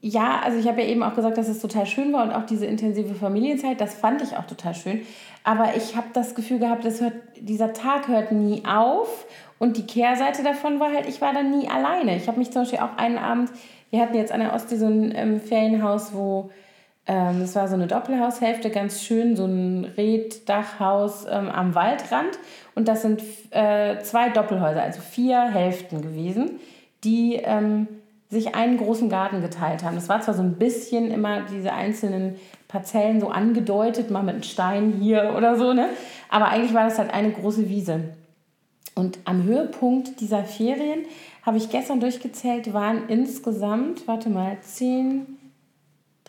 [0.00, 2.46] ja, also ich habe ja eben auch gesagt, dass es total schön war und auch
[2.46, 5.02] diese intensive Familienzeit, das fand ich auch total schön.
[5.44, 9.26] Aber ich habe das Gefühl gehabt, das hört, dieser Tag hört nie auf.
[9.60, 12.16] Und die Kehrseite davon war halt, ich war dann nie alleine.
[12.16, 13.50] Ich habe mich zum Beispiel auch einen Abend,
[13.90, 16.50] wir hatten jetzt an der Ostsee so ein ähm, Ferienhaus, wo
[17.06, 22.38] ähm, es war so eine Doppelhaushälfte, ganz schön, so ein Reddachhaus ähm, am Waldrand.
[22.74, 26.52] Und das sind äh, zwei Doppelhäuser, also vier Hälften gewesen,
[27.04, 27.86] die ähm,
[28.30, 29.94] sich einen großen Garten geteilt haben.
[29.94, 32.36] Das war zwar so ein bisschen immer diese einzelnen
[32.66, 35.90] Parzellen so angedeutet, mal mit einem Stein hier oder so, ne?
[36.30, 38.04] Aber eigentlich war das halt eine große Wiese.
[38.94, 41.04] Und am Höhepunkt dieser Ferien
[41.42, 45.38] habe ich gestern durchgezählt, waren insgesamt, warte mal, 10,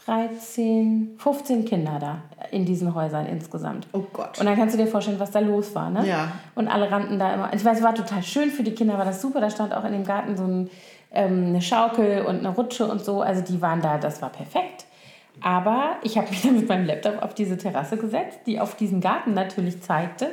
[0.05, 3.87] 13, 15 Kinder da in diesen Häusern insgesamt.
[3.93, 4.39] Oh Gott.
[4.39, 6.07] Und dann kannst du dir vorstellen, was da los war, ne?
[6.07, 6.31] Ja.
[6.55, 7.53] Und alle rannten da immer.
[7.53, 9.41] Ich weiß, es war total schön für die Kinder, war das super.
[9.41, 10.69] Da stand auch in dem Garten so ein
[11.11, 13.21] ähm, eine Schaukel und eine Rutsche und so.
[13.21, 14.85] Also die waren da, das war perfekt.
[15.41, 19.01] Aber ich habe mich dann mit meinem Laptop auf diese Terrasse gesetzt, die auf diesen
[19.01, 20.31] Garten natürlich zeigte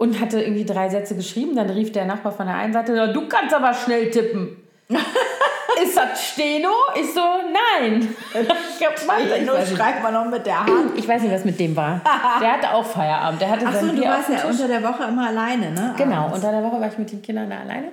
[0.00, 1.54] und hatte irgendwie drei Sätze geschrieben.
[1.54, 4.56] Dann rief der Nachbar von der einen Seite, du kannst aber schnell tippen.
[4.88, 6.70] ist das Steno?
[6.98, 8.08] Ich so, nein.
[8.32, 10.96] Ich hab Mann, Steno schreibt man noch mit der Hand.
[10.96, 12.00] Ich weiß nicht, was mit dem war.
[12.40, 13.42] Der hatte auch Feierabend.
[13.42, 15.94] Der hatte Ach so, du warst ja unter der Woche immer alleine, ne?
[15.98, 16.36] Genau, Abends.
[16.36, 17.88] unter der Woche war ich mit den Kindern da alleine.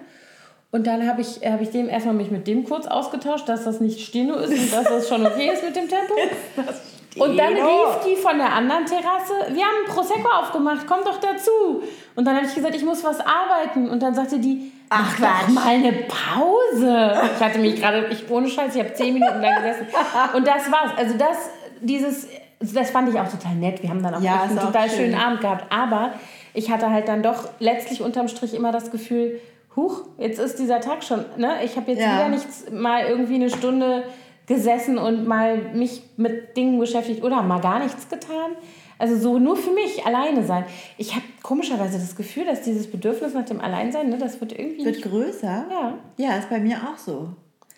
[0.71, 3.81] Und dann habe ich, hab ich dem erstmal mich mit dem kurz ausgetauscht, dass das
[3.81, 6.13] nicht Steno ist und dass das schon okay ist mit dem Tempo.
[7.19, 11.83] Und dann rief die von der anderen Terrasse, wir haben Prosecco aufgemacht, komm doch dazu.
[12.15, 13.89] Und dann habe ich gesagt, ich muss was arbeiten.
[13.89, 17.13] Und dann sagte die, ach, mach doch mal eine Pause.
[17.35, 19.87] Ich hatte mich gerade, ich ohne Scheiß, ich habe zehn Minuten da gesessen.
[20.33, 20.91] Und das war's.
[20.97, 21.49] Also das,
[21.81, 22.27] dieses,
[22.59, 23.81] das fand ich auch total nett.
[23.81, 24.97] Wir haben dann auch ja, einen total schön.
[24.97, 25.71] schönen Abend gehabt.
[25.71, 26.13] Aber
[26.53, 29.39] ich hatte halt dann doch letztlich unterm Strich immer das Gefühl,
[29.75, 31.63] huch, jetzt ist dieser Tag schon, ne?
[31.63, 32.15] Ich habe jetzt ja.
[32.15, 34.03] wieder nichts mal irgendwie eine Stunde
[34.47, 38.51] gesessen und mal mich mit Dingen beschäftigt oder mal gar nichts getan.
[38.97, 40.65] Also so nur für mich alleine sein.
[40.97, 44.85] Ich habe komischerweise das Gefühl, dass dieses Bedürfnis nach dem Alleinsein, ne, das wird irgendwie
[44.85, 45.65] wird größer.
[45.69, 45.97] Ja.
[46.17, 47.29] Ja, ist bei mir auch so.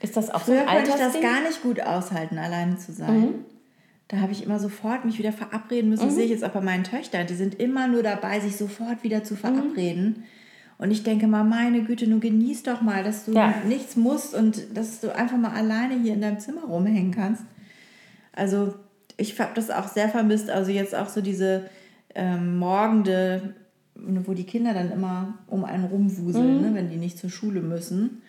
[0.01, 2.93] Ist das auch Früher so ein konnte ich das gar nicht gut aushalten, alleine zu
[2.93, 3.19] sein.
[3.19, 3.45] Mhm.
[4.07, 6.03] Da habe ich immer sofort mich wieder verabreden müssen.
[6.03, 6.07] Mhm.
[6.07, 7.27] Das sehe ich jetzt auch bei meinen Töchtern.
[7.27, 10.05] Die sind immer nur dabei, sich sofort wieder zu verabreden.
[10.19, 10.23] Mhm.
[10.79, 13.53] Und ich denke mal, meine Güte, nun genieß doch mal, dass du ja.
[13.67, 17.43] nichts musst und dass du einfach mal alleine hier in deinem Zimmer rumhängen kannst.
[18.31, 18.73] Also
[19.17, 20.49] ich habe das auch sehr vermisst.
[20.49, 21.69] Also jetzt auch so diese
[22.15, 23.55] ähm, Morgende,
[23.93, 26.61] wo die Kinder dann immer um einen rumwuseln, mhm.
[26.61, 28.21] ne, wenn die nicht zur Schule müssen.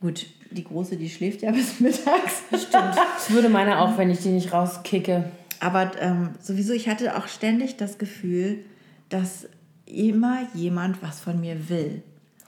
[0.00, 2.42] Gut, die Große, die schläft ja bis mittags.
[2.48, 2.96] Stimmt.
[2.96, 5.26] Das würde meine auch, wenn ich die nicht rauskicke.
[5.60, 8.64] Aber ähm, sowieso, ich hatte auch ständig das Gefühl,
[9.08, 9.46] dass
[9.86, 12.02] immer jemand was von mir will.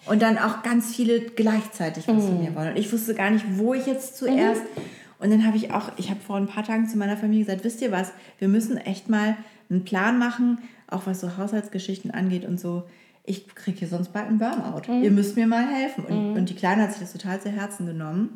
[0.07, 2.28] Und dann auch ganz viele gleichzeitig was mhm.
[2.28, 2.70] von mir wollen.
[2.70, 4.62] Und ich wusste gar nicht, wo ich jetzt zuerst.
[4.62, 4.82] Mhm.
[5.18, 7.64] Und dann habe ich auch, ich habe vor ein paar Tagen zu meiner Familie gesagt,
[7.64, 9.37] wisst ihr was, wir müssen echt mal
[9.70, 10.59] einen Plan machen,
[10.89, 12.84] auch was so Haushaltsgeschichten angeht und so.
[13.24, 14.93] Ich kriege hier sonst bald einen Burnout.
[14.93, 15.03] Mhm.
[15.03, 16.05] Ihr müsst mir mal helfen.
[16.05, 16.37] Und, mhm.
[16.37, 18.34] und die Kleine hat sich das total zu Herzen genommen.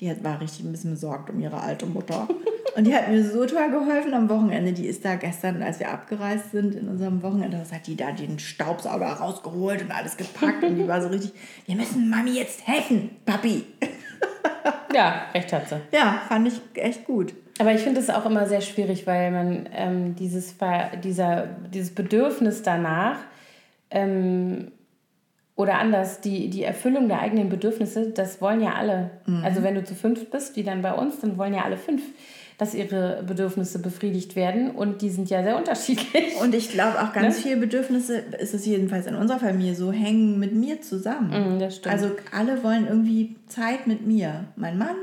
[0.00, 2.26] Die war richtig ein bisschen besorgt um ihre alte Mutter.
[2.76, 4.72] Und die hat mir so toll geholfen am Wochenende.
[4.72, 8.38] Die ist da gestern, als wir abgereist sind in unserem Wochenende, hat die da den
[8.38, 10.62] Staubsauger rausgeholt und alles gepackt.
[10.62, 11.32] und die war so richtig,
[11.66, 13.64] wir müssen Mami jetzt helfen, Papi.
[14.94, 15.80] ja, recht hat sie.
[15.92, 17.34] Ja, fand ich echt gut.
[17.58, 20.54] Aber ich finde es auch immer sehr schwierig, weil man ähm, dieses,
[21.04, 23.18] dieser, dieses Bedürfnis danach
[23.90, 24.72] ähm,
[25.56, 29.10] oder anders, die, die Erfüllung der eigenen Bedürfnisse, das wollen ja alle.
[29.26, 29.44] Mhm.
[29.44, 32.02] Also wenn du zu fünf bist, wie dann bei uns, dann wollen ja alle fünf
[32.60, 36.36] dass ihre Bedürfnisse befriedigt werden und die sind ja sehr unterschiedlich.
[36.42, 37.42] Und ich glaube auch ganz ne?
[37.42, 41.56] viele Bedürfnisse, ist es jedenfalls in unserer Familie so, hängen mit mir zusammen.
[41.56, 41.94] Mm, das stimmt.
[41.94, 44.44] Also alle wollen irgendwie Zeit mit mir.
[44.56, 44.96] Mein Mann,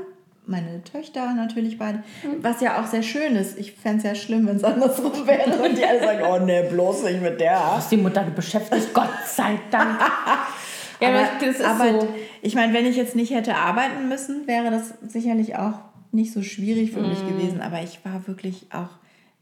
[0.46, 1.98] meine Töchter natürlich beide.
[2.22, 2.42] Mhm.
[2.42, 3.58] Was ja auch sehr schön ist.
[3.58, 6.62] Ich fände es ja schlimm, wenn es andersrum wäre und die alle sagen, oh nee,
[6.62, 7.56] bloß nicht mit der.
[7.56, 9.98] Du hast die Mutter beschäftigt, Gott sei Dank.
[11.00, 12.08] ja, aber, das ist aber so.
[12.40, 16.42] ich meine, wenn ich jetzt nicht hätte arbeiten müssen, wäre das sicherlich auch nicht so
[16.42, 17.08] schwierig für mm.
[17.08, 18.90] mich gewesen, aber ich war wirklich auch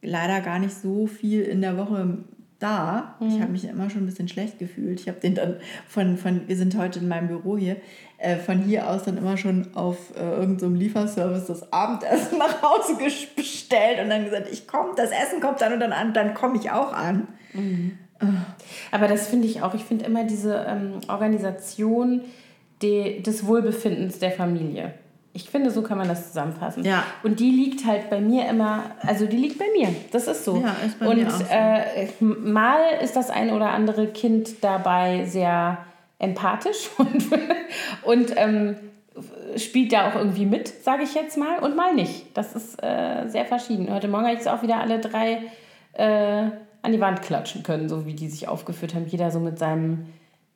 [0.03, 2.19] leider gar nicht so viel in der Woche
[2.59, 3.17] da.
[3.21, 3.29] Mm.
[3.29, 5.01] Ich habe mich immer schon ein bisschen schlecht gefühlt.
[5.01, 5.57] Ich habe den dann
[5.89, 7.77] von, von, wir sind heute in meinem Büro hier,
[8.19, 12.63] äh, von hier aus dann immer schon auf äh, irgendeinem so Lieferservice das Abendessen nach
[12.63, 12.97] Hause
[13.37, 16.57] bestellt und dann gesagt, ich komme, das Essen kommt dann und dann an, dann komme
[16.59, 17.29] ich auch an.
[17.53, 17.93] Mm.
[18.91, 22.23] Aber das finde ich auch, ich finde immer diese ähm, Organisation
[22.83, 24.95] de, des Wohlbefindens der Familie.
[25.37, 26.83] Ich finde, so kann man das zusammenfassen.
[26.83, 27.05] Ja.
[27.23, 29.95] Und die liegt halt bei mir immer, also die liegt bei mir.
[30.11, 30.63] Das ist so.
[30.63, 31.45] Ja, ist bei und mir auch so.
[31.51, 35.77] Äh, mal ist das ein oder andere Kind dabei sehr
[36.19, 37.27] empathisch und,
[38.03, 38.77] und ähm,
[39.59, 42.35] spielt da auch irgendwie mit, sage ich jetzt mal, und mal nicht.
[42.35, 43.93] Das ist äh, sehr verschieden.
[43.93, 45.43] Heute Morgen habe ich es auch wieder alle drei
[45.93, 49.05] äh, an die Wand klatschen können, so wie die sich aufgeführt haben.
[49.07, 50.07] Jeder so mit seinem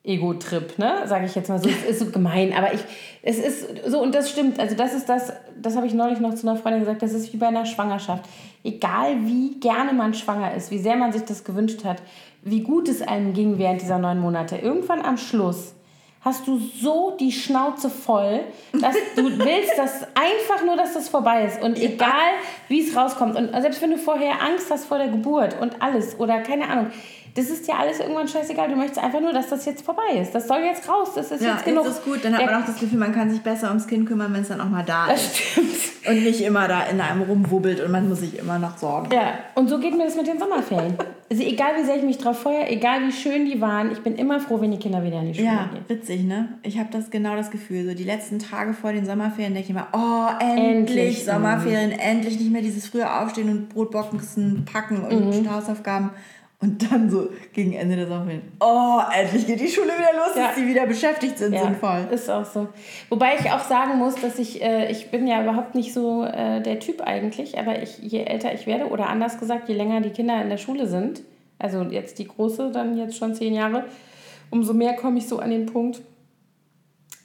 [0.03, 1.03] Ego-Trip, ne?
[1.05, 1.69] Sage ich jetzt mal so.
[1.69, 2.81] Es ist so gemein, aber ich,
[3.21, 4.59] es ist so, und das stimmt.
[4.59, 5.31] Also, das ist das,
[5.61, 8.25] das habe ich neulich noch zu einer Freundin gesagt, das ist wie bei einer Schwangerschaft.
[8.63, 12.01] Egal wie gerne man schwanger ist, wie sehr man sich das gewünscht hat,
[12.41, 15.75] wie gut es einem ging während dieser neun Monate, irgendwann am Schluss
[16.23, 18.41] hast du so die Schnauze voll,
[18.73, 21.61] dass du willst, dass einfach nur, dass das vorbei ist.
[21.61, 22.33] Und egal,
[22.67, 23.35] wie es rauskommt.
[23.35, 26.91] Und selbst wenn du vorher Angst hast vor der Geburt und alles oder keine Ahnung,
[27.35, 28.67] das ist ja alles irgendwann scheißegal.
[28.67, 30.35] Du möchtest einfach nur, dass das jetzt vorbei ist.
[30.35, 31.11] Das soll jetzt raus.
[31.15, 31.85] Das ist ja, jetzt genug.
[31.85, 32.19] Das ist gut.
[32.23, 34.49] Dann hat man auch das Gefühl, man kann sich besser ums Kind kümmern, wenn es
[34.49, 35.37] dann auch mal da das ist.
[35.37, 35.67] Stimmt.
[36.09, 39.13] Und nicht immer da in einem rumwubbelt und man muss sich immer noch sorgen.
[39.13, 40.95] Ja, und so geht mir das mit den Sommerferien.
[41.29, 44.15] also egal, wie sehr ich mich drauf freue, egal wie schön die waren, ich bin
[44.15, 45.85] immer froh, wenn die Kinder wieder in die Schule ja, gehen.
[45.87, 46.49] Ja, witzig, ne?
[46.63, 47.87] Ich habe das genau das Gefühl.
[47.87, 52.39] So die letzten Tage vor den Sommerferien denke ich immer, oh, endlich, endlich Sommerferien, endlich
[52.39, 55.51] nicht mehr dieses frühe Aufstehen und Brotboxen packen und mhm.
[55.53, 56.09] Hausaufgaben.
[56.61, 60.47] Und dann so gegen Ende der Sommer, oh, endlich geht die Schule wieder los, ja.
[60.47, 62.07] dass sie wieder beschäftigt sind, ja, sinnvoll.
[62.11, 62.67] Ist auch so.
[63.09, 66.61] Wobei ich auch sagen muss, dass ich, äh, ich bin ja überhaupt nicht so äh,
[66.61, 70.11] der Typ eigentlich, aber ich, je älter ich werde, oder anders gesagt, je länger die
[70.11, 71.23] Kinder in der Schule sind,
[71.57, 73.85] also jetzt die große, dann jetzt schon zehn Jahre,
[74.51, 76.01] umso mehr komme ich so an den Punkt,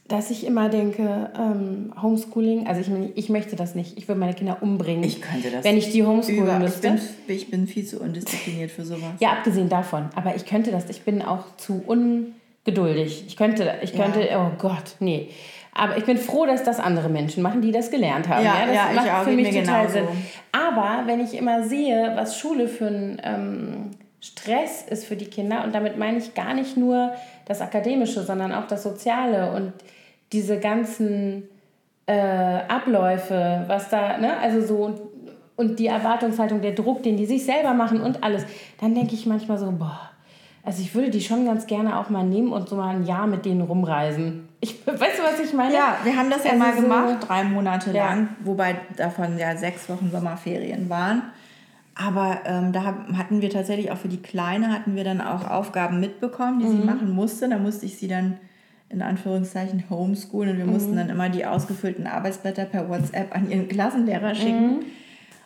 [0.09, 3.99] dass ich immer denke, ähm, Homeschooling, also ich, ich möchte das nicht.
[3.99, 5.03] Ich würde meine Kinder umbringen.
[5.03, 5.65] Ich könnte das.
[5.65, 6.89] Wenn ich die homeschoolen über, müsste.
[6.89, 9.15] Ich bin, ich bin viel zu undiszipliniert für sowas.
[9.19, 10.09] Ja, abgesehen davon.
[10.15, 10.89] Aber ich könnte das.
[10.91, 13.25] Ich bin auch zu ungeduldig.
[13.27, 14.47] Ich könnte, ich könnte, ja.
[14.47, 15.29] oh Gott, nee.
[15.75, 18.45] Aber ich bin froh, dass das andere Menschen machen, die das gelernt haben.
[18.45, 20.09] Ja, ja das ja, macht ich auch, für mich total Sinn.
[20.53, 23.91] Aber wenn ich immer sehe, was Schule für ein ähm,
[24.21, 27.13] Stress ist für die Kinder, und damit meine ich gar nicht nur
[27.47, 29.73] das Akademische, sondern auch das Soziale und
[30.33, 31.45] diese ganzen
[32.07, 32.13] äh,
[32.69, 35.11] Abläufe, was da, ne, also so,
[35.57, 38.45] und die Erwartungshaltung, der Druck, den die sich selber machen und alles,
[38.81, 40.11] dann denke ich manchmal so, boah,
[40.63, 43.27] also ich würde die schon ganz gerne auch mal nehmen und so mal ein Jahr
[43.27, 44.49] mit denen rumreisen.
[44.61, 45.75] Ich, weißt du, was ich meine?
[45.75, 48.07] Ja, wir haben das ja also mal gemacht, so, drei Monate ja.
[48.07, 51.23] lang, wobei davon ja sechs Wochen Sommerferien waren.
[51.95, 52.83] Aber ähm, da
[53.17, 56.81] hatten wir tatsächlich auch für die Kleine hatten wir dann auch Aufgaben mitbekommen, die mhm.
[56.81, 57.49] sie machen musste.
[57.49, 58.39] Da musste ich sie dann
[58.89, 60.73] in Anführungszeichen homeschoolen und wir mhm.
[60.73, 64.77] mussten dann immer die ausgefüllten Arbeitsblätter per WhatsApp an ihren Klassenlehrer schicken.
[64.77, 64.85] Mhm.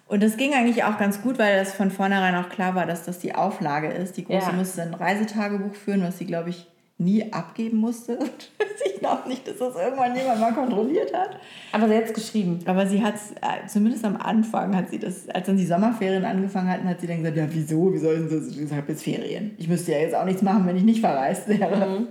[0.08, 3.04] Und das ging eigentlich auch ganz gut, weil das von vornherein auch klar war, dass
[3.04, 4.16] das die Auflage ist.
[4.16, 4.52] Die Große ja.
[4.52, 6.66] musste ein Reisetagebuch führen, was sie, glaube ich,
[6.98, 8.18] nie abgeben musste.
[8.86, 11.38] ich glaube nicht, dass das irgendwann jemand mal kontrolliert hat.
[11.72, 12.58] Aber sie hat es geschrieben.
[12.66, 16.24] Aber sie hat es, äh, zumindest am Anfang hat sie das, als dann die Sommerferien
[16.24, 18.48] angefangen hatten, hat sie dann gesagt, ja wieso, wie soll das?
[18.48, 19.52] Ich habe jetzt Ferien.
[19.58, 21.86] Ich müsste ja jetzt auch nichts machen, wenn ich nicht verreist wäre.
[21.86, 22.08] Mhm.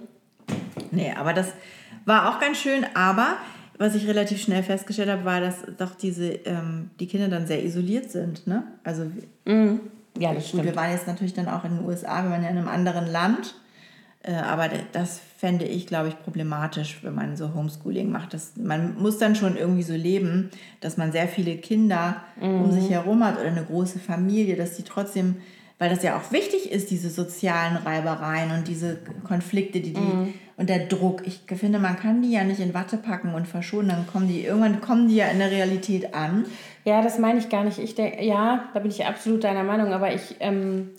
[0.92, 1.54] Nee, aber das
[2.06, 2.86] war auch ganz schön.
[2.94, 3.38] Aber
[3.78, 7.64] was ich relativ schnell festgestellt habe, war, dass doch diese, ähm, die Kinder dann sehr
[7.64, 8.46] isoliert sind.
[8.46, 8.64] Ne?
[8.84, 9.06] Also,
[9.46, 9.80] mhm.
[10.18, 10.66] ja, das gut, stimmt.
[10.66, 13.08] wir waren jetzt natürlich dann auch in den USA, wir waren ja in einem anderen
[13.08, 13.56] Land.
[14.22, 18.34] Äh, aber das fände ich, glaube ich, problematisch, wenn man so Homeschooling macht.
[18.34, 20.50] Das, man muss dann schon irgendwie so leben,
[20.82, 22.64] dass man sehr viele Kinder mhm.
[22.64, 25.38] um sich herum hat oder eine große Familie, dass die trotzdem
[25.80, 30.34] weil das ja auch wichtig ist, diese sozialen Reibereien und diese Konflikte, die die mhm.
[30.60, 31.24] Und der Druck.
[31.26, 34.43] Ich finde, man kann die ja nicht in Watte packen und verschonen, dann kommen die
[34.43, 36.45] irgendwann kommen die ja in der Realität an.
[36.84, 37.80] Ja, das meine ich gar nicht.
[37.80, 40.89] Ich denke, ja, da bin ich absolut deiner Meinung, aber ich, ähm,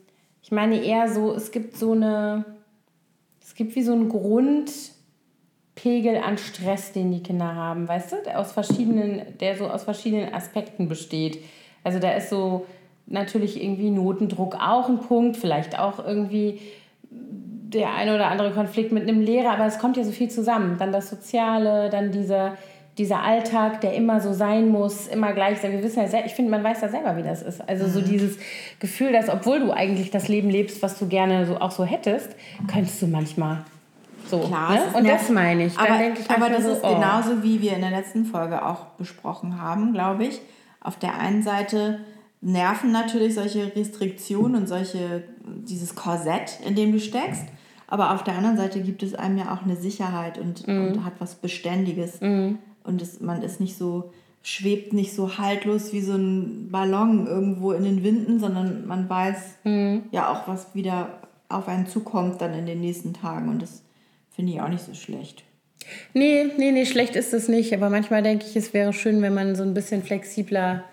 [0.43, 2.47] ich meine eher so, es gibt so eine,
[3.43, 4.97] es gibt wie so einen Grundpegel
[6.17, 10.33] an Stress, den die Kinder haben, weißt du, der aus verschiedenen, der so aus verschiedenen
[10.33, 11.39] Aspekten besteht.
[11.85, 12.67] Also da ist so
[13.05, 16.61] natürlich irgendwie Notendruck auch ein Punkt, vielleicht auch irgendwie
[17.73, 20.77] der eine oder andere Konflikt mit einem Lehrer, aber es kommt ja so viel zusammen.
[20.79, 22.57] Dann das Soziale, dann dieser,
[22.99, 25.73] dieser Alltag, der immer so sein muss, immer gleich sein.
[25.73, 27.67] Wir wissen ja, ich finde, man weiß ja selber, wie das ist.
[27.69, 28.05] Also so mhm.
[28.05, 28.39] dieses
[28.81, 32.35] Gefühl, dass obwohl du eigentlich das Leben lebst, was du gerne so auch so hättest,
[32.67, 33.65] könntest du manchmal
[34.29, 34.41] so.
[34.41, 34.81] Klar, ne?
[34.95, 35.79] Und das meine ich.
[35.79, 36.95] Aber, ich aber das so, ist oh.
[36.95, 40.41] genauso, wie wir in der letzten Folge auch besprochen haben, glaube ich.
[40.81, 42.01] Auf der einen Seite
[42.41, 47.45] nerven natürlich solche Restriktionen und solche, dieses Korsett, in dem du steckst.
[47.91, 50.71] Aber auf der anderen Seite gibt es einem ja auch eine Sicherheit und, mm.
[50.71, 52.21] und hat was Beständiges.
[52.21, 52.55] Mm.
[52.85, 54.13] Und es, man ist nicht so,
[54.43, 59.59] schwebt nicht so haltlos wie so ein Ballon irgendwo in den Winden, sondern man weiß
[59.65, 59.97] mm.
[60.13, 61.19] ja auch, was wieder
[61.49, 63.49] auf einen zukommt dann in den nächsten Tagen.
[63.49, 63.83] Und das
[64.31, 65.43] finde ich auch nicht so schlecht.
[66.15, 67.75] Nee, nee, nee, schlecht ist es nicht.
[67.75, 70.85] Aber manchmal denke ich, es wäre schön, wenn man so ein bisschen flexibler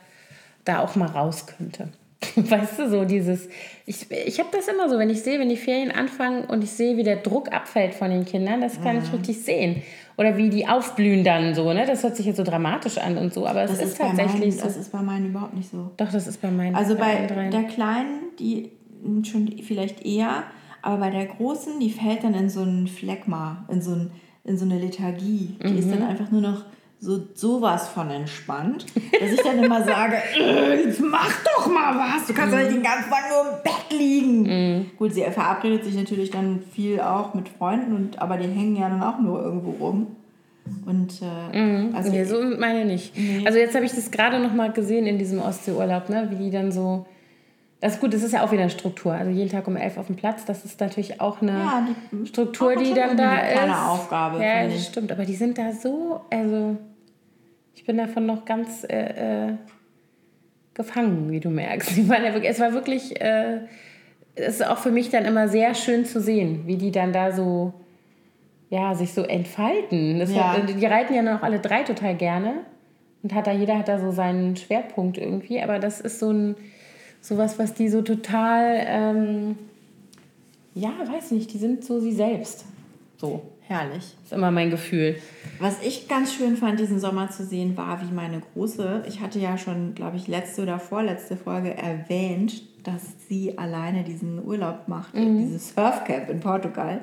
[0.65, 1.89] da auch mal raus könnte.
[2.49, 3.49] Weißt du, so dieses,
[3.85, 6.71] ich, ich habe das immer so, wenn ich sehe, wenn die Ferien anfangen und ich
[6.71, 9.03] sehe, wie der Druck abfällt von den Kindern, das kann mhm.
[9.03, 9.81] ich richtig sehen.
[10.17, 11.85] Oder wie die aufblühen dann so, ne?
[11.85, 14.51] Das hört sich jetzt so dramatisch an und so, aber es ist, ist tatsächlich meinen,
[14.51, 14.63] so.
[14.63, 15.91] Das ist bei meinen überhaupt nicht so.
[15.97, 16.75] Doch, das ist bei meinen.
[16.75, 18.71] Also bei der Kleinen, die
[19.23, 20.43] schon vielleicht eher,
[20.81, 24.11] aber bei der Großen, die fällt dann in so ein Phlegma, in so, ein,
[24.43, 25.57] in so eine Lethargie.
[25.63, 25.77] Die mhm.
[25.77, 26.07] ist dann mhm.
[26.07, 26.65] einfach nur noch
[26.99, 28.85] so sowas von entspannt,
[29.19, 32.71] dass ich dann immer sage, äh, jetzt mach doch mal was, du kannst doch nicht
[32.71, 34.43] den ganzen Tag nur im Bett liegen.
[34.43, 34.91] Mhm.
[34.97, 38.89] Gut, sie verabredet sich natürlich dann viel auch mit Freunden, und, aber die hängen ja
[38.89, 40.07] dann auch nur irgendwo rum.
[40.85, 41.95] Und äh, mhm.
[41.95, 43.17] also nee, so meine nicht.
[43.17, 43.43] Nee.
[43.45, 46.51] Also jetzt habe ich das gerade noch mal gesehen in diesem Ostseeurlaub, ne, wie die
[46.51, 47.05] dann so
[47.79, 49.13] das ist gut, das ist ja auch wieder eine Struktur.
[49.13, 52.25] Also jeden Tag um elf auf dem Platz, das ist natürlich auch eine ja, die
[52.25, 53.59] Struktur, die dann da eine ist.
[53.59, 54.43] Eine Aufgabe.
[54.43, 55.11] Ja, das stimmt.
[55.11, 56.77] Aber die sind da so, also
[57.75, 59.53] ich bin davon noch ganz äh, äh,
[60.73, 61.97] gefangen, wie du merkst.
[61.97, 63.59] Ich meine, es war wirklich, äh,
[64.33, 67.31] es ist auch für mich dann immer sehr schön zu sehen, wie die dann da
[67.31, 67.73] so,
[68.71, 70.19] ja, sich so entfalten.
[70.33, 70.53] Ja.
[70.53, 72.53] hat, die reiten ja noch alle drei total gerne
[73.21, 75.61] und hat da jeder hat da so seinen Schwerpunkt irgendwie.
[75.61, 76.55] Aber das ist so ein
[77.27, 79.57] sowas, was die so total, ähm,
[80.73, 82.65] ja, weiß nicht, die sind so sie selbst.
[83.17, 83.41] So.
[83.67, 84.15] Herrlich.
[84.23, 85.17] Ist immer mein Gefühl.
[85.59, 89.39] Was ich ganz schön fand, diesen Sommer zu sehen, war, wie meine Große, ich hatte
[89.39, 95.13] ja schon, glaube ich, letzte oder vorletzte Folge erwähnt, dass sie alleine diesen Urlaub macht,
[95.13, 95.37] mhm.
[95.39, 97.01] dieses Surfcamp in Portugal.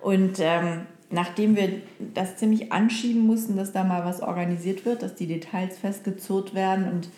[0.00, 1.68] Und ähm, nachdem wir
[2.14, 6.90] das ziemlich anschieben mussten, dass da mal was organisiert wird, dass die Details festgezurrt werden
[6.90, 7.10] und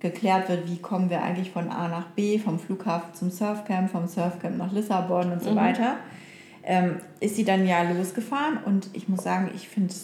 [0.00, 4.06] geklärt wird, wie kommen wir eigentlich von A nach B, vom Flughafen zum Surfcamp, vom
[4.06, 5.56] Surfcamp nach Lissabon und so mhm.
[5.56, 5.96] weiter,
[6.64, 9.94] ähm, ist sie dann ja losgefahren und ich muss sagen, ich finde,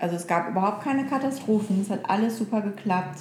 [0.00, 3.20] also es gab überhaupt keine Katastrophen, es hat alles super geklappt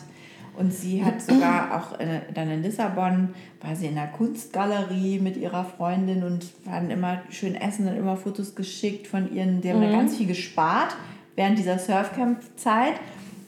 [0.58, 3.30] und sie hat sogar auch äh, dann in Lissabon,
[3.62, 8.18] war sie in der Kunstgalerie mit ihrer Freundin und waren immer schön essen und immer
[8.18, 9.92] Fotos geschickt von ihren, die haben mhm.
[9.92, 10.96] da ganz viel gespart
[11.36, 12.96] während dieser Surfcamp-Zeit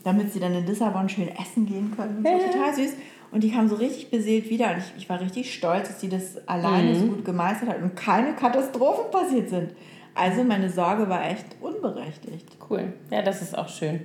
[0.03, 2.17] damit sie dann in Lissabon schön essen gehen können.
[2.17, 2.93] Und so, total süß.
[3.31, 4.71] Und die kam so richtig beseelt wieder.
[4.71, 6.95] Und ich, ich war richtig stolz, dass sie das alleine mhm.
[6.95, 9.71] so gut gemeistert hat und keine Katastrophen passiert sind.
[10.15, 12.45] Also meine Sorge war echt unberechtigt.
[12.69, 12.93] Cool.
[13.09, 14.01] Ja, das ist auch schön.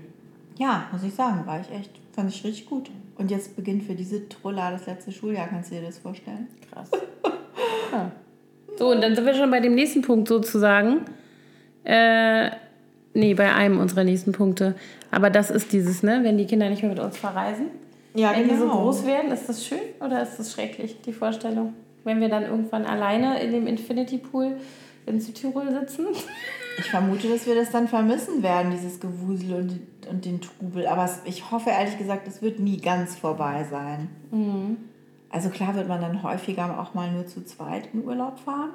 [0.57, 2.91] Ja, muss ich sagen, war ich echt, fand ich richtig gut.
[3.17, 6.49] Und jetzt beginnt für diese Trolla das letzte Schuljahr, kannst du dir das vorstellen?
[6.71, 6.91] Krass.
[7.93, 8.13] ja.
[8.79, 11.05] So, und dann sind wir schon bei dem nächsten Punkt sozusagen.
[11.85, 12.51] Äh,
[13.19, 14.77] Nee, bei einem unserer nächsten Punkte.
[15.11, 17.67] Aber das ist dieses, ne, wenn die Kinder nicht mehr mit uns verreisen.
[18.15, 18.53] Ja, wenn genau.
[18.53, 18.83] die so genau.
[18.83, 21.75] groß werden, ist das schön oder ist das schrecklich, die Vorstellung?
[22.05, 24.57] Wenn wir dann irgendwann alleine in dem Infinity Pool
[25.07, 26.07] in Südtirol sitzen?
[26.79, 30.87] Ich vermute, dass wir das dann vermissen werden, dieses Gewusel und, und den Trubel.
[30.87, 34.09] Aber ich hoffe ehrlich gesagt, es wird nie ganz vorbei sein.
[34.31, 34.77] Mhm.
[35.29, 38.71] Also klar wird man dann häufiger auch mal nur zu zweit in Urlaub fahren.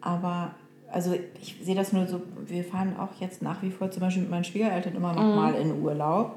[0.00, 0.54] Aber
[0.94, 4.22] also ich sehe das nur so, wir fahren auch jetzt nach wie vor zum Beispiel
[4.22, 5.34] mit meinen Schwiegereltern immer noch mhm.
[5.34, 6.36] mal in Urlaub.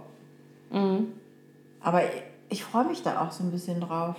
[0.72, 1.10] Mhm.
[1.80, 4.16] Aber ich, ich freue mich da auch so ein bisschen drauf.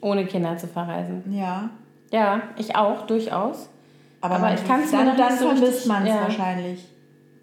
[0.00, 1.24] Ohne Kinder zu verreisen.
[1.36, 1.70] Ja.
[2.12, 3.68] Ja, ich auch, durchaus.
[4.20, 6.20] Aber, Aber ich kann es dann, dann so vermisst man es ja.
[6.20, 6.86] wahrscheinlich.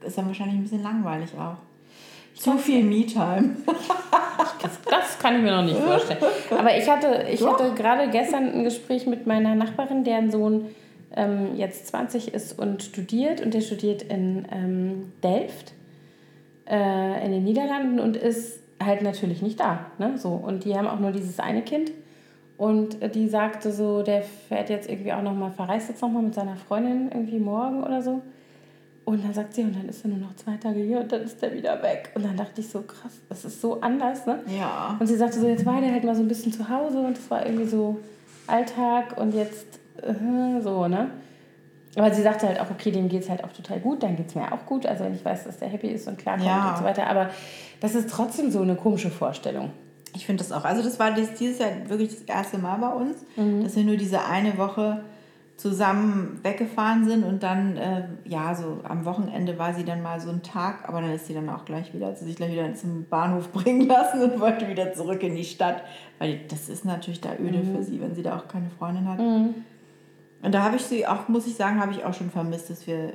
[0.02, 1.58] Ist dann wahrscheinlich ein bisschen langweilig auch.
[2.34, 3.58] Ich Zu viel Me-Time.
[4.62, 6.20] das, das, kann ich mir noch nicht vorstellen.
[6.58, 10.70] Aber ich hatte, ich hatte gerade gestern ein Gespräch mit meiner Nachbarin, deren Sohn
[11.16, 13.42] ähm, jetzt 20 ist und studiert.
[13.42, 15.74] Und der studiert in ähm, Delft
[16.68, 19.86] äh, in den Niederlanden und ist halt natürlich nicht da.
[19.98, 20.18] Ne?
[20.18, 21.92] So, und die haben auch nur dieses eine Kind.
[22.58, 26.56] Und die sagte so, der fährt jetzt irgendwie auch nochmal, verreist jetzt nochmal mit seiner
[26.56, 28.22] Freundin irgendwie morgen oder so.
[29.04, 31.22] Und dann sagt sie, und dann ist er nur noch zwei Tage hier und dann
[31.22, 32.12] ist er wieder weg.
[32.16, 34.40] Und dann dachte ich so, krass, das ist so anders, ne?
[34.58, 34.98] Ja.
[35.00, 37.18] Und sie sagte so, jetzt war der halt mal so ein bisschen zu Hause und
[37.18, 38.00] es war irgendwie so
[38.48, 41.12] Alltag und jetzt äh, so, ne?
[41.98, 44.28] Aber sie sagte halt auch, okay, dem geht es halt auch total gut, dann geht
[44.28, 44.86] es mir auch gut.
[44.86, 46.72] Also wenn ich weiß, dass der happy ist und klarkommt ja.
[46.72, 47.08] und so weiter.
[47.08, 47.30] Aber
[47.80, 49.72] das ist trotzdem so eine komische Vorstellung.
[50.14, 50.66] Ich finde das auch.
[50.66, 53.64] Also das war dieses Jahr wirklich das erste Mal bei uns, mhm.
[53.64, 55.04] dass wir nur diese eine Woche
[55.58, 60.30] zusammen weggefahren sind und dann, äh, ja, so am Wochenende war sie dann mal so
[60.30, 62.74] ein Tag, aber dann ist sie dann auch gleich wieder, hat sie sich gleich wieder
[62.74, 65.84] zum Bahnhof bringen lassen und wollte wieder zurück in die Stadt,
[66.20, 67.74] weil das ist natürlich da öde mhm.
[67.74, 69.20] für sie, wenn sie da auch keine Freundin hat.
[69.20, 69.56] Mhm.
[70.46, 72.86] Und da habe ich sie auch, muss ich sagen, habe ich auch schon vermisst, dass
[72.86, 73.14] wir,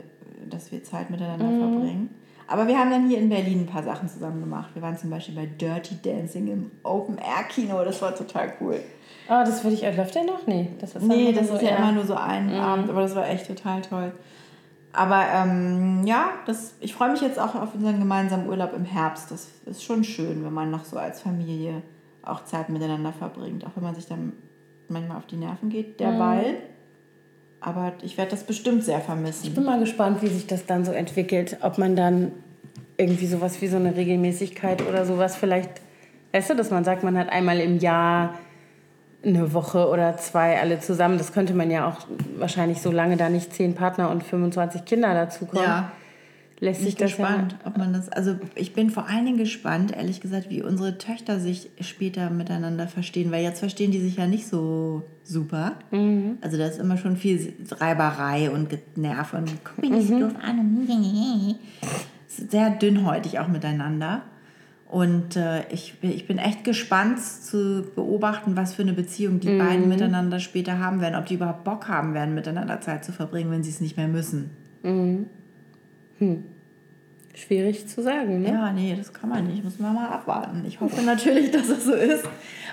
[0.48, 1.60] dass wir Zeit miteinander mhm.
[1.60, 2.14] verbringen.
[2.48, 4.70] Aber wir haben dann hier in Berlin ein paar Sachen zusammen gemacht.
[4.74, 7.84] Wir waren zum Beispiel bei Dirty Dancing im Open Air Kino.
[7.84, 8.80] Das war total cool.
[9.28, 9.84] Ah, oh, das würde ich.
[9.84, 10.44] Äh, läuft der noch?
[10.48, 12.60] Nee, das ist, nee, das so ist ja immer nur so ein mhm.
[12.60, 14.12] Abend, aber das war echt total toll.
[14.92, 19.30] Aber ähm, ja, das, ich freue mich jetzt auch auf unseren gemeinsamen Urlaub im Herbst.
[19.30, 21.82] Das ist schon schön, wenn man noch so als Familie
[22.22, 24.32] auch Zeit miteinander verbringt, auch wenn man sich dann
[24.88, 26.54] manchmal auf die Nerven geht derweil.
[26.54, 26.69] Mhm.
[27.60, 29.46] Aber ich werde das bestimmt sehr vermissen.
[29.46, 31.58] Ich bin mal gespannt, wie sich das dann so entwickelt.
[31.60, 32.32] Ob man dann
[32.96, 35.70] irgendwie sowas wie so eine Regelmäßigkeit oder sowas vielleicht,
[36.32, 38.34] weißt du, dass man sagt, man hat einmal im Jahr
[39.22, 41.18] eine Woche oder zwei alle zusammen.
[41.18, 42.06] Das könnte man ja auch
[42.38, 45.64] wahrscheinlich, solange da nicht zehn Partner und 25 Kinder dazukommen.
[45.64, 45.92] Ja.
[46.62, 48.10] Lässt sich das gespannt, ja ob man das.
[48.10, 52.86] Also ich bin vor allen Dingen gespannt, ehrlich gesagt, wie unsere Töchter sich später miteinander
[52.86, 55.76] verstehen, weil jetzt verstehen die sich ja nicht so super.
[55.90, 56.36] Mhm.
[56.42, 60.20] Also da ist immer schon viel Reiberei und Nerv und guck mich nicht so mhm.
[60.20, 60.88] doof an.
[62.28, 64.22] Sehr dünnhäutig auch miteinander.
[64.86, 69.58] Und äh, ich, ich bin echt gespannt zu beobachten, was für eine Beziehung die mhm.
[69.58, 71.14] beiden miteinander später haben werden.
[71.14, 74.08] Ob die überhaupt Bock haben werden, miteinander Zeit zu verbringen, wenn sie es nicht mehr
[74.08, 74.50] müssen.
[74.82, 75.26] Mhm.
[76.20, 76.44] Hm.
[77.34, 78.48] Schwierig zu sagen, ne?
[78.48, 79.64] Ja, nee, das kann man nicht.
[79.64, 80.64] Muss man mal abwarten.
[80.66, 82.24] Ich hoffe natürlich, dass es so ist.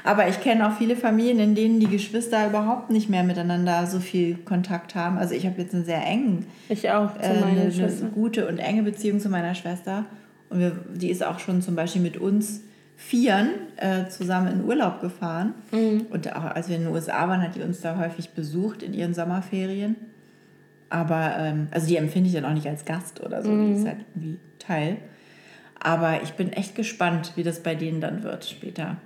[0.04, 4.00] Aber ich kenne auch viele Familien, in denen die Geschwister überhaupt nicht mehr miteinander so
[4.00, 5.18] viel Kontakt haben.
[5.18, 8.58] Also ich habe jetzt einen sehr engen, ich auch, zu äh, eine, eine gute und
[8.58, 10.06] enge Beziehung zu meiner Schwester.
[10.50, 12.62] Und wir, die ist auch schon zum Beispiel mit uns
[12.96, 15.54] Vieren äh, zusammen in Urlaub gefahren.
[15.72, 16.08] Mhm.
[16.10, 18.94] Und auch als wir in den USA waren, hat die uns da häufig besucht in
[18.94, 19.96] ihren Sommerferien.
[20.90, 23.68] Aber, ähm, also die empfinde ich dann auch nicht als Gast oder so, mhm.
[23.68, 24.98] die ist halt irgendwie Teil.
[25.80, 28.98] Aber ich bin echt gespannt, wie das bei denen dann wird später.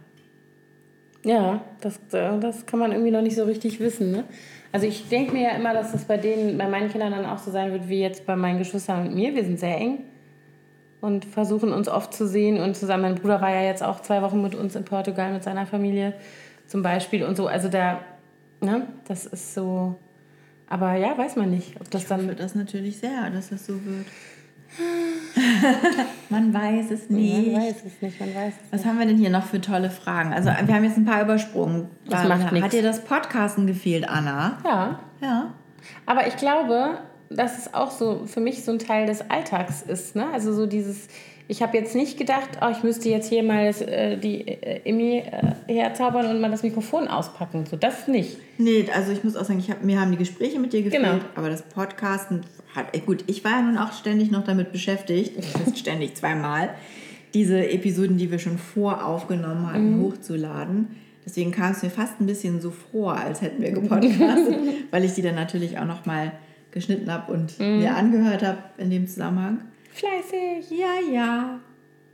[1.23, 4.11] Ja, das, äh, das kann man irgendwie noch nicht so richtig wissen.
[4.11, 4.23] Ne?
[4.71, 7.38] Also ich denke mir ja immer, dass das bei denen, bei meinen Kindern dann auch
[7.38, 9.36] so sein wird wie jetzt bei meinen Geschwistern und mir.
[9.36, 10.05] Wir sind sehr eng
[11.01, 13.03] und versuchen uns oft zu sehen und zusammen.
[13.03, 16.13] Mein Bruder war ja jetzt auch zwei Wochen mit uns in Portugal mit seiner Familie
[16.67, 17.47] zum Beispiel und so.
[17.47, 17.99] Also da,
[18.61, 19.95] ne, das ist so.
[20.72, 22.24] Aber ja, weiß man nicht, ob das ich dann.
[22.24, 24.05] Hoffe das natürlich sehr, dass das so wird.
[26.30, 27.51] man weiß es nicht.
[27.51, 28.89] Man weiß es nicht, man weiß es Was nicht.
[28.89, 30.32] haben wir denn hier noch für tolle Fragen?
[30.32, 31.89] Also wir haben jetzt ein paar übersprungen.
[32.07, 32.67] Das macht nichts.
[32.67, 34.59] Hat dir das Podcasten gefehlt, Anna?
[34.63, 34.99] Ja.
[35.22, 35.53] Ja.
[36.05, 36.99] Aber ich glaube,
[37.30, 40.15] dass es auch so für mich so ein Teil des Alltags ist.
[40.15, 40.28] Ne?
[40.32, 41.09] Also so dieses,
[41.52, 44.80] ich habe jetzt nicht gedacht, oh, ich müsste jetzt hier mal das, äh, die äh,
[44.86, 47.66] Emmy äh, herzaubern und mal das Mikrofon auspacken.
[47.70, 48.38] So, das nicht.
[48.58, 51.04] Nee, also ich muss auch sagen, ich hab, mir haben die Gespräche mit dir gefehlt,
[51.04, 51.20] genau.
[51.36, 52.43] aber das Podcasten
[52.74, 55.34] hat, gut, ich war ja nun auch ständig noch damit beschäftigt,
[55.76, 56.70] ständig zweimal,
[57.34, 60.04] diese Episoden, die wir schon voraufgenommen hatten, mhm.
[60.04, 60.88] hochzuladen.
[61.26, 64.56] Deswegen kam es mir fast ein bisschen so vor, als hätten wir gepodcastet,
[64.91, 66.32] weil ich die dann natürlich auch noch mal
[66.72, 67.80] geschnitten habe und mhm.
[67.80, 69.60] mir angehört habe in dem Zusammenhang.
[69.91, 70.71] Fleißig.
[70.71, 71.59] Ja, ja.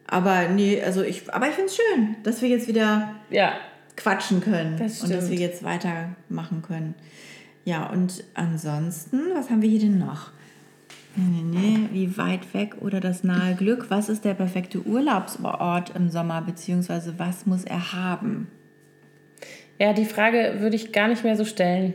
[0.05, 3.53] Aber nee, also ich, aber ich finde es schön, dass wir jetzt wieder ja.
[3.95, 6.95] quatschen können das und dass wir jetzt weitermachen können.
[7.65, 10.31] Ja, und ansonsten, was haben wir hier denn noch?
[11.15, 13.87] Nee, nee, nee, wie weit weg oder das nahe Glück?
[13.89, 18.47] Was ist der perfekte Urlaubsort im Sommer, beziehungsweise was muss er haben?
[19.79, 21.93] Ja, die Frage würde ich gar nicht mehr so stellen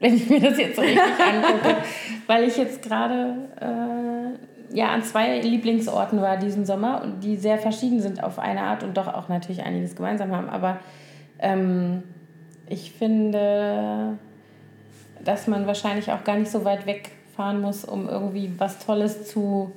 [0.00, 1.76] wenn ich mir das jetzt so richtig angucke,
[2.26, 7.58] weil ich jetzt gerade äh, ja, an zwei Lieblingsorten war diesen Sommer und die sehr
[7.58, 10.48] verschieden sind auf eine Art und doch auch natürlich einiges gemeinsam haben.
[10.48, 10.78] Aber
[11.38, 12.02] ähm,
[12.68, 14.18] ich finde,
[15.24, 19.72] dass man wahrscheinlich auch gar nicht so weit wegfahren muss, um irgendwie was Tolles zu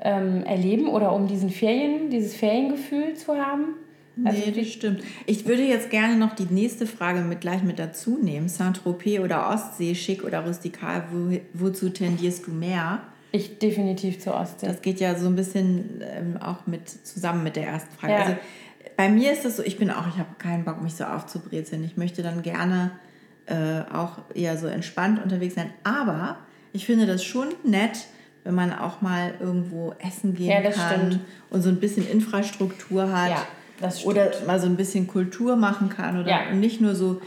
[0.00, 3.74] ähm, erleben oder um diesen Ferien, dieses Feriengefühl zu haben.
[4.24, 5.02] Also nee, das stimmt.
[5.26, 8.48] Ich würde jetzt gerne noch die nächste Frage mit gleich mit dazu nehmen.
[8.48, 13.02] Saint-Tropez oder Ostsee, schick oder rustikal, wo, wozu tendierst du mehr?
[13.34, 14.68] Ich definitiv zur Ostsee.
[14.68, 18.12] Das geht ja so ein bisschen ähm, auch mit zusammen mit der ersten Frage.
[18.12, 18.18] Ja.
[18.20, 18.36] Also
[18.96, 21.82] bei mir ist es so, ich bin auch, ich habe keinen Bock, mich so aufzubrezeln.
[21.82, 22.92] Ich möchte dann gerne
[23.46, 25.70] äh, auch eher so entspannt unterwegs sein.
[25.82, 26.38] Aber
[26.72, 28.06] ich finde das schon nett,
[28.44, 31.20] wenn man auch mal irgendwo essen gehen ja, kann stimmt.
[31.50, 33.30] und so ein bisschen Infrastruktur hat.
[33.30, 33.46] Ja
[34.04, 36.52] oder mal so ein bisschen Kultur machen kann oder ja.
[36.52, 37.20] nicht nur so.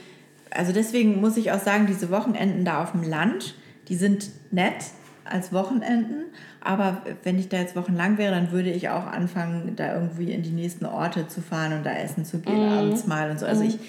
[0.49, 3.55] Also deswegen muss ich auch sagen, diese Wochenenden da auf dem Land,
[3.89, 4.85] die sind nett
[5.29, 6.25] als Wochenenden,
[6.61, 10.43] aber wenn ich da jetzt wochenlang wäre, dann würde ich auch anfangen, da irgendwie in
[10.43, 12.77] die nächsten Orte zu fahren und da essen zu gehen mhm.
[12.77, 13.45] abends mal und so.
[13.45, 13.69] Also mhm.
[13.69, 13.79] ich,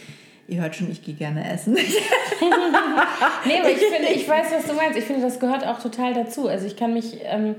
[0.49, 1.74] ihr hört schon, ich gehe gerne essen.
[3.47, 4.99] nee, aber ich finde, ich weiß, was du meinst.
[4.99, 6.49] Ich finde, das gehört auch total dazu.
[6.49, 7.57] Also ich kann mich, ähm,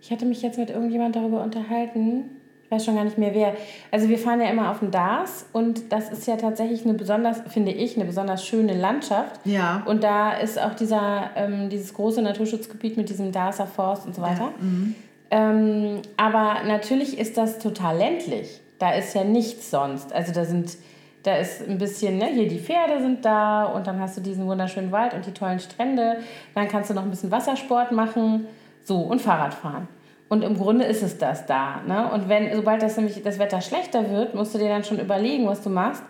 [0.00, 2.24] ich hatte mich jetzt mit irgendjemand darüber unterhalten,
[2.68, 3.54] ich weiß schon gar nicht mehr wer.
[3.90, 7.40] Also wir fahren ja immer auf den Dars und das ist ja tatsächlich eine besonders,
[7.48, 9.40] finde ich, eine besonders schöne Landschaft.
[9.46, 9.82] Ja.
[9.86, 14.20] Und da ist auch dieser, ähm, dieses große Naturschutzgebiet mit diesem Darser Forst und so
[14.20, 14.42] weiter.
[14.42, 14.52] Ja.
[14.60, 14.94] Mhm.
[15.30, 18.60] Ähm, aber natürlich ist das total ländlich.
[18.78, 20.12] Da ist ja nichts sonst.
[20.12, 20.76] Also da sind,
[21.22, 24.46] da ist ein bisschen, ne, hier die Pferde sind da und dann hast du diesen
[24.46, 26.18] wunderschönen Wald und die tollen Strände.
[26.54, 28.46] Dann kannst du noch ein bisschen Wassersport machen.
[28.84, 29.88] So, und Fahrrad fahren.
[30.28, 31.80] Und im Grunde ist es das da.
[31.86, 32.10] Ne?
[32.12, 35.46] Und wenn, sobald das nämlich das Wetter schlechter wird, musst du dir dann schon überlegen,
[35.46, 36.02] was du machst.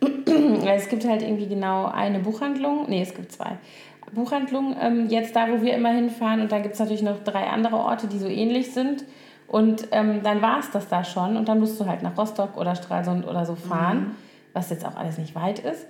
[0.66, 3.58] es gibt halt irgendwie genau eine Buchhandlung, nee, es gibt zwei
[4.12, 6.40] Buchhandlungen, ähm, jetzt da, wo wir immer hinfahren.
[6.40, 9.04] Und dann gibt es natürlich noch drei andere Orte, die so ähnlich sind.
[9.48, 11.36] Und ähm, dann war es das da schon.
[11.36, 14.10] Und dann musst du halt nach Rostock oder Stralsund oder so fahren, mhm.
[14.52, 15.86] was jetzt auch alles nicht weit ist.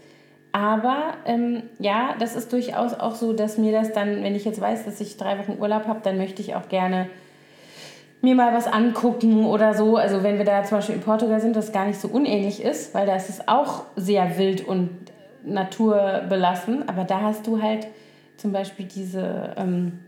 [0.53, 4.61] Aber ähm, ja, das ist durchaus auch so, dass mir das dann, wenn ich jetzt
[4.61, 7.09] weiß, dass ich drei Wochen Urlaub habe, dann möchte ich auch gerne
[8.23, 9.97] mir mal was angucken oder so.
[9.97, 12.95] Also wenn wir da zum Beispiel in Portugal sind, das gar nicht so unähnlich ist,
[12.95, 14.91] weil da ist es auch sehr wild und
[15.45, 16.89] naturbelassen.
[16.89, 17.87] Aber da hast du halt
[18.37, 20.01] zum Beispiel diese, ähm,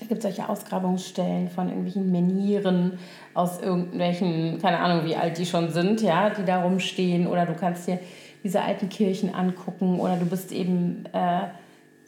[0.00, 2.98] es gibt solche Ausgrabungsstellen von irgendwelchen Menieren
[3.34, 7.26] aus irgendwelchen, keine Ahnung, wie alt die schon sind, ja, die da rumstehen.
[7.26, 7.98] Oder du kannst dir
[8.42, 11.04] diese alten Kirchen angucken oder du bist eben...
[11.12, 11.48] Äh,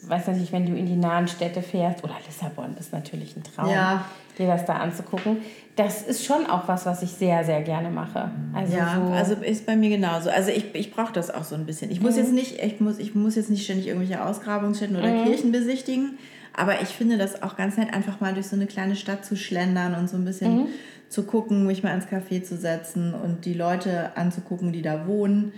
[0.07, 3.71] weiß nicht, wenn du in die nahen Städte fährst, oder Lissabon ist natürlich ein Traum,
[3.71, 4.05] ja.
[4.39, 5.39] dir das da anzugucken.
[5.77, 8.31] Das ist schon auch was, was ich sehr, sehr gerne mache.
[8.53, 10.31] Also ja, so also ist bei mir genauso.
[10.31, 11.91] Also ich, ich brauche das auch so ein bisschen.
[11.91, 12.19] Ich muss mhm.
[12.19, 15.25] jetzt nicht, ich muss, ich muss jetzt nicht ständig irgendwelche Ausgrabungsstätten oder mhm.
[15.25, 16.19] Kirchen besichtigen,
[16.53, 19.37] aber ich finde das auch ganz nett, einfach mal durch so eine kleine Stadt zu
[19.37, 20.67] schlendern und so ein bisschen mhm.
[21.09, 25.53] zu gucken, mich mal ins Café zu setzen und die Leute anzugucken, die da wohnen.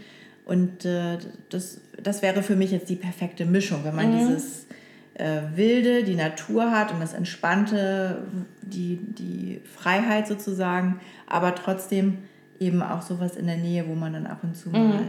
[0.45, 1.19] Und äh,
[1.49, 4.19] das, das wäre für mich jetzt die perfekte Mischung, wenn man mhm.
[4.19, 4.67] dieses
[5.15, 8.23] äh, Wilde, die Natur hat und das Entspannte,
[8.63, 12.19] die, die Freiheit sozusagen, aber trotzdem
[12.59, 14.89] eben auch sowas in der Nähe, wo man dann ab und zu mhm.
[14.89, 15.03] mal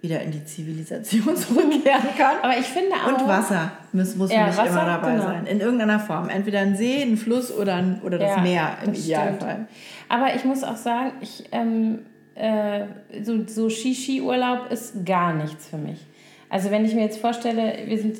[0.00, 2.36] wieder in die Zivilisation zurückkehren kann.
[2.42, 3.20] Aber ich finde auch...
[3.20, 5.24] Und Wasser muss, muss ja, Wasser, immer dabei genau.
[5.24, 5.46] sein.
[5.46, 6.28] In irgendeiner Form.
[6.28, 9.38] Entweder ein See, ein Fluss oder, ein, oder das ja, Meer im das Idealfall.
[9.38, 9.68] Stimmt.
[10.08, 11.44] Aber ich muss auch sagen, ich...
[11.52, 12.00] Ähm,
[12.34, 12.86] äh,
[13.22, 16.00] so, so Ski-Ski-Urlaub ist gar nichts für mich.
[16.48, 18.18] Also wenn ich mir jetzt vorstelle, wir sind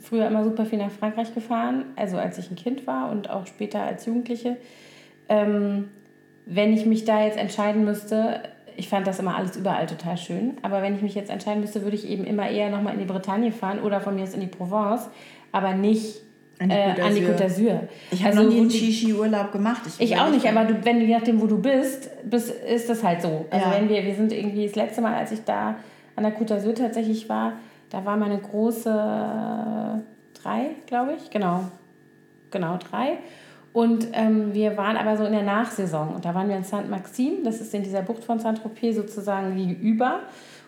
[0.00, 3.46] früher immer super viel nach Frankreich gefahren, also als ich ein Kind war und auch
[3.46, 4.56] später als Jugendliche.
[5.28, 5.88] Ähm,
[6.46, 8.42] wenn ich mich da jetzt entscheiden müsste,
[8.76, 11.82] ich fand das immer alles überall total schön, aber wenn ich mich jetzt entscheiden müsste,
[11.82, 14.40] würde ich eben immer eher nochmal in die Bretagne fahren oder von mir aus in
[14.40, 15.08] die Provence,
[15.52, 16.22] aber nicht
[16.58, 17.80] an die Côte d'Azur.
[18.10, 19.82] Ich habe also, noch nie einen Shishi-Urlaub gemacht.
[19.86, 23.02] Ich, ich auch nicht, aber du, wenn, je nachdem, wo du bist, bist, ist das
[23.02, 23.46] halt so.
[23.50, 23.74] Also ja.
[23.76, 25.76] wenn wir, wir sind irgendwie das letzte Mal, als ich da
[26.16, 27.52] an der Côte d'Azur tatsächlich war,
[27.90, 30.02] da war meine große
[30.42, 31.64] drei, glaube ich, genau.
[32.50, 33.18] Genau, drei.
[33.72, 37.44] Und ähm, wir waren aber so in der Nachsaison und da waren wir in Saint-Maxime,
[37.44, 40.20] das ist in dieser Bucht von Saint-Tropez sozusagen gegenüber.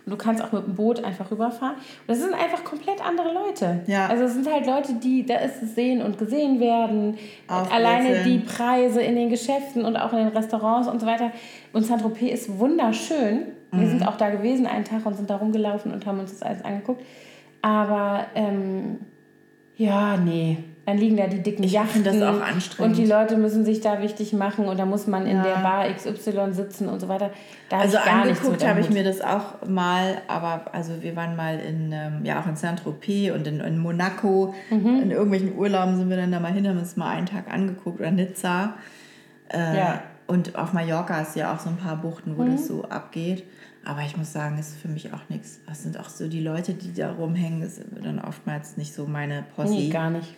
[0.07, 1.75] Und du kannst auch mit dem Boot einfach rüberfahren.
[1.77, 3.81] Und das sind einfach komplett andere Leute.
[3.87, 4.07] Ja.
[4.07, 7.19] Also es sind halt Leute, die, da ist es sehen und gesehen werden.
[7.47, 11.33] Alleine die Preise in den Geschäften und auch in den Restaurants und so weiter.
[11.73, 13.47] Und Saint-Tropez ist wunderschön.
[13.71, 13.81] Mhm.
[13.81, 16.43] Wir sind auch da gewesen einen Tag und sind da rumgelaufen und haben uns das
[16.43, 17.03] alles angeguckt.
[17.63, 19.01] Aber ähm,
[19.77, 22.05] ja, nee dann liegen da die dicken ich Yachten.
[22.05, 22.97] das auch anstrengend.
[22.97, 25.43] Und die Leute müssen sich da wichtig machen und da muss man in ja.
[25.43, 27.31] der Bar XY sitzen und so weiter.
[27.69, 31.93] Da also angeguckt habe ich mir das auch mal, aber also wir waren mal in,
[31.93, 34.55] ähm, ja auch in Saint-Tropez und in, in Monaco.
[34.71, 35.03] Mhm.
[35.03, 38.01] In irgendwelchen Urlauben sind wir dann da mal hin, haben uns mal einen Tag angeguckt
[38.01, 38.75] oder Nizza.
[39.53, 40.03] Äh, ja.
[40.27, 42.53] Und auf Mallorca ist ja auch so ein paar Buchten, wo mhm.
[42.53, 43.45] das so abgeht.
[43.85, 45.61] Aber ich muss sagen, es ist für mich auch nichts.
[45.67, 49.07] Das sind auch so die Leute, die da rumhängen, das ist dann oftmals nicht so
[49.07, 49.73] meine Posse.
[49.73, 50.37] Nee, gar nicht.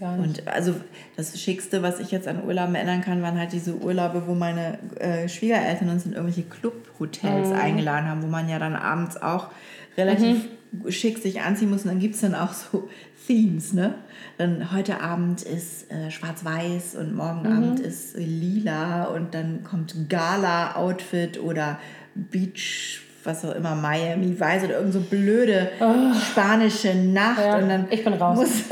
[0.00, 0.74] Und also
[1.16, 4.78] das Schickste, was ich jetzt an Urlauben erinnern kann, waren halt diese Urlaube, wo meine
[5.00, 7.54] äh, Schwiegereltern uns in irgendwelche Clubhotels mhm.
[7.54, 9.48] eingeladen haben, wo man ja dann abends auch
[9.96, 10.90] relativ mhm.
[10.90, 11.82] schick sich anziehen muss.
[11.82, 12.88] Und dann gibt es dann auch so
[13.26, 13.94] Themes, ne?
[14.38, 17.56] Dann heute Abend ist äh, schwarz-weiß und morgen mhm.
[17.56, 21.78] Abend ist lila und dann kommt Gala-Outfit oder
[22.14, 26.14] Beach was auch immer, Miami Weiß oder irgend so blöde oh.
[26.14, 27.40] spanische Nacht.
[27.40, 28.38] Ja, und dann ich bin raus.
[28.38, 28.64] Muss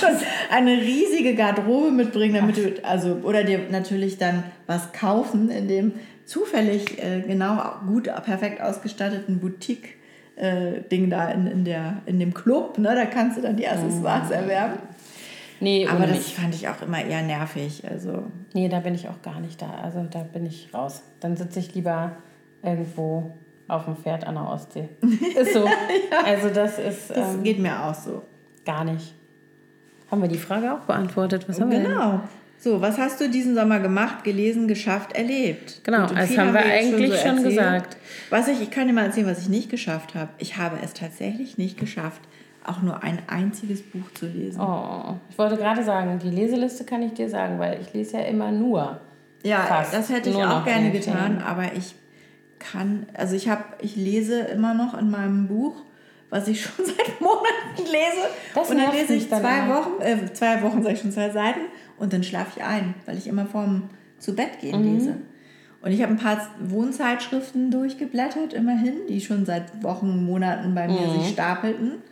[0.00, 0.16] schon
[0.50, 2.80] eine riesige Garderobe mitbringen, damit Ach.
[2.80, 5.92] du, also, oder dir natürlich dann was kaufen in dem
[6.24, 10.00] zufällig äh, genau gut, perfekt ausgestatteten Boutique.
[10.36, 12.94] Äh, Ding da in, in, der, in dem Club, ne?
[12.94, 14.32] da kannst du dann die Accessoires mm.
[14.32, 14.78] erwerben.
[15.60, 16.32] Nee, aber das nicht.
[16.32, 17.82] fand ich auch immer eher nervig.
[17.86, 18.22] Also.
[18.54, 19.70] Nee, da bin ich auch gar nicht da.
[19.82, 21.02] Also da bin ich raus.
[21.20, 22.12] Dann sitze ich lieber
[22.62, 23.34] irgendwo
[23.70, 24.88] auf dem Pferd an der Ostsee.
[25.02, 25.64] Ist so.
[25.64, 26.24] ja.
[26.24, 27.10] Also das ist.
[27.10, 28.22] Das ähm, geht mir auch so.
[28.64, 29.14] Gar nicht.
[30.10, 31.48] Haben wir die Frage auch beantwortet?
[31.48, 31.88] Was haben genau.
[31.88, 32.20] wir Genau.
[32.62, 35.80] So, was hast du diesen Sommer gemacht, gelesen, geschafft, erlebt?
[35.82, 37.96] Genau, Gut, das haben wir eigentlich schon, so schon gesagt.
[38.28, 40.28] Was ich, ich kann dir mal erzählen, was ich nicht geschafft habe.
[40.36, 42.20] Ich habe es tatsächlich nicht geschafft,
[42.66, 44.60] auch nur ein einziges Buch zu lesen.
[44.60, 48.24] Oh, ich wollte gerade sagen, die Leseliste kann ich dir sagen, weil ich lese ja
[48.24, 49.00] immer nur.
[49.42, 51.94] Ja, das hätte ich auch gerne getan, aber ich
[52.60, 55.82] kann, also ich habe, ich lese immer noch in meinem Buch,
[56.28, 58.28] was ich schon seit Monaten lese.
[58.54, 61.60] Das und dann lese ich zwei Wochen, äh, zwei Wochen, sage ich schon, zwei Seiten.
[61.98, 64.94] und dann schlafe ich ein, weil ich immer vorm zu Bett gehen mhm.
[64.94, 65.16] lese.
[65.82, 71.06] Und ich habe ein paar Wohnzeitschriften durchgeblättert, immerhin, die schon seit Wochen, Monaten bei mir
[71.06, 71.20] mhm.
[71.20, 72.02] sich stapelten.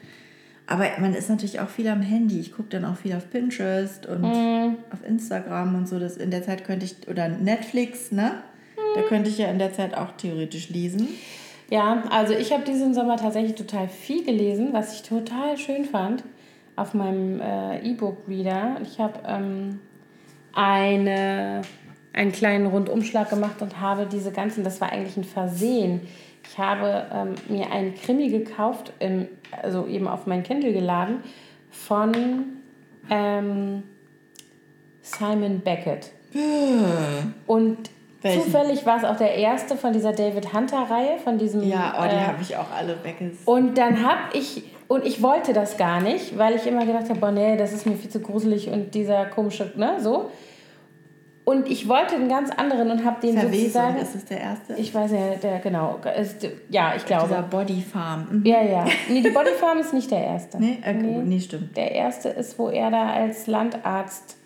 [0.66, 2.40] Aber man ist natürlich auch viel am Handy.
[2.40, 4.76] Ich gucke dann auch viel auf Pinterest und mhm.
[4.90, 5.98] auf Instagram und so.
[5.98, 8.42] Das in der Zeit könnte ich, oder Netflix, ne?
[8.98, 11.08] Da könnte ich ja in der Zeit auch theoretisch lesen.
[11.70, 16.24] Ja, also ich habe diesen Sommer tatsächlich total viel gelesen, was ich total schön fand
[16.76, 18.78] auf meinem äh, E-Book-Reader.
[18.82, 19.80] Ich habe ähm,
[20.52, 21.62] eine,
[22.12, 26.00] einen kleinen Rundumschlag gemacht und habe diese ganzen, das war eigentlich ein Versehen.
[26.48, 29.28] Ich habe ähm, mir einen Krimi gekauft, im,
[29.62, 31.22] also eben auf mein Kindle geladen,
[31.70, 32.14] von
[33.10, 33.82] ähm,
[35.02, 36.10] Simon Beckett.
[37.46, 37.90] Und
[38.22, 38.42] welchen?
[38.42, 41.62] Zufällig war es auch der erste von dieser David Hunter-Reihe, von diesem.
[41.62, 43.38] Ja, oh, die äh, habe ich auch alle weggesehen.
[43.44, 47.20] Und dann habe ich, und ich wollte das gar nicht, weil ich immer gedacht habe,
[47.20, 50.30] boah, nee, das ist mir viel zu gruselig und dieser komische, ne, so.
[51.44, 53.96] Und ich wollte einen ganz anderen und habe den Verwesung, sozusagen...
[53.96, 54.74] ist es der erste?
[54.74, 55.98] Ich weiß ja, der, genau.
[56.20, 57.28] Ist, ja, ich glaube.
[57.28, 58.26] Dieser Body Farm.
[58.30, 58.44] Mhm.
[58.44, 58.84] Ja, ja.
[59.08, 60.58] Nee, die Body Farm ist nicht der erste.
[60.60, 61.22] Nee, okay, nee.
[61.24, 61.74] nee, stimmt.
[61.74, 64.37] Der erste ist, wo er da als Landarzt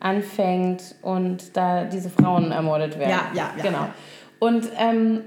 [0.00, 3.10] anfängt und da diese Frauen ermordet werden.
[3.10, 3.62] Ja, ja, ja.
[3.62, 3.86] Genau.
[4.38, 5.20] Und ähm,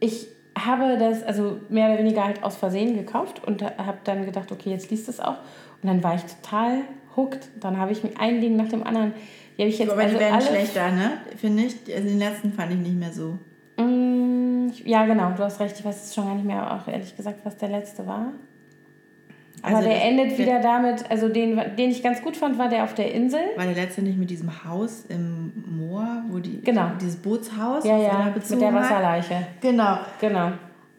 [0.00, 4.50] ich habe das also mehr oder weniger halt aus Versehen gekauft und habe dann gedacht,
[4.50, 5.38] okay, jetzt liest es auch.
[5.82, 6.78] Und dann war ich total
[7.16, 7.48] hooked.
[7.60, 9.12] Dann habe ich mir ein Ding nach dem anderen.
[9.56, 11.12] Die habe ich jetzt Aber also die werden schlechter, ne?
[11.36, 11.76] Finde ich.
[11.94, 13.38] Also den letzten fand ich nicht mehr so.
[13.76, 15.78] Mm, ja, genau, du hast recht.
[15.78, 18.32] Ich weiß jetzt schon gar nicht mehr, auch ehrlich gesagt, was der letzte war.
[19.64, 22.84] Aber also der endet wieder damit, also den, den ich ganz gut fand, war der
[22.84, 23.40] auf der Insel.
[23.56, 26.90] War der letzte nicht mit diesem Haus im Moor, wo die genau.
[27.00, 29.36] dieses Bootshaus ja, ja, mit der Wasserleiche.
[29.36, 29.46] Hat?
[29.62, 29.98] Genau.
[30.20, 30.52] Genau.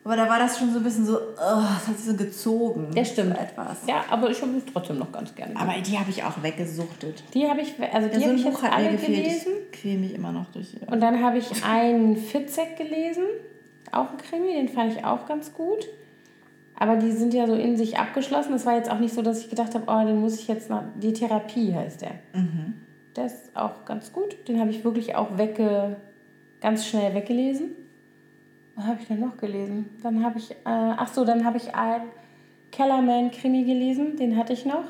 [0.04, 2.92] Aber da war das schon so ein bisschen so, oh, das hat sich so gezogen.
[2.96, 3.38] Der stimmt.
[3.40, 3.88] Etwas.
[3.88, 5.56] Ja, aber ich habe es trotzdem noch ganz gerne.
[5.56, 7.24] Aber die habe ich auch weggesuchtet.
[7.34, 9.52] Die habe ich, also die ja, so habe ich jetzt alle gelesen.
[9.72, 10.76] Ich quäle mich immer noch durch.
[10.88, 13.24] Und dann habe ich einen Fitzek gelesen,
[13.92, 15.88] auch ein Krimi, den fand ich auch ganz gut.
[16.78, 18.54] Aber die sind ja so in sich abgeschlossen.
[18.54, 20.70] Es war jetzt auch nicht so, dass ich gedacht habe, oh, den muss ich jetzt
[20.70, 20.84] noch.
[20.96, 22.12] Die Therapie heißt der.
[22.34, 22.74] Mhm.
[23.16, 24.48] Der ist auch ganz gut.
[24.48, 25.96] Den habe ich wirklich auch wegge,
[26.60, 27.72] ganz schnell weggelesen.
[28.76, 29.90] Was habe ich denn noch gelesen?
[30.04, 32.04] Dann habe ich, äh, ach so, dann habe ich einen
[32.72, 34.18] Kellerman-Krimi gelesen.
[34.18, 34.84] Den hatte ich noch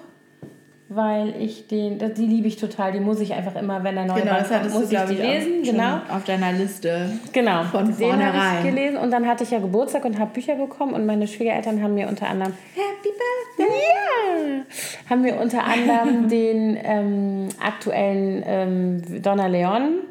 [0.88, 4.22] weil ich den, die liebe ich total, die muss ich einfach immer, wenn er neu
[4.22, 6.00] genau, Band kommt, muss du, ich die lesen, genau.
[6.10, 7.10] Auf deiner Liste.
[7.34, 7.64] Genau.
[7.64, 8.58] Von vornherein.
[8.60, 11.82] ich gelesen und dann hatte ich ja Geburtstag und habe Bücher bekommen und meine Schwiegereltern
[11.82, 13.10] haben mir unter anderem Happy
[13.58, 13.76] Birthday!
[13.82, 15.10] Ja!
[15.10, 20.02] Haben mir unter anderem den ähm, aktuellen ähm, Donna Leon,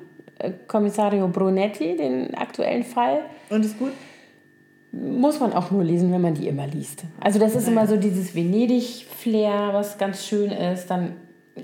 [0.41, 3.21] äh, Kommissario Brunetti, den aktuellen Fall.
[3.49, 3.93] Und ist gut?
[4.95, 7.05] Muss man auch nur lesen, wenn man die immer liest.
[7.21, 10.89] Also das ist immer so dieses Venedig-Flair, was ganz schön ist.
[10.89, 11.17] Dann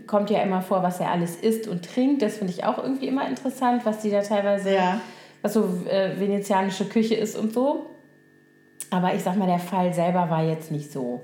[0.07, 2.23] kommt ja immer vor, was er alles isst und trinkt.
[2.23, 5.01] Das finde ich auch irgendwie immer interessant, was die da teilweise, ja.
[5.43, 7.87] was so äh, venezianische Küche ist und so.
[8.91, 11.23] Aber ich sag mal, der Fall selber war jetzt nicht so.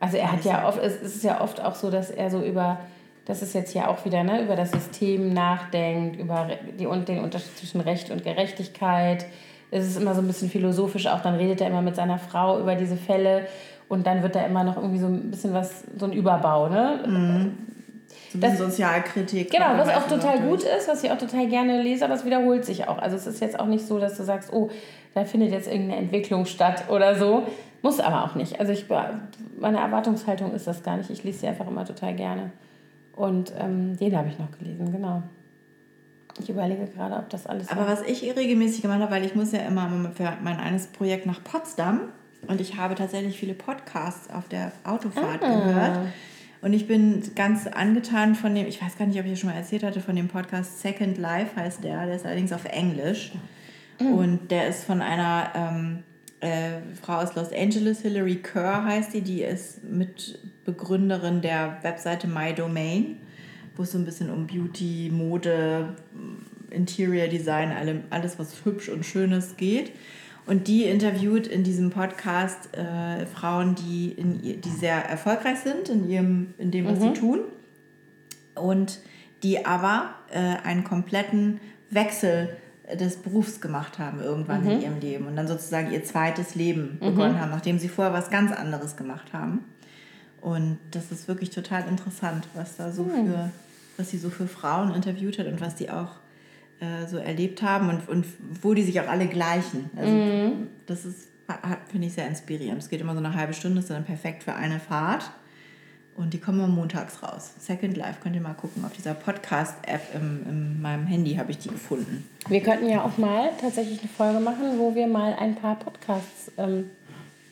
[0.00, 2.80] Also er hat ja oft, es ist ja oft auch so, dass er so über,
[3.24, 7.56] das ist jetzt ja auch wieder, ne, über das System nachdenkt, über die, den Unterschied
[7.56, 9.26] zwischen Recht und Gerechtigkeit
[9.72, 12.60] es ist immer so ein bisschen philosophisch auch, dann redet er immer mit seiner Frau
[12.60, 13.46] über diese Fälle
[13.88, 17.00] und dann wird da immer noch irgendwie so ein bisschen was, so ein Überbau, ne?
[17.06, 17.52] Mhm.
[18.30, 19.50] So bisschen Sozialkritik.
[19.50, 22.64] Genau, was auch total gut ist, was ich auch total gerne lese, aber es wiederholt
[22.64, 22.98] sich auch.
[22.98, 24.70] Also es ist jetzt auch nicht so, dass du sagst, oh,
[25.14, 27.46] da findet jetzt irgendeine Entwicklung statt oder so.
[27.82, 28.60] Muss aber auch nicht.
[28.60, 28.86] Also ich,
[29.58, 31.10] meine Erwartungshaltung ist das gar nicht.
[31.10, 32.52] Ich lese sie einfach immer total gerne.
[33.14, 35.22] Und ähm, den habe ich noch gelesen, genau.
[36.40, 37.68] Ich überlege gerade, ob das alles.
[37.68, 41.26] Aber was ich regelmäßig gemacht habe, weil ich muss ja immer für mein eines Projekt
[41.26, 42.00] nach Potsdam
[42.46, 45.60] und ich habe tatsächlich viele Podcasts auf der Autofahrt ah.
[45.60, 45.98] gehört.
[46.62, 49.50] Und ich bin ganz angetan von dem, ich weiß gar nicht, ob ich das schon
[49.50, 52.06] mal erzählt hatte, von dem Podcast Second Life heißt der.
[52.06, 53.32] Der ist allerdings auf Englisch.
[54.00, 54.14] Mhm.
[54.14, 56.02] Und der ist von einer ähm,
[56.40, 62.52] äh, Frau aus Los Angeles, Hilary Kerr heißt die, die ist Mitbegründerin der Webseite My
[62.52, 63.16] Domain
[63.76, 65.96] wo es so ein bisschen um Beauty, Mode,
[66.70, 69.92] Interior Design, alles, was hübsch und schönes geht.
[70.44, 76.10] Und die interviewt in diesem Podcast äh, Frauen, die, in, die sehr erfolgreich sind in,
[76.10, 77.02] ihrem, in dem, was mhm.
[77.02, 77.40] sie tun.
[78.56, 78.98] Und
[79.42, 81.60] die aber äh, einen kompletten
[81.90, 82.56] Wechsel
[82.92, 84.70] des Berufs gemacht haben irgendwann mhm.
[84.70, 87.06] in ihrem Leben und dann sozusagen ihr zweites Leben mhm.
[87.06, 89.64] begonnen haben, nachdem sie vorher was ganz anderes gemacht haben.
[90.42, 93.26] Und das ist wirklich total interessant, was da so mhm.
[93.26, 93.50] für,
[93.96, 96.16] was sie so für Frauen interviewt hat und was die auch
[96.80, 98.26] äh, so erlebt haben und, und
[98.60, 99.88] wo die sich auch alle gleichen.
[99.96, 100.66] Also mhm.
[100.86, 101.28] das ist,
[101.88, 102.82] finde ich, sehr inspirierend.
[102.82, 105.30] Es geht immer so eine halbe Stunde, ist dann perfekt für eine Fahrt.
[106.14, 107.52] Und die kommen am montags raus.
[107.58, 108.84] Second Life könnt ihr mal gucken.
[108.84, 112.28] Auf dieser Podcast-App in, in meinem Handy habe ich die gefunden.
[112.48, 116.50] Wir könnten ja auch mal tatsächlich eine Folge machen, wo wir mal ein paar Podcasts
[116.58, 116.90] ähm,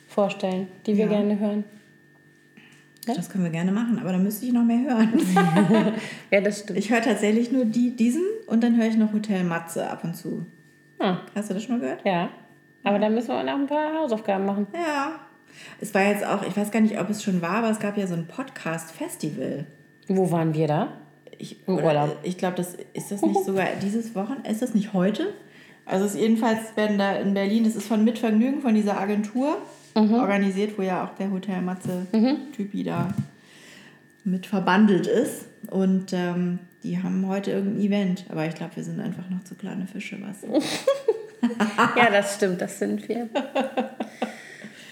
[0.09, 1.11] vorstellen, die wir ja.
[1.13, 1.65] gerne hören.
[3.07, 3.15] Ja?
[3.15, 5.13] Das können wir gerne machen, aber dann müsste ich noch mehr hören.
[6.31, 6.79] ja, das stimmt.
[6.79, 10.15] Ich höre tatsächlich nur die, diesen und dann höre ich noch Hotel Matze ab und
[10.15, 10.45] zu.
[10.99, 11.19] Ah.
[11.35, 12.05] Hast du das schon mal gehört?
[12.05, 12.29] Ja.
[12.85, 14.67] Aber dann müssen wir noch ein paar Hausaufgaben machen.
[14.75, 15.13] Ja.
[15.81, 17.97] Es war jetzt auch, ich weiß gar nicht, ob es schon war, aber es gab
[17.97, 19.67] ja so ein Podcast-Festival.
[20.09, 20.93] Wo waren wir da?
[21.39, 22.19] Ich, Im Urlaub.
[22.23, 25.33] Ich glaube, das ist das nicht sogar dieses Wochenende, ist das nicht heute?
[25.87, 29.57] Also es ist jedenfalls werden da in Berlin, das ist von Mitvergnügen von dieser Agentur
[29.95, 30.15] mhm.
[30.15, 32.85] organisiert, wo ja auch der Hotel Matze-Typi mhm.
[32.85, 33.09] da
[34.25, 35.47] mit verbandelt ist.
[35.69, 39.55] Und ähm, die haben heute irgendein Event, aber ich glaube, wir sind einfach noch zu
[39.55, 40.43] kleine Fische, was.
[41.97, 43.29] ja, das stimmt, das sind wir.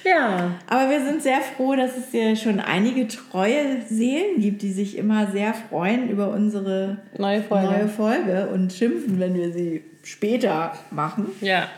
[0.05, 0.53] Ja.
[0.67, 4.97] Aber wir sind sehr froh, dass es ja schon einige treue Seelen gibt, die sich
[4.97, 10.73] immer sehr freuen über unsere neue Folge, neue Folge und schimpfen, wenn wir sie später
[10.91, 11.27] machen.
[11.41, 11.69] Ja.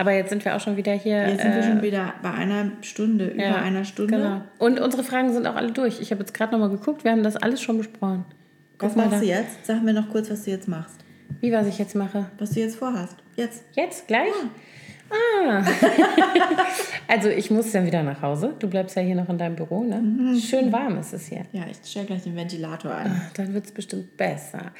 [0.00, 1.28] Aber jetzt sind wir auch schon wieder hier.
[1.28, 4.16] Jetzt sind äh, wir schon wieder bei einer Stunde, über ja, einer Stunde.
[4.16, 4.42] Genau.
[4.58, 6.00] Und unsere Fragen sind auch alle durch.
[6.00, 8.24] Ich habe jetzt gerade nochmal geguckt, wir haben das alles schon besprochen.
[8.78, 9.18] Guck was machst da.
[9.18, 9.66] du jetzt?
[9.66, 10.94] Sag mir noch kurz, was du jetzt machst.
[11.40, 12.26] Wie, was ich jetzt mache?
[12.38, 13.16] Was du jetzt vorhast.
[13.36, 13.64] Jetzt.
[13.74, 14.06] Jetzt?
[14.06, 14.28] Gleich?
[14.28, 14.50] Ja.
[15.10, 15.64] Ah.
[17.08, 18.54] also ich muss dann wieder nach Hause.
[18.58, 20.00] Du bleibst ja hier noch in deinem Büro, ne?
[20.00, 20.38] Mhm.
[20.38, 21.44] Schön warm ist es hier.
[21.52, 23.10] Ja, ich stelle gleich den Ventilator ein.
[23.14, 24.72] Ach, dann wird es bestimmt besser.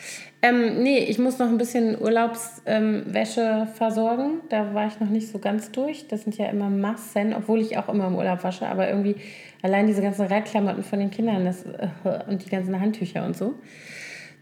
[0.42, 4.40] Ähm, nee, ich muss noch ein bisschen Urlaubswäsche ähm, versorgen.
[4.50, 6.08] Da war ich noch nicht so ganz durch.
[6.08, 8.66] Das sind ja immer Massen, obwohl ich auch immer im Urlaub wasche.
[8.66, 9.16] Aber irgendwie
[9.62, 11.88] allein diese ganzen Reitklamotten von den Kindern das, äh,
[12.28, 13.54] und die ganzen Handtücher und so.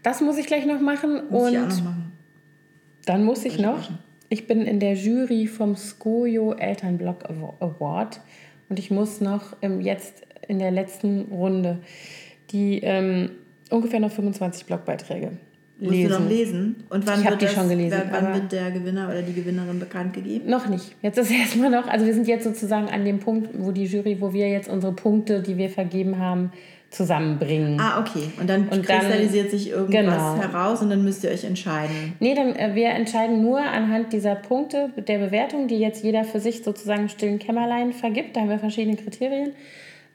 [0.03, 1.21] Das muss ich gleich noch machen.
[1.29, 2.11] Muss und ich auch noch machen.
[3.05, 3.77] Dann muss ich, ich noch.
[3.77, 8.21] Waschen ich bin in der Jury vom Skojo Elternblog Award
[8.69, 11.79] und ich muss noch ähm, jetzt in der letzten Runde
[12.51, 13.31] die ähm,
[13.69, 15.31] ungefähr noch 25 Blogbeiträge
[15.79, 16.09] lesen.
[16.09, 16.75] Musst du noch lesen?
[16.89, 19.79] Und wann, ich wird, die das, schon gelesen, wann wird der Gewinner oder die Gewinnerin
[19.79, 20.49] bekannt gegeben?
[20.49, 20.95] Noch nicht.
[21.01, 24.19] Jetzt ist erstmal noch, also wir sind jetzt sozusagen an dem Punkt, wo die Jury,
[24.19, 26.51] wo wir jetzt unsere Punkte, die wir vergeben haben,
[26.89, 27.79] zusammenbringen.
[27.79, 28.31] Ah, okay.
[28.39, 30.37] Und dann und kristallisiert dann, sich irgendwas genau.
[30.37, 32.13] heraus und dann müsst ihr euch entscheiden.
[32.19, 36.39] Nee, dann, äh, wir entscheiden nur anhand dieser Punkte der Bewertung, die jetzt jeder für
[36.39, 38.35] sich sozusagen im stillen Kämmerlein vergibt.
[38.35, 39.51] Da haben wir verschiedene Kriterien.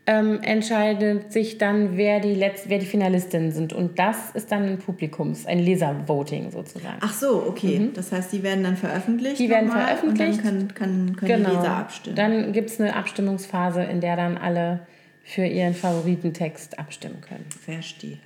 [0.05, 3.73] Ähm, entscheidet sich dann, wer die, Letz wer die Finalistinnen sind.
[3.73, 6.97] Und das ist dann ein Publikums, ein Leservoting sozusagen.
[7.01, 7.79] Ach so, okay.
[7.79, 7.93] Mhm.
[7.93, 9.39] Das heißt, die werden dann veröffentlicht.
[9.39, 10.39] Die werden veröffentlicht.
[10.39, 11.51] Und dann kann, kann, können genau.
[11.51, 12.17] die Leser abstimmen.
[12.17, 14.81] Dann gibt es eine Abstimmungsphase, in der dann alle
[15.25, 17.45] für ihren Favoritentext abstimmen können.
[17.65, 18.19] Verstehe.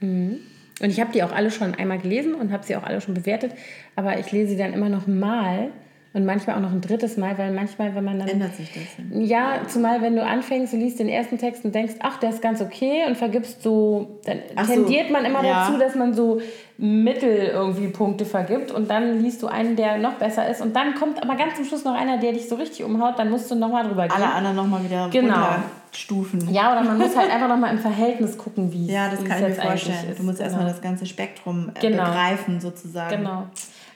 [0.00, 0.40] Mhm.
[0.80, 3.14] Und ich habe die auch alle schon einmal gelesen und habe sie auch alle schon
[3.14, 3.52] bewertet,
[3.94, 5.70] aber ich lese sie dann immer noch mal
[6.14, 8.28] und manchmal auch noch ein drittes Mal, weil manchmal, wenn man dann.
[8.28, 8.84] Ändert sich das?
[8.96, 9.20] Denn?
[9.24, 12.40] Ja, zumal wenn du anfängst, du liest den ersten Text und denkst, ach, der ist
[12.40, 15.66] ganz okay und vergibst so, dann ach tendiert so, man immer ja.
[15.66, 16.40] dazu, dass man so
[16.78, 20.94] mittel irgendwie Punkte vergibt und dann liest du einen, der noch besser ist und dann
[20.94, 23.56] kommt aber ganz zum Schluss noch einer, der dich so richtig umhaut, dann musst du
[23.56, 24.12] nochmal drüber gehen.
[24.12, 25.56] Alle anderen nochmal wieder genau.
[25.92, 26.52] Stufen.
[26.52, 29.56] Ja, oder man muss halt einfach nochmal im Verhältnis gucken, wie Ja, das kann ich
[29.56, 30.14] mir vorstellen.
[30.16, 30.50] Du musst genau.
[30.50, 32.04] erstmal das ganze Spektrum äh, genau.
[32.04, 33.16] begreifen, sozusagen.
[33.16, 33.46] Genau.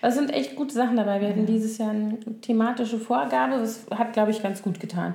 [0.00, 1.20] Es sind echt gute Sachen dabei.
[1.20, 3.58] Wir hatten dieses Jahr eine thematische Vorgabe.
[3.58, 5.14] Das hat, glaube ich, ganz gut getan.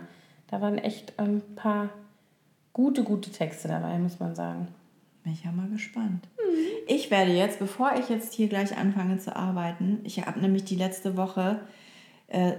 [0.50, 1.90] Da waren echt ein paar
[2.74, 4.68] gute, gute Texte dabei, muss man sagen.
[5.24, 6.28] Bin ich ja mal gespannt.
[6.38, 6.56] Mhm.
[6.88, 10.76] Ich werde jetzt, bevor ich jetzt hier gleich anfange zu arbeiten, ich habe nämlich die
[10.76, 11.62] letzte Woche
[12.28, 12.54] äh,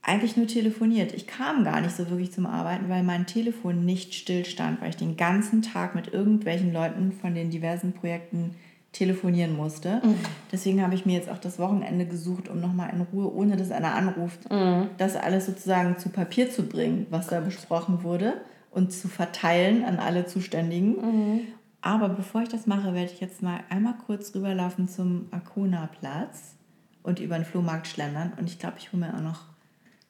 [0.00, 1.12] eigentlich nur telefoniert.
[1.12, 4.96] Ich kam gar nicht so wirklich zum Arbeiten, weil mein Telefon nicht stillstand, weil ich
[4.96, 8.54] den ganzen Tag mit irgendwelchen Leuten von den diversen Projekten
[8.96, 10.00] telefonieren musste.
[10.02, 10.16] Mhm.
[10.50, 13.70] Deswegen habe ich mir jetzt auch das Wochenende gesucht, um nochmal in Ruhe, ohne dass
[13.70, 14.88] einer anruft, mhm.
[14.98, 18.34] das alles sozusagen zu Papier zu bringen, was da besprochen wurde
[18.70, 20.96] und zu verteilen an alle Zuständigen.
[20.96, 21.40] Mhm.
[21.82, 26.56] Aber bevor ich das mache, werde ich jetzt mal einmal kurz rüberlaufen zum Arkona-Platz
[27.02, 28.32] und über den Flohmarkt schlendern.
[28.38, 29.42] Und ich glaube, ich hole mir auch noch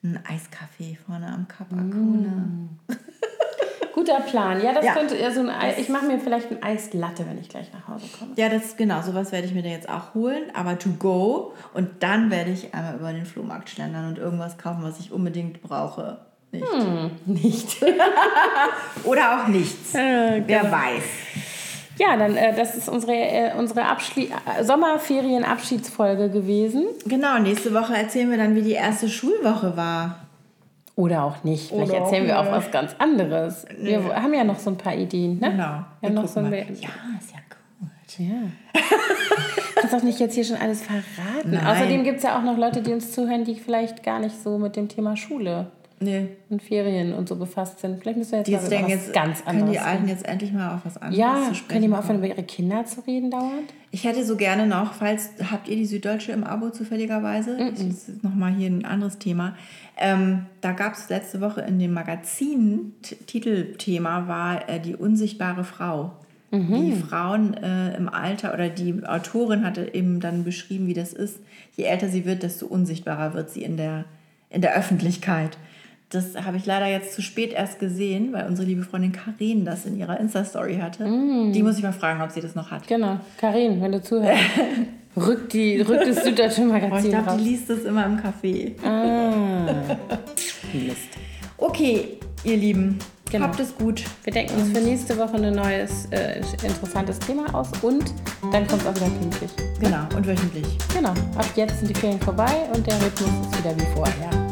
[0.03, 2.47] einen Eiskaffee vorne am Kap Arkona.
[3.97, 4.61] Guter Plan.
[4.63, 4.93] Ja, das ja.
[4.93, 7.87] könnte ja so ein Ei, Ich mache mir vielleicht ein Eislatte, wenn ich gleich nach
[7.87, 8.33] Hause komme.
[8.35, 12.03] Ja, das genau, sowas werde ich mir da jetzt auch holen, aber to go und
[12.03, 16.19] dann werde ich einmal über den Flohmarkt schlendern und irgendwas kaufen, was ich unbedingt brauche.
[16.51, 16.71] Nicht.
[16.71, 17.77] Hm, nicht.
[19.03, 19.95] Oder auch nichts.
[19.95, 20.71] Äh, Wer genau.
[20.71, 21.03] weiß.
[21.97, 26.85] Ja, dann äh, das ist unsere, äh, unsere Abschli äh, Sommerferien-Abschiedsfolge gewesen.
[27.07, 30.26] Genau, nächste Woche erzählen wir dann, wie die erste Schulwoche war.
[30.97, 31.69] Oder auch nicht.
[31.69, 33.65] Vielleicht Oder erzählen auch wir auch was ganz anderes.
[33.79, 35.39] Wir haben ja noch so ein paar Ideen.
[35.39, 35.51] Ne?
[35.51, 35.85] Genau.
[36.01, 38.19] Wir noch so ein ja, ist ja gut.
[38.19, 38.81] Ja.
[39.87, 41.51] kannst doch nicht jetzt hier schon alles verraten.
[41.51, 41.65] Nein.
[41.65, 44.57] Außerdem gibt es ja auch noch Leute, die uns zuhören, die vielleicht gar nicht so
[44.57, 45.67] mit dem Thema Schule
[45.99, 46.27] nee.
[46.49, 47.99] und Ferien und so befasst sind.
[47.99, 50.51] Vielleicht müssen wir jetzt, die jetzt denken, jetzt ganz anderes Können die Alten jetzt endlich
[50.51, 53.73] mal auf was anderes Ja, können die mal aufhören, über ihre Kinder zu reden dauernd?
[53.91, 57.55] Ich hätte so gerne noch, falls, habt ihr die Süddeutsche im Abo zufälligerweise?
[57.55, 57.71] Mm -mm.
[57.71, 59.55] Das ist nochmal hier ein anderes Thema.
[59.97, 62.93] Ähm, da gab es letzte Woche in dem Magazin,
[63.27, 66.13] Titelthema war äh, die unsichtbare Frau.
[66.51, 66.73] Mhm.
[66.73, 71.39] Die Frauen äh, im Alter oder die Autorin hatte eben dann beschrieben, wie das ist.
[71.75, 74.05] Je älter sie wird, desto unsichtbarer wird sie in der,
[74.49, 75.57] in der Öffentlichkeit.
[76.09, 79.85] Das habe ich leider jetzt zu spät erst gesehen, weil unsere liebe Freundin Karin das
[79.85, 81.05] in ihrer Insta-Story hatte.
[81.05, 81.51] Mm.
[81.51, 82.87] Die muss ich mal fragen, ob sie das noch hat.
[82.87, 83.19] Genau.
[83.37, 84.41] Karin, wenn du zuhörst,
[85.17, 88.71] rück, die, rück das Süddeutsche Magazin oh, Ich glaube, die liest das immer im Café.
[88.85, 89.65] Ah.
[90.73, 91.09] Mist.
[91.57, 92.99] Okay, ihr Lieben.
[93.29, 93.47] Genau.
[93.47, 94.05] Habt es gut.
[94.23, 98.05] Wir denken uns für nächste Woche ein neues, äh, interessantes Thema aus und
[98.53, 99.51] dann kommt es auch wieder pünktlich.
[99.81, 100.77] Genau, und wöchentlich.
[100.93, 101.09] Genau.
[101.09, 104.46] Ab jetzt sind die Ferien vorbei und der Rhythmus ist wieder wie vorher.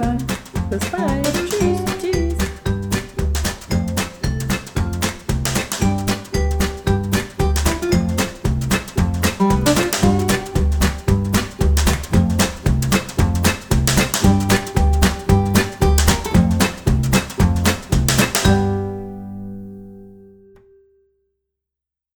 [0.00, 1.22] The Bye.
[1.50, 1.99] Cheers.